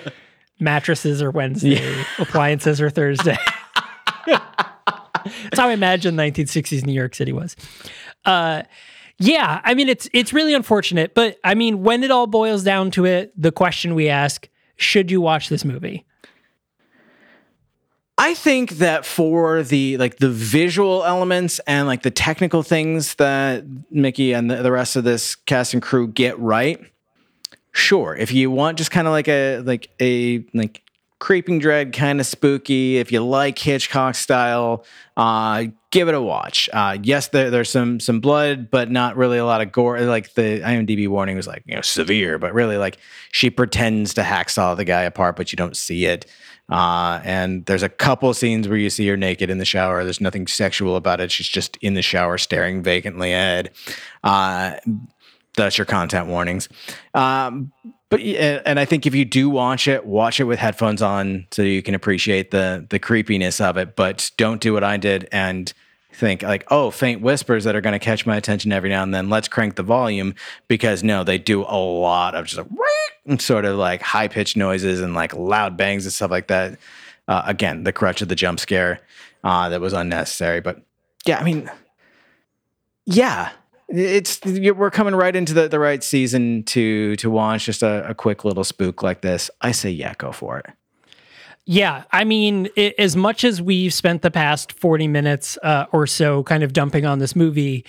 Mattresses 0.60 1.20
are 1.20 1.30
Wednesday. 1.30 2.02
Appliances 2.18 2.80
are 2.80 2.88
Thursday. 2.88 3.36
That's 4.26 5.58
how 5.58 5.68
I 5.68 5.72
imagine 5.72 6.16
1960s 6.16 6.86
New 6.86 6.92
York 6.92 7.14
City 7.14 7.32
was. 7.32 7.56
Uh, 8.24 8.62
yeah, 9.18 9.60
I 9.64 9.74
mean 9.74 9.88
it's 9.88 10.08
it's 10.12 10.32
really 10.32 10.54
unfortunate, 10.54 11.14
but 11.14 11.38
I 11.42 11.54
mean 11.54 11.82
when 11.82 12.02
it 12.02 12.10
all 12.10 12.26
boils 12.26 12.62
down 12.62 12.90
to 12.92 13.04
it, 13.04 13.32
the 13.40 13.52
question 13.52 13.94
we 13.94 14.08
ask: 14.08 14.48
Should 14.76 15.10
you 15.10 15.20
watch 15.20 15.48
this 15.48 15.64
movie? 15.64 16.04
I 18.18 18.34
think 18.34 18.72
that 18.72 19.04
for 19.04 19.62
the 19.62 19.96
like 19.98 20.16
the 20.16 20.30
visual 20.30 21.04
elements 21.04 21.60
and 21.66 21.86
like 21.86 22.02
the 22.02 22.10
technical 22.10 22.62
things 22.62 23.14
that 23.16 23.64
Mickey 23.90 24.32
and 24.32 24.50
the, 24.50 24.56
the 24.62 24.72
rest 24.72 24.96
of 24.96 25.04
this 25.04 25.34
cast 25.34 25.74
and 25.74 25.82
crew 25.82 26.08
get 26.08 26.38
right, 26.38 26.80
sure. 27.72 28.14
If 28.16 28.32
you 28.32 28.50
want 28.50 28.78
just 28.78 28.90
kind 28.90 29.06
of 29.06 29.12
like 29.12 29.28
a 29.28 29.60
like 29.60 29.90
a 30.00 30.44
like 30.54 30.82
creeping 31.18 31.58
dread 31.58 31.92
kind 31.92 32.20
of 32.20 32.26
spooky, 32.26 32.96
if 32.96 33.12
you 33.12 33.24
like 33.24 33.58
Hitchcock 33.58 34.14
style, 34.14 34.84
uh, 35.16 35.64
give 35.96 36.08
it 36.08 36.14
a 36.14 36.20
watch. 36.20 36.68
Uh, 36.74 36.98
yes, 37.02 37.28
there, 37.28 37.48
there's 37.48 37.70
some 37.70 37.98
some 38.00 38.20
blood, 38.20 38.70
but 38.70 38.90
not 38.90 39.16
really 39.16 39.38
a 39.38 39.46
lot 39.46 39.62
of 39.62 39.72
gore. 39.72 39.98
Like 40.00 40.34
the 40.34 40.60
IMDb 40.60 41.08
warning 41.08 41.36
was 41.36 41.46
like 41.46 41.62
you 41.64 41.74
know 41.74 41.80
severe, 41.80 42.38
but 42.38 42.52
really 42.52 42.76
like 42.76 42.98
she 43.32 43.48
pretends 43.48 44.12
to 44.14 44.22
hacksaw 44.22 44.76
the 44.76 44.84
guy 44.84 45.02
apart, 45.02 45.36
but 45.36 45.52
you 45.52 45.56
don't 45.56 45.76
see 45.76 46.04
it. 46.04 46.30
Uh, 46.68 47.20
and 47.24 47.64
there's 47.64 47.82
a 47.82 47.88
couple 47.88 48.34
scenes 48.34 48.68
where 48.68 48.76
you 48.76 48.90
see 48.90 49.08
her 49.08 49.16
naked 49.16 49.48
in 49.48 49.56
the 49.56 49.64
shower. 49.64 50.04
There's 50.04 50.20
nothing 50.20 50.46
sexual 50.46 50.96
about 50.96 51.20
it. 51.20 51.32
She's 51.32 51.48
just 51.48 51.78
in 51.78 51.94
the 51.94 52.02
shower 52.02 52.36
staring 52.36 52.82
vacantly 52.82 53.32
ahead. 53.32 53.70
Uh, 54.22 54.74
that's 55.56 55.78
your 55.78 55.86
content 55.86 56.26
warnings. 56.26 56.68
Um, 57.14 57.72
but 58.10 58.20
and 58.20 58.78
I 58.78 58.84
think 58.84 59.06
if 59.06 59.14
you 59.14 59.24
do 59.24 59.48
watch 59.48 59.88
it, 59.88 60.04
watch 60.04 60.40
it 60.40 60.44
with 60.44 60.58
headphones 60.58 61.00
on 61.00 61.46
so 61.52 61.62
you 61.62 61.82
can 61.82 61.94
appreciate 61.94 62.50
the 62.50 62.86
the 62.90 62.98
creepiness 62.98 63.60
of 63.62 63.78
it. 63.78 63.96
But 63.96 64.30
don't 64.36 64.60
do 64.60 64.74
what 64.74 64.84
I 64.84 64.98
did 64.98 65.26
and 65.32 65.72
think 66.16 66.42
like, 66.42 66.64
oh, 66.70 66.90
faint 66.90 67.20
whispers 67.20 67.64
that 67.64 67.76
are 67.76 67.80
going 67.80 67.92
to 67.92 67.98
catch 67.98 68.26
my 68.26 68.36
attention 68.36 68.72
every 68.72 68.88
now 68.88 69.02
and 69.02 69.14
then. 69.14 69.28
Let's 69.28 69.48
crank 69.48 69.76
the 69.76 69.82
volume 69.82 70.34
because 70.66 71.04
no, 71.04 71.24
they 71.24 71.38
do 71.38 71.62
a 71.62 71.76
lot 71.76 72.34
of 72.34 72.46
just 72.46 72.58
like, 72.58 73.40
sort 73.40 73.64
of 73.64 73.76
like 73.76 74.02
high 74.02 74.28
pitched 74.28 74.56
noises 74.56 75.00
and 75.00 75.14
like 75.14 75.34
loud 75.34 75.76
bangs 75.76 76.04
and 76.04 76.12
stuff 76.12 76.30
like 76.30 76.48
that. 76.48 76.78
Uh, 77.28 77.42
again, 77.46 77.84
the 77.84 77.92
crutch 77.92 78.22
of 78.22 78.28
the 78.28 78.34
jump 78.34 78.60
scare 78.60 79.00
uh, 79.44 79.68
that 79.68 79.80
was 79.80 79.92
unnecessary. 79.92 80.60
But 80.60 80.80
yeah, 81.26 81.38
I 81.38 81.44
mean, 81.44 81.70
yeah, 83.04 83.50
it's 83.88 84.40
we're 84.44 84.90
coming 84.90 85.14
right 85.14 85.34
into 85.34 85.54
the, 85.54 85.68
the 85.68 85.78
right 85.78 86.02
season 86.02 86.62
to 86.64 87.16
to 87.16 87.30
watch 87.30 87.66
just 87.66 87.82
a, 87.82 88.08
a 88.08 88.14
quick 88.14 88.44
little 88.44 88.64
spook 88.64 89.02
like 89.02 89.20
this. 89.20 89.50
I 89.60 89.72
say 89.72 89.90
yeah, 89.90 90.14
go 90.18 90.32
for 90.32 90.58
it. 90.58 90.66
Yeah, 91.66 92.04
I 92.12 92.24
mean, 92.24 92.68
i 92.76 92.94
as 92.96 93.16
much 93.16 93.44
as 93.44 93.60
we've 93.60 93.92
spent 93.92 94.22
the 94.22 94.30
past 94.30 94.72
40 94.72 95.08
minutes 95.08 95.58
uh, 95.62 95.86
or 95.92 96.06
so 96.06 96.44
kind 96.44 96.62
of 96.62 96.72
dumping 96.72 97.04
on 97.04 97.18
this 97.18 97.34
movie, 97.34 97.84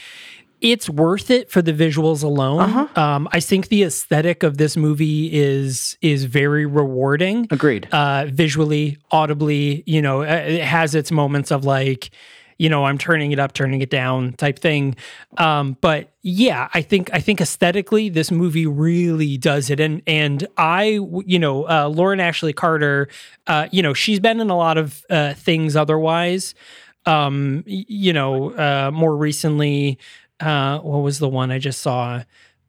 it's 0.62 0.90
worth 0.90 1.30
it 1.30 1.52
for 1.52 1.62
the 1.62 1.72
visuals 1.72 2.24
alone. 2.24 2.90
Um, 2.98 3.28
I 3.32 3.40
think 3.40 3.68
the 3.68 3.84
aesthetic 3.84 4.42
of 4.42 4.58
this 4.58 4.76
movie 4.76 5.32
is 5.32 5.98
is 6.02 6.26
very 6.26 6.66
rewarding. 6.66 7.48
Agreed. 7.52 7.88
Uh, 7.92 8.26
visually, 8.26 8.98
audibly, 9.12 9.84
you 9.86 10.02
know, 10.02 10.22
uh, 10.22 10.26
it 10.26 10.64
has 10.64 10.96
its 10.96 11.12
moments 11.12 11.52
of 11.52 11.64
like, 11.64 12.10
you 12.58 12.70
know, 12.70 12.86
I'm 12.86 12.98
turning 12.98 13.32
it 13.32 13.40
up, 13.40 13.54
turning 13.54 13.82
it 13.82 13.90
down 13.90 14.34
type 14.34 14.60
thing. 14.60 14.96
Um, 15.38 15.78
but 15.82 16.12
yeah, 16.22 16.70
I 16.74 16.82
think 16.82 17.10
I 17.14 17.20
think 17.20 17.42
aesthetically, 17.42 18.10
this 18.10 18.32
movie 18.32 18.66
really 18.66 19.38
does 19.38 19.70
it. 19.70 19.80
And 19.80 20.02
and 20.08 20.48
i 20.58 21.00
you 21.26 21.40
know, 21.40 21.68
uh, 21.70 21.88
Lauren 21.88 22.20
Ashley 22.20 22.54
Carter, 22.54 23.08
uh, 23.48 23.68
you 23.72 23.82
know, 23.82 23.94
she's 23.94 24.20
been 24.20 24.40
in 24.40 24.50
a 24.50 24.58
lot 24.58 24.78
of 24.78 25.06
uh, 25.10 25.34
things 25.34 25.76
otherwise. 25.76 26.56
Um, 27.06 27.64
you 27.66 28.12
know, 28.12 28.52
uh, 28.52 28.92
more 28.94 29.16
recently, 29.16 29.98
uh, 30.42 30.80
what 30.80 31.00
was 31.00 31.20
the 31.20 31.30
one 31.30 31.52
I 31.52 31.60
just 31.60 31.82
saw? 31.82 32.24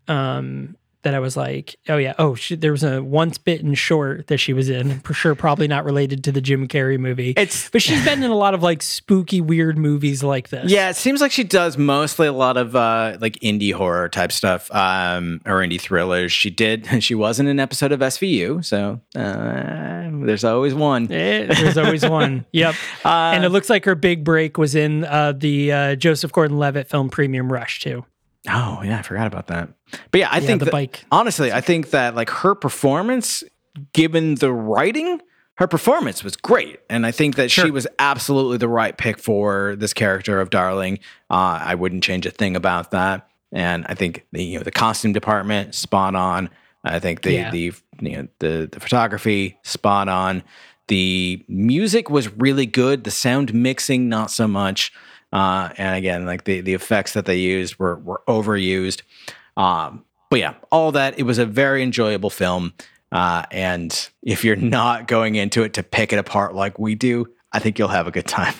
Um, 0.06 0.76
that 1.02 1.14
I 1.14 1.20
was 1.20 1.36
like, 1.36 1.76
oh 1.88 1.96
yeah, 1.96 2.14
oh 2.18 2.34
she, 2.34 2.56
there 2.56 2.72
was 2.72 2.82
a 2.82 3.02
once 3.02 3.38
bitten 3.38 3.74
short 3.74 4.26
that 4.26 4.38
she 4.38 4.52
was 4.52 4.68
in, 4.68 5.00
for 5.00 5.14
sure, 5.14 5.34
probably 5.34 5.68
not 5.68 5.84
related 5.84 6.24
to 6.24 6.32
the 6.32 6.40
Jim 6.40 6.66
Carrey 6.68 6.98
movie. 6.98 7.30
It's- 7.30 7.70
but 7.70 7.82
she's 7.82 8.04
been 8.04 8.22
in 8.22 8.30
a 8.30 8.36
lot 8.36 8.54
of 8.54 8.62
like 8.62 8.82
spooky, 8.82 9.40
weird 9.40 9.78
movies 9.78 10.22
like 10.22 10.48
this. 10.48 10.70
Yeah, 10.70 10.90
it 10.90 10.96
seems 10.96 11.20
like 11.20 11.30
she 11.32 11.44
does 11.44 11.78
mostly 11.78 12.26
a 12.26 12.32
lot 12.32 12.56
of 12.56 12.74
uh, 12.74 13.16
like 13.20 13.34
indie 13.40 13.72
horror 13.72 14.08
type 14.08 14.32
stuff 14.32 14.70
um, 14.74 15.40
or 15.46 15.56
indie 15.60 15.80
thrillers. 15.80 16.32
She 16.32 16.50
did. 16.50 16.86
She 17.08 17.14
was 17.14 17.38
in 17.40 17.46
an 17.46 17.60
episode 17.60 17.92
of 17.92 18.00
SVU, 18.00 18.64
so 18.64 19.00
uh, 19.14 20.10
there's 20.26 20.44
always 20.44 20.74
one. 20.74 21.10
Eh, 21.10 21.46
there's 21.46 21.78
always 21.78 22.04
one. 22.06 22.44
Yep. 22.52 22.74
Uh, 23.04 23.08
and 23.34 23.44
it 23.44 23.50
looks 23.50 23.70
like 23.70 23.84
her 23.84 23.94
big 23.94 24.24
break 24.24 24.58
was 24.58 24.74
in 24.74 25.04
uh, 25.04 25.32
the 25.32 25.72
uh, 25.72 25.94
Joseph 25.94 26.32
Gordon-Levitt 26.32 26.88
film 26.88 27.08
Premium 27.08 27.52
Rush 27.52 27.80
too. 27.80 28.04
Oh 28.48 28.80
yeah, 28.84 28.98
I 28.98 29.02
forgot 29.02 29.26
about 29.26 29.48
that. 29.48 29.68
But 30.10 30.20
yeah, 30.20 30.28
I 30.30 30.36
Yeah, 30.38 30.46
think 30.46 30.58
the 30.60 30.64
that- 30.66 30.72
bike. 30.72 31.04
Honestly, 31.10 31.52
I 31.52 31.60
think 31.60 31.90
that 31.90 32.14
like 32.14 32.30
her 32.30 32.54
performance, 32.54 33.42
given 33.92 34.36
the 34.36 34.52
writing, 34.52 35.20
her 35.56 35.66
performance 35.66 36.22
was 36.22 36.36
great, 36.36 36.78
and 36.88 37.04
I 37.04 37.10
think 37.10 37.34
that 37.36 37.50
she 37.50 37.70
was 37.70 37.86
absolutely 37.98 38.58
the 38.58 38.68
right 38.68 38.96
pick 38.96 39.18
for 39.18 39.74
this 39.76 39.92
character 39.92 40.40
of 40.40 40.50
Darling. 40.50 41.00
Uh, 41.30 41.58
I 41.62 41.74
wouldn't 41.74 42.04
change 42.04 42.26
a 42.26 42.30
thing 42.30 42.54
about 42.54 42.92
that, 42.92 43.28
and 43.50 43.84
I 43.88 43.94
think 43.94 44.24
the 44.32 44.44
you 44.44 44.58
know 44.58 44.62
the 44.64 44.70
costume 44.70 45.12
department 45.12 45.74
spot 45.74 46.14
on. 46.14 46.48
I 46.84 47.00
think 47.00 47.22
the 47.22 47.32
Yeah. 47.32 47.50
the 47.50 47.72
you 48.00 48.16
know 48.16 48.28
the 48.38 48.68
the 48.70 48.80
photography 48.80 49.58
spot 49.62 50.08
on. 50.08 50.42
The 50.86 51.44
music 51.48 52.08
was 52.08 52.32
really 52.34 52.64
good. 52.64 53.04
The 53.04 53.10
sound 53.10 53.52
mixing 53.52 54.08
not 54.08 54.30
so 54.30 54.48
much. 54.48 54.90
Uh, 55.32 55.70
and 55.76 55.96
again, 55.96 56.26
like 56.26 56.44
the 56.44 56.60
the 56.60 56.74
effects 56.74 57.12
that 57.12 57.26
they 57.26 57.38
used 57.38 57.78
were 57.78 57.96
were 57.96 58.22
overused. 58.28 59.02
Um, 59.56 60.04
but 60.30 60.40
yeah, 60.40 60.54
all 60.70 60.92
that 60.92 61.18
it 61.18 61.24
was 61.24 61.38
a 61.38 61.46
very 61.46 61.82
enjoyable 61.82 62.30
film. 62.30 62.72
Uh, 63.10 63.44
and 63.50 64.10
if 64.22 64.44
you're 64.44 64.56
not 64.56 65.06
going 65.06 65.34
into 65.34 65.62
it 65.62 65.74
to 65.74 65.82
pick 65.82 66.12
it 66.12 66.18
apart 66.18 66.54
like 66.54 66.78
we 66.78 66.94
do, 66.94 67.26
I 67.52 67.58
think 67.58 67.78
you'll 67.78 67.88
have 67.88 68.06
a 68.06 68.10
good 68.10 68.26
time. 68.26 68.54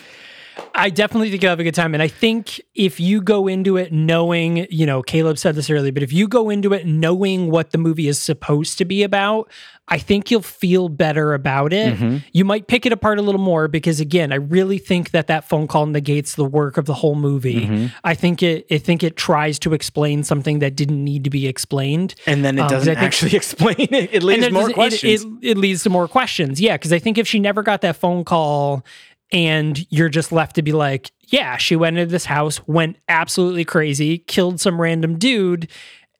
I 0.75 0.91
definitely 0.91 1.31
think 1.31 1.43
you'll 1.43 1.51
have 1.51 1.59
a 1.61 1.65
good 1.65 1.75
time. 1.75 1.93
And 1.93 2.03
I 2.03 2.07
think 2.09 2.61
if 2.77 3.01
you 3.01 3.21
go 3.21 3.49
into 3.49 3.77
it 3.77 3.93
knowing, 3.93 4.67
you 4.71 4.87
know, 4.87 5.03
Caleb 5.03 5.37
said 5.39 5.57
this 5.57 5.71
earlier, 5.71 5.91
but 5.91 6.05
if 6.05 6.13
you 6.13 6.29
go 6.29 6.51
into 6.51 6.73
it 6.73 6.87
knowing 6.87 7.51
what 7.51 7.73
the 7.73 7.79
movie 7.79 8.07
is 8.07 8.21
supposed 8.21 8.79
to 8.79 8.85
be 8.85 9.03
about, 9.03 9.51
I 9.91 9.99
think 9.99 10.31
you'll 10.31 10.43
feel 10.43 10.89
better 10.91 11.33
about 11.33 11.73
it. 11.73 12.23
You 12.33 12.45
might 12.45 12.67
pick 12.69 12.85
it 12.87 12.93
apart 12.93 13.19
a 13.19 13.23
little 13.23 13.41
more 13.41 13.69
because, 13.69 14.01
again, 14.01 14.33
I 14.33 14.37
really 14.37 14.77
think 14.79 15.11
that 15.13 15.29
that 15.29 15.49
phone 15.49 15.67
call 15.67 15.87
negates 15.87 16.35
the 16.35 16.45
work 16.45 16.77
of 16.77 16.85
the 16.85 16.93
whole 16.95 17.15
movie. 17.15 17.91
I 18.05 18.15
think 18.15 18.43
it, 18.43 18.67
I 18.71 18.77
think 18.79 19.03
it 19.03 19.17
tries 19.17 19.59
to 19.61 19.73
explain 19.73 20.23
something 20.25 20.59
that 20.59 20.77
didn't 20.77 21.03
need 21.03 21.25
to 21.25 21.31
be 21.31 21.47
explained. 21.49 22.15
And 22.27 22.45
then 22.45 22.59
it 22.59 22.63
Um, 22.63 22.69
doesn't 22.69 22.95
think- 22.95 23.05
actually 23.05 23.35
explain 23.37 23.77
it. 23.79 24.11
It 24.13 24.23
leaves 24.23 24.43
more 24.51 24.69
doesn't- 24.69 24.71
it- 24.71 24.75
questions. 24.75 25.25
It, 25.25 25.51
it, 25.53 25.57
leads 25.57 25.83
to 25.85 25.91
more 25.91 26.07
questions. 26.07 26.61
Yeah, 26.61 26.77
because 26.77 26.93
I 26.93 26.99
think 26.99 27.17
if 27.19 27.27
she 27.27 27.41
never 27.41 27.63
got 27.63 27.81
that 27.81 27.97
phone 27.97 28.25
call 28.25 28.85
and 29.33 29.87
you're 29.91 30.09
just 30.09 30.33
left 30.33 30.57
to 30.57 30.63
be 30.63 30.73
like, 30.73 31.11
yeah, 31.27 31.57
she 31.57 31.77
went 31.77 31.99
into 31.99 32.11
this 32.11 32.25
house, 32.25 32.67
went 32.67 32.97
absolutely 33.09 33.65
crazy, 33.65 34.19
killed 34.19 34.61
some 34.61 34.81
random 34.81 35.19
dude, 35.19 35.69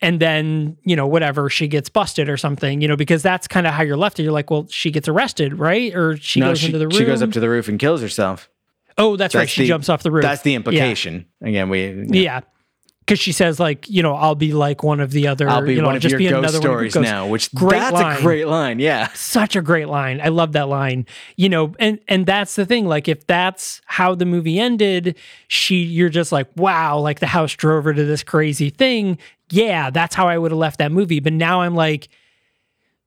and 0.01 0.21
then, 0.21 0.77
you 0.85 0.95
know, 0.95 1.07
whatever, 1.07 1.49
she 1.51 1.67
gets 1.67 1.89
busted 1.89 2.29
or 2.29 2.37
something, 2.37 2.81
you 2.81 2.87
know, 2.89 2.97
because 2.97 3.23
that's 3.23 3.49
kind 3.49 3.67
of 3.67 3.73
how 3.75 3.83
you're 3.83 3.97
left. 3.97 4.19
You're 4.19 4.31
like, 4.33 4.51
well, 4.51 4.67
she 4.71 4.91
gets 4.91 5.09
arrested, 5.09 5.59
right? 5.59 5.95
Or 5.95 6.17
she 6.19 6.41
no, 6.41 6.51
goes 6.51 6.61
she, 6.61 6.67
into 6.67 6.79
the 6.79 6.87
room. 6.87 6.97
she 6.99 7.05
goes 7.05 7.23
up 7.23 7.33
to 7.33 7.41
the 7.41 7.49
roof 7.49 7.69
and 7.69 7.79
kills 7.79 8.01
herself. 8.01 8.49
oh, 8.99 9.17
that's, 9.17 9.35
right. 9.35 9.49
She 9.49 9.63
the- 9.63 9.69
jumps 9.69 9.89
off 9.89 10.03
the 10.03 10.11
roof. 10.11 10.23
That's 10.23 10.43
the 10.43 10.51
Yeah. 10.53 10.57
implication. 10.57 11.27
Again, 11.41 11.69
we 11.69 12.05
Yeah. 12.11 12.41
Because 13.09 13.19
she 13.19 13.33
says 13.33 13.59
like 13.59 13.89
you 13.89 14.03
know 14.03 14.15
I'll 14.15 14.35
be 14.35 14.53
like 14.53 14.83
one 14.83 15.01
of 15.01 15.13
the 15.13 15.29
other 15.29 15.49
I'll 15.49 15.63
be 15.63 15.75
you 15.75 15.81
know 15.81 15.87
one 15.87 15.97
of 15.97 16.03
just 16.03 16.13
your 16.13 16.19
be 16.19 16.29
ghost 16.29 16.39
another 16.39 16.59
stories 16.59 16.95
of 16.95 17.03
your 17.03 17.11
now, 17.11 17.27
which 17.27 17.51
Great 17.55 17.79
that's 17.79 17.95
line. 17.95 18.19
a 18.19 18.21
great 18.21 18.47
line. 18.47 18.79
Yeah. 18.81 19.09
such 19.15 19.57
a 19.57 19.63
great 19.63 19.89
line. 19.89 20.21
I 20.21 20.29
love 20.29 20.53
that 20.53 20.69
line. 20.69 21.07
You 21.37 21.49
know, 21.49 21.75
and 21.79 22.01
and 22.07 22.27
that's 22.27 22.55
the 22.55 22.67
thing. 22.67 22.87
Like, 22.87 23.09
if 23.09 23.27
that's 23.27 23.81
how 23.87 24.15
the 24.15 24.27
movie 24.27 24.61
ended, 24.61 25.17
she 25.47 25.77
you're 25.77 26.11
just 26.11 26.33
like, 26.33 26.49
wow, 26.55 26.99
like 26.99 27.21
the 27.21 27.27
house 27.27 27.55
drove 27.55 27.85
her 27.85 27.95
to 27.95 28.05
this 28.05 28.23
crazy 28.23 28.69
thing. 28.69 29.17
Yeah, 29.51 29.89
that's 29.89 30.15
how 30.15 30.29
I 30.29 30.37
would 30.37 30.51
have 30.51 30.59
left 30.59 30.77
that 30.79 30.93
movie. 30.93 31.21
But 31.21 31.33
now 31.33 31.63
I'm 31.63 31.75
like, 31.75 32.09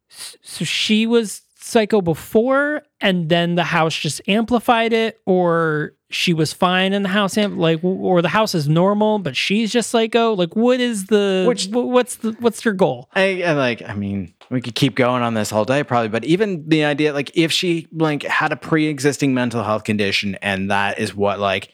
so 0.10 0.66
she 0.66 1.06
was 1.06 1.44
psycho 1.58 2.02
before, 2.02 2.82
and 3.00 3.30
then 3.30 3.54
the 3.54 3.64
house 3.66 3.96
just 3.96 4.20
amplified 4.28 4.94
it, 4.94 5.22
or 5.28 5.94
she 6.12 6.34
was 6.34 6.54
fine 6.54 6.94
in 6.94 7.04
the 7.04 7.10
house, 7.10 7.38
like, 7.38 7.84
or 7.84 8.22
the 8.22 8.30
house 8.30 8.54
is 8.54 8.68
normal, 8.70 9.20
but 9.20 9.36
she's 9.36 9.72
just 9.72 9.90
psycho. 9.90 10.34
Like, 10.34 10.56
what 10.56 10.80
is 10.80 11.06
the 11.08 11.46
Which- 11.48 11.68
what's 11.70 12.18
the 12.18 12.34
what's 12.40 12.64
your 12.66 12.74
goal? 12.74 13.10
I, 13.16 13.44
I 13.44 13.54
like. 13.54 13.82
I 13.82 13.94
mean, 13.94 14.34
we 14.50 14.62
could 14.62 14.76
keep 14.76 14.96
going 14.96 15.24
on 15.24 15.34
this 15.34 15.52
all 15.52 15.66
day, 15.66 15.84
probably. 15.84 16.10
But 16.10 16.24
even 16.26 16.68
the 16.68 16.84
idea, 16.86 17.14
like, 17.14 17.32
if 17.36 17.52
she 17.52 17.88
like 17.92 18.24
had 18.24 18.52
a 18.52 18.56
pre-existing 18.58 19.34
mental 19.34 19.64
health 19.64 19.84
condition, 19.84 20.36
and 20.42 20.70
that 20.72 21.00
is 21.00 21.16
what 21.16 21.40
like 21.40 21.72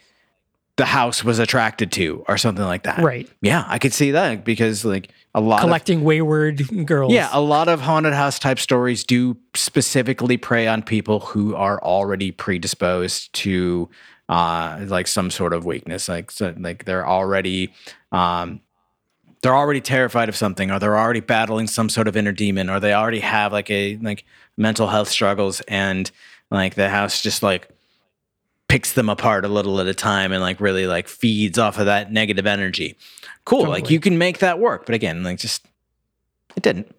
the 0.77 0.85
house 0.85 1.23
was 1.23 1.39
attracted 1.39 1.91
to, 1.93 2.23
or 2.27 2.37
something 2.37 2.63
like 2.63 2.83
that. 2.83 2.99
Right. 2.99 3.27
Yeah, 3.41 3.63
I 3.67 3.79
could 3.79 3.93
see 3.93 4.11
that 4.11 4.45
because 4.45 4.85
like 4.85 5.09
a 5.33 5.41
lot 5.41 5.55
of 5.57 5.61
Collecting 5.61 6.03
wayward 6.03 6.85
girls. 6.85 7.11
yeah, 7.11 7.29
a 7.31 7.41
lot 7.41 7.67
of 7.67 7.81
haunted 7.81 8.13
house 8.13 8.37
type 8.37 8.59
stories 8.59 9.03
do 9.03 9.37
specifically 9.55 10.37
prey 10.37 10.67
on 10.67 10.83
people 10.83 11.19
who 11.21 11.55
are 11.55 11.81
already 11.81 12.31
predisposed 12.31 13.33
to 13.33 13.89
uh 14.29 14.79
like 14.87 15.07
some 15.07 15.31
sort 15.31 15.53
of 15.53 15.65
weakness. 15.65 16.09
Like 16.09 16.31
so, 16.31 16.53
like 16.57 16.85
they're 16.85 17.07
already 17.07 17.73
um 18.11 18.61
they're 19.41 19.55
already 19.55 19.81
terrified 19.81 20.29
of 20.29 20.35
something 20.35 20.71
or 20.71 20.79
they're 20.79 20.97
already 20.97 21.19
battling 21.19 21.67
some 21.67 21.89
sort 21.89 22.07
of 22.07 22.17
inner 22.17 22.31
demon 22.31 22.69
or 22.69 22.79
they 22.79 22.93
already 22.93 23.19
have 23.19 23.53
like 23.53 23.69
a 23.69 23.97
like 23.97 24.25
mental 24.57 24.87
health 24.87 25.09
struggles 25.09 25.61
and 25.67 26.11
like 26.49 26.75
the 26.75 26.89
house 26.89 27.21
just 27.21 27.43
like 27.43 27.69
picks 28.67 28.93
them 28.93 29.09
apart 29.09 29.45
a 29.45 29.47
little 29.47 29.79
at 29.79 29.87
a 29.87 29.93
time 29.93 30.31
and 30.31 30.41
like 30.41 30.59
really 30.59 30.87
like 30.87 31.07
feeds 31.07 31.57
off 31.57 31.77
of 31.77 31.85
that 31.85 32.11
negative 32.11 32.45
energy. 32.45 32.97
Cool. 33.45 33.67
Like 33.67 33.89
you 33.89 33.99
can 33.99 34.17
make 34.17 34.39
that 34.39 34.59
work. 34.59 34.85
But 34.85 34.95
again, 34.95 35.23
like 35.23 35.39
just 35.39 35.65
it 36.55 36.63
didn't. 36.63 36.93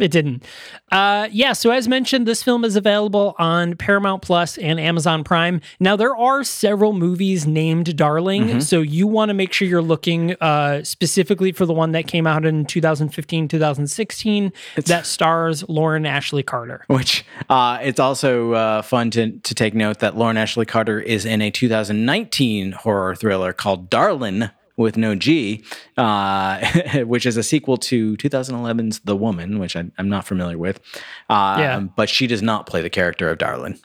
It 0.00 0.10
didn't. 0.10 0.44
Uh, 0.90 1.28
yeah. 1.30 1.52
So 1.52 1.70
as 1.70 1.86
mentioned, 1.88 2.26
this 2.26 2.42
film 2.42 2.64
is 2.64 2.76
available 2.76 3.34
on 3.38 3.76
Paramount 3.76 4.22
Plus 4.22 4.58
and 4.58 4.80
Amazon 4.80 5.24
Prime. 5.24 5.60
Now 5.78 5.96
there 5.96 6.16
are 6.16 6.42
several 6.44 6.92
movies 6.92 7.46
named 7.46 7.96
Darling, 7.96 8.44
Mm-hmm. 8.44 8.60
so 8.60 8.80
you 8.80 9.06
want 9.06 9.28
to 9.28 9.34
make 9.34 9.52
sure 9.52 9.68
you're 9.68 9.82
looking 9.82 10.34
uh, 10.40 10.82
specifically 10.84 11.52
for 11.52 11.66
the 11.66 11.72
one 11.72 11.92
that 11.92 12.06
came 12.06 12.26
out 12.26 12.44
in 12.44 12.64
2015, 12.64 13.48
2016 13.48 14.52
that 14.86 15.06
stars 15.06 15.68
Lauren 15.68 16.06
Ashley 16.06 16.42
Carter. 16.42 16.84
Which 16.88 17.24
uh, 17.48 17.78
it's 17.82 18.00
also 18.00 18.52
uh, 18.52 18.82
fun 18.82 19.10
to, 19.12 19.32
to 19.32 19.54
take 19.54 19.74
note 19.74 19.98
that 20.00 20.16
Lauren 20.16 20.36
Ashley 20.36 20.66
Carter 20.66 21.00
is 21.00 21.24
in 21.24 21.42
a 21.42 21.50
2019 21.50 22.72
horror 22.72 23.14
thriller 23.14 23.52
called 23.52 23.90
Darlin 23.90 24.50
with 24.80 24.96
no 24.96 25.14
G, 25.14 25.62
uh, 25.96 27.04
which 27.04 27.26
is 27.26 27.36
a 27.36 27.42
sequel 27.42 27.76
to 27.76 28.16
2011's 28.16 29.00
The 29.00 29.14
Woman, 29.14 29.58
which 29.58 29.76
I, 29.76 29.84
I'm 29.98 30.08
not 30.08 30.26
familiar 30.26 30.58
with. 30.58 30.80
Uh, 31.28 31.56
Yeah. 31.58 31.80
But 31.80 32.08
she 32.08 32.26
does 32.26 32.42
not 32.42 32.66
play 32.66 32.80
the 32.82 32.90
character 32.90 33.28
of 33.28 33.38
Darlin. 33.38 33.78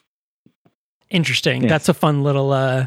Interesting. 1.10 1.62
Yes. 1.62 1.70
That's 1.70 1.88
a 1.88 1.94
fun 1.94 2.22
little 2.22 2.52
uh, 2.52 2.86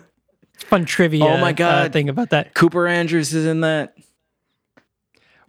fun 0.58 0.84
trivia. 0.84 1.24
Oh 1.24 1.38
my 1.38 1.50
uh, 1.50 1.52
God. 1.52 1.92
thing 1.92 2.08
about 2.08 2.30
that. 2.30 2.54
Cooper 2.54 2.86
Andrews 2.86 3.32
is 3.32 3.46
in 3.46 3.62
that. 3.62 3.94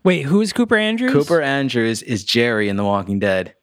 Wait, 0.03 0.21
who 0.21 0.39
is 0.39 0.53
Cooper 0.53 0.77
Andrews? 0.77 1.11
Cooper 1.11 1.41
Andrews 1.41 2.01
is 2.01 2.23
Jerry 2.23 2.69
in 2.69 2.77
The 2.77 2.85
Walking 2.85 3.19
Dead. 3.19 3.55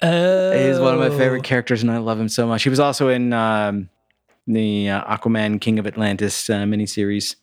Oh, 0.00 0.52
He's 0.52 0.78
one 0.78 0.94
of 0.94 1.00
my 1.00 1.10
favorite 1.10 1.44
characters, 1.44 1.82
and 1.82 1.90
I 1.90 1.98
love 1.98 2.18
him 2.18 2.30
so 2.30 2.46
much. 2.46 2.62
He 2.62 2.70
was 2.70 2.80
also 2.80 3.08
in 3.08 3.34
um, 3.34 3.90
the 4.46 4.88
uh, 4.88 5.16
Aquaman 5.16 5.60
King 5.60 5.78
of 5.78 5.86
Atlantis 5.86 6.48
uh, 6.48 6.60
miniseries, 6.60 7.36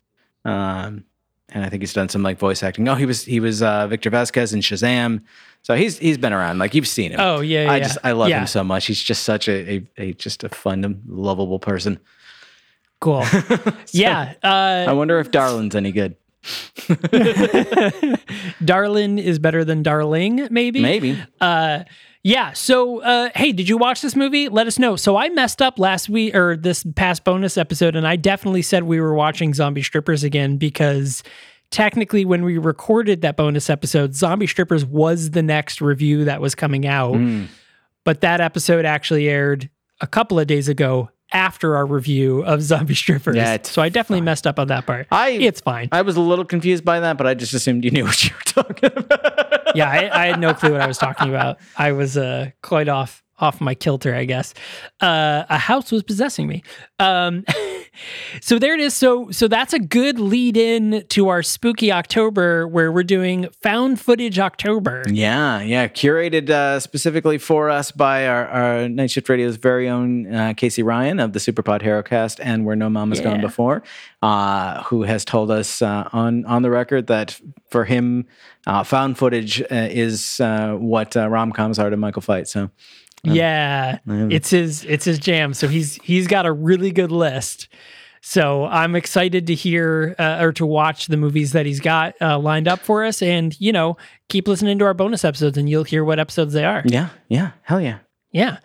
um, 0.47 1.03
and 1.49 1.63
I 1.63 1.69
think 1.69 1.81
he's 1.81 1.93
done 1.93 2.09
some 2.09 2.23
like 2.23 2.39
voice 2.39 2.63
acting. 2.63 2.87
Oh, 2.87 2.95
he 2.95 3.05
was 3.05 3.23
he 3.23 3.39
was 3.39 3.61
uh, 3.61 3.87
Victor 3.87 4.09
Vasquez 4.09 4.53
in 4.53 4.61
Shazam, 4.61 5.21
so 5.61 5.75
he's 5.75 5.97
he's 5.97 6.17
been 6.17 6.33
around. 6.33 6.57
Like 6.57 6.73
you've 6.73 6.87
seen 6.87 7.11
him. 7.11 7.19
Oh 7.19 7.41
yeah, 7.41 7.63
yeah. 7.63 7.71
I 7.71 7.79
just 7.79 7.97
I 8.03 8.13
love 8.13 8.29
yeah. 8.29 8.41
him 8.41 8.47
so 8.47 8.63
much. 8.63 8.87
He's 8.87 9.01
just 9.01 9.23
such 9.23 9.47
a, 9.47 9.69
a, 9.69 9.83
a 9.97 10.13
just 10.13 10.43
a 10.43 10.49
fun, 10.49 11.03
lovable 11.07 11.59
person. 11.59 11.99
Cool. 12.99 13.25
yeah. 13.91 14.33
Uh, 14.43 14.85
I 14.87 14.93
wonder 14.93 15.19
if 15.19 15.29
Darlin's 15.31 15.75
any 15.75 15.91
good. 15.91 16.15
Darlin 18.63 19.19
is 19.19 19.37
better 19.37 19.63
than 19.65 19.83
Darling, 19.83 20.47
maybe. 20.49 20.81
Maybe. 20.81 21.21
Uh, 21.39 21.83
yeah. 22.27 22.51
So, 22.51 23.01
uh, 23.03 23.29
hey, 23.35 23.53
did 23.53 23.69
you 23.69 23.77
watch 23.77 24.01
this 24.01 24.13
movie? 24.13 24.49
Let 24.49 24.67
us 24.67 24.77
know. 24.77 24.97
So 24.97 25.15
I 25.15 25.29
messed 25.29 25.61
up 25.61 25.79
last 25.79 26.09
week 26.09 26.35
or 26.35 26.57
this 26.57 26.85
past 26.97 27.23
bonus 27.23 27.57
episode, 27.57 27.95
and 27.95 28.05
I 28.05 28.17
definitely 28.17 28.63
said 28.63 28.83
we 28.83 28.99
were 28.99 29.13
watching 29.13 29.53
Zombie 29.53 29.81
Strippers 29.81 30.25
again 30.25 30.57
because 30.57 31.23
technically, 31.71 32.25
when 32.25 32.43
we 32.43 32.57
recorded 32.57 33.21
that 33.21 33.37
bonus 33.37 33.69
episode, 33.69 34.13
Zombie 34.13 34.45
Strippers 34.45 34.83
was 34.83 35.31
the 35.31 35.41
next 35.41 35.79
review 35.79 36.25
that 36.25 36.41
was 36.41 36.53
coming 36.53 36.85
out. 36.85 37.13
Mm. 37.13 37.47
But 38.03 38.19
that 38.19 38.41
episode 38.41 38.83
actually 38.83 39.29
aired 39.29 39.69
a 40.01 40.07
couple 40.07 40.37
of 40.37 40.47
days 40.47 40.67
ago 40.67 41.09
after 41.31 41.75
our 41.75 41.85
review 41.85 42.43
of 42.43 42.61
Zombie 42.61 42.95
Strippers. 42.95 43.35
Yeah, 43.35 43.57
so 43.63 43.81
I 43.81 43.89
definitely 43.89 44.21
messed 44.21 44.47
up 44.47 44.59
on 44.59 44.67
that 44.67 44.85
part. 44.85 45.07
I 45.11 45.31
it's 45.31 45.61
fine. 45.61 45.89
I 45.91 46.01
was 46.01 46.15
a 46.15 46.21
little 46.21 46.45
confused 46.45 46.85
by 46.85 46.99
that, 46.99 47.17
but 47.17 47.27
I 47.27 47.33
just 47.33 47.53
assumed 47.53 47.83
you 47.83 47.91
knew 47.91 48.03
what 48.05 48.23
you 48.23 48.31
were 48.35 48.63
talking 48.63 48.91
about. 48.95 49.75
yeah, 49.75 49.89
I, 49.89 50.23
I 50.23 50.27
had 50.27 50.39
no 50.39 50.53
clue 50.53 50.71
what 50.71 50.81
I 50.81 50.87
was 50.87 50.97
talking 50.97 51.29
about. 51.29 51.57
I 51.77 51.91
was 51.91 52.17
uh, 52.17 52.51
quite 52.61 52.87
off 52.87 53.23
off 53.39 53.61
my 53.61 53.75
kilter, 53.75 54.15
I 54.15 54.25
guess. 54.25 54.53
Uh, 54.99 55.43
a 55.47 55.59
house 55.59 55.91
was 55.91 56.01
possessing 56.01 56.47
me. 56.47 56.63
Um, 56.97 57.45
so 58.41 58.59
there 58.59 58.73
it 58.73 58.79
is. 58.79 58.95
So 58.95 59.31
so 59.31 59.47
that's 59.47 59.73
a 59.73 59.79
good 59.79 60.19
lead 60.19 60.57
in 60.57 61.05
to 61.09 61.29
our 61.29 61.43
spooky 61.43 61.91
October, 61.91 62.67
where 62.67 62.91
we're 62.91 63.03
doing 63.03 63.47
found 63.61 63.99
footage 63.99 64.39
October. 64.39 65.03
Yeah, 65.07 65.61
yeah, 65.61 65.87
curated 65.87 66.49
uh, 66.49 66.79
specifically 66.79 67.37
for 67.37 67.69
us 67.69 67.91
by 67.91 68.27
our, 68.27 68.47
our 68.47 68.89
Night 68.89 69.11
Shift 69.11 69.29
Radio's 69.29 69.57
very 69.57 69.89
own 69.89 70.33
uh, 70.33 70.53
Casey 70.55 70.83
Ryan 70.83 71.19
of 71.19 71.33
the 71.33 71.39
Superpod 71.39 71.81
HeroCast 71.81 72.39
and 72.41 72.65
Where 72.65 72.75
No 72.75 72.89
Mama's 72.89 73.21
Gone 73.21 73.41
Before, 73.41 73.83
uh, 74.21 74.83
who 74.83 75.03
has 75.03 75.25
told 75.25 75.51
us 75.51 75.81
uh, 75.81 76.09
on 76.13 76.45
on 76.45 76.61
the 76.61 76.69
record 76.69 77.07
that 77.07 77.39
for 77.69 77.85
him, 77.85 78.25
uh, 78.65 78.83
found 78.83 79.17
footage 79.17 79.61
uh, 79.61 79.65
is 79.71 80.39
uh, 80.39 80.73
what 80.73 81.15
uh, 81.15 81.27
rom 81.29 81.51
coms 81.51 81.79
are 81.79 81.89
to 81.89 81.97
Michael 81.97 82.21
Fight. 82.21 82.47
So 82.47 82.69
Yeah, 83.23 83.99
it's 84.31 84.49
his 84.49 84.83
it's 84.85 85.05
his 85.05 85.19
jam. 85.19 85.53
So 85.53 85.67
he's 85.67 85.95
he's 86.03 86.27
got 86.27 86.45
a 86.45 86.51
really 86.51 86.91
good 86.91 87.11
list. 87.11 87.67
So 88.21 88.65
I'm 88.65 88.95
excited 88.95 89.47
to 89.47 89.55
hear 89.55 90.15
uh, 90.19 90.39
or 90.41 90.51
to 90.53 90.65
watch 90.65 91.07
the 91.07 91.17
movies 91.17 91.53
that 91.53 91.65
he's 91.65 91.79
got 91.79 92.15
uh, 92.21 92.37
lined 92.37 92.67
up 92.67 92.79
for 92.79 93.05
us, 93.05 93.21
and 93.21 93.59
you 93.59 93.71
know, 93.71 93.97
keep 94.27 94.47
listening 94.47 94.79
to 94.79 94.85
our 94.85 94.93
bonus 94.93 95.23
episodes, 95.23 95.57
and 95.57 95.69
you'll 95.69 95.83
hear 95.83 96.03
what 96.03 96.19
episodes 96.19 96.53
they 96.53 96.65
are. 96.65 96.83
yeah, 96.85 97.09
yeah, 97.29 97.51
hell 97.63 97.79
yeah. 97.81 97.99
Yeah. 98.31 98.57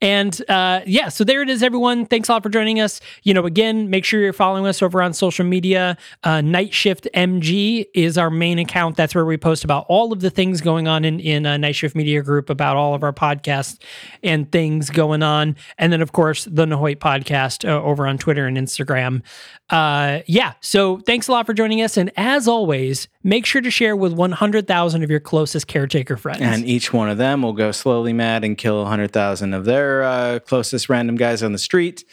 And 0.00 0.40
uh, 0.48 0.80
yeah, 0.86 1.08
so 1.08 1.24
there 1.24 1.42
it 1.42 1.50
is, 1.50 1.62
everyone. 1.62 2.06
Thanks 2.06 2.28
a 2.28 2.32
lot 2.32 2.42
for 2.42 2.48
joining 2.48 2.80
us. 2.80 3.00
You 3.22 3.34
know, 3.34 3.44
again, 3.44 3.90
make 3.90 4.04
sure 4.04 4.20
you're 4.20 4.32
following 4.32 4.66
us 4.66 4.82
over 4.82 5.02
on 5.02 5.12
social 5.12 5.44
media. 5.44 5.96
Uh, 6.24 6.40
Night 6.40 6.72
Shift 6.72 7.06
MG 7.14 7.86
is 7.94 8.16
our 8.16 8.30
main 8.30 8.58
account. 8.58 8.96
That's 8.96 9.14
where 9.14 9.26
we 9.26 9.36
post 9.36 9.64
about 9.64 9.84
all 9.88 10.12
of 10.12 10.20
the 10.20 10.30
things 10.30 10.60
going 10.60 10.88
on 10.88 11.04
in 11.04 11.20
in 11.20 11.46
uh, 11.46 11.56
Night 11.56 11.74
Shift 11.74 11.94
Media 11.94 12.22
Group, 12.22 12.50
about 12.50 12.76
all 12.76 12.94
of 12.94 13.02
our 13.02 13.12
podcasts 13.12 13.78
and 14.22 14.50
things 14.50 14.90
going 14.90 15.22
on. 15.22 15.56
And 15.78 15.92
then, 15.92 16.00
of 16.00 16.12
course, 16.12 16.44
the 16.44 16.66
Nahoit 16.66 16.96
podcast 16.96 17.68
uh, 17.68 17.82
over 17.82 18.06
on 18.06 18.18
Twitter 18.18 18.46
and 18.46 18.56
Instagram. 18.56 19.22
Uh, 19.70 20.20
yeah. 20.26 20.54
So 20.60 20.98
thanks 20.98 21.28
a 21.28 21.32
lot 21.32 21.46
for 21.46 21.54
joining 21.54 21.80
us. 21.80 21.96
And 21.96 22.10
as 22.16 22.48
always, 22.48 23.06
make 23.22 23.46
sure 23.46 23.62
to 23.62 23.70
share 23.70 23.94
with 23.94 24.12
100,000 24.12 25.02
of 25.02 25.10
your 25.10 25.20
closest 25.20 25.68
caretaker 25.68 26.16
friends. 26.16 26.40
And 26.40 26.66
each 26.66 26.92
one 26.92 27.08
of 27.08 27.18
them 27.18 27.42
will 27.42 27.52
go 27.52 27.70
slowly 27.70 28.12
mad 28.12 28.44
and 28.44 28.58
kill 28.58 28.82
100,000 28.82 29.54
of 29.54 29.64
their 29.90 30.02
uh, 30.04 30.38
closest 30.40 30.88
random 30.88 31.16
guys 31.16 31.42
on 31.42 31.52
the 31.52 31.58
street. 31.58 32.04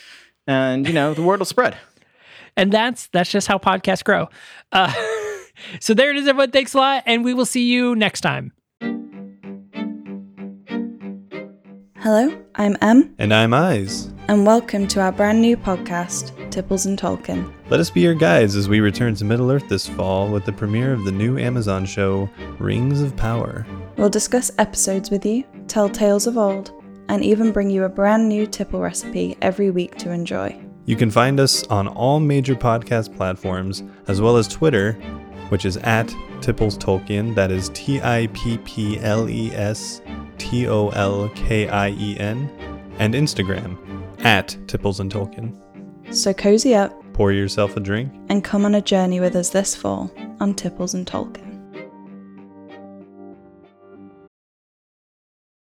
And, 0.48 0.88
you 0.88 0.94
know, 0.94 1.14
the 1.14 1.22
word 1.22 1.40
will 1.40 1.46
spread. 1.46 1.78
and 2.56 2.72
that's 2.72 3.08
that's 3.08 3.30
just 3.32 3.48
how 3.48 3.58
podcasts 3.58 4.04
grow. 4.04 4.30
Uh, 4.72 4.92
so 5.80 5.94
there 5.94 6.10
it 6.12 6.18
is, 6.18 6.28
everyone. 6.28 6.52
Thanks 6.52 6.74
a 6.74 6.78
lot, 6.78 7.04
and 7.06 7.24
we 7.24 7.34
will 7.34 7.46
see 7.46 7.66
you 7.72 7.96
next 7.96 8.22
time. 8.22 8.52
Hello, 12.00 12.32
I'm 12.56 12.78
Em, 12.82 13.14
And 13.20 13.34
I'm 13.34 13.54
Eyes. 13.54 14.10
and 14.30 14.46
welcome 14.46 14.88
to 14.88 15.02
our 15.02 15.12
brand 15.12 15.42
new 15.42 15.58
podcast, 15.58 16.32
Tipples 16.52 16.86
and 16.86 16.98
Tolkien. 16.98 17.52
Let 17.70 17.82
us 17.82 17.90
be 17.90 18.00
your 18.02 18.14
guides 18.14 18.56
as 18.56 18.70
we 18.70 18.80
return 18.80 19.16
to 19.16 19.26
Middle 19.26 19.52
Earth 19.52 19.68
this 19.68 19.88
fall 19.88 20.30
with 20.30 20.46
the 20.46 20.54
premiere 20.54 20.94
of 20.94 21.04
the 21.04 21.12
new 21.12 21.38
Amazon 21.38 21.86
show, 21.86 22.30
Rings 22.60 23.02
of 23.02 23.18
Power. 23.18 23.66
We'll 23.98 24.10
discuss 24.10 24.52
episodes 24.58 25.12
with 25.12 25.26
you, 25.26 25.44
tell 25.68 25.90
tales 25.90 26.28
of 26.28 26.38
old, 26.38 26.72
and 27.10 27.24
even 27.24 27.52
bring 27.52 27.70
you 27.70 27.84
a 27.84 27.90
brand 27.90 28.28
new 28.28 28.46
tipple 28.48 28.80
recipe 28.82 29.38
every 29.42 29.70
week 29.72 29.96
to 29.98 30.12
enjoy. 30.12 30.58
You 30.86 30.96
can 30.96 31.12
find 31.12 31.40
us 31.40 31.66
on 31.68 31.88
all 31.88 32.20
major 32.20 32.56
podcast 32.56 33.16
platforms, 33.16 33.84
as 34.08 34.22
well 34.22 34.38
as 34.38 34.48
Twitter, 34.48 34.94
which 35.50 35.66
is 35.66 35.78
at 35.78 36.14
Tipples 36.42 36.78
Tolkien. 36.78 37.36
That 37.36 37.52
is 37.52 37.70
T 37.70 38.00
I 38.02 38.28
P 38.34 38.58
P 38.60 39.00
L 39.02 39.30
E 39.30 39.52
S 39.54 40.02
T 40.38 40.68
O 40.68 40.90
L 40.90 41.30
K 41.36 41.68
I 41.68 41.90
E 41.90 42.18
N, 42.20 42.50
and 43.00 43.14
Instagram 43.14 43.78
at 44.24 44.58
Tipples 44.68 45.00
and 45.00 45.12
Tolkien. 45.12 45.56
So 46.16 46.34
cozy 46.34 46.74
up 46.74 46.94
Pour 47.14 47.32
yourself 47.34 47.76
a 47.76 47.80
drink. 47.82 48.14
and 48.30 48.44
come 48.44 48.64
on 48.64 48.76
a 48.76 48.82
journey 48.82 49.20
with 49.20 49.36
us 49.36 49.50
this 49.50 49.76
fall 49.76 50.12
on 50.40 50.54
Tipples 50.54 50.94
and 50.94 51.06
Tolkien. 51.06 51.47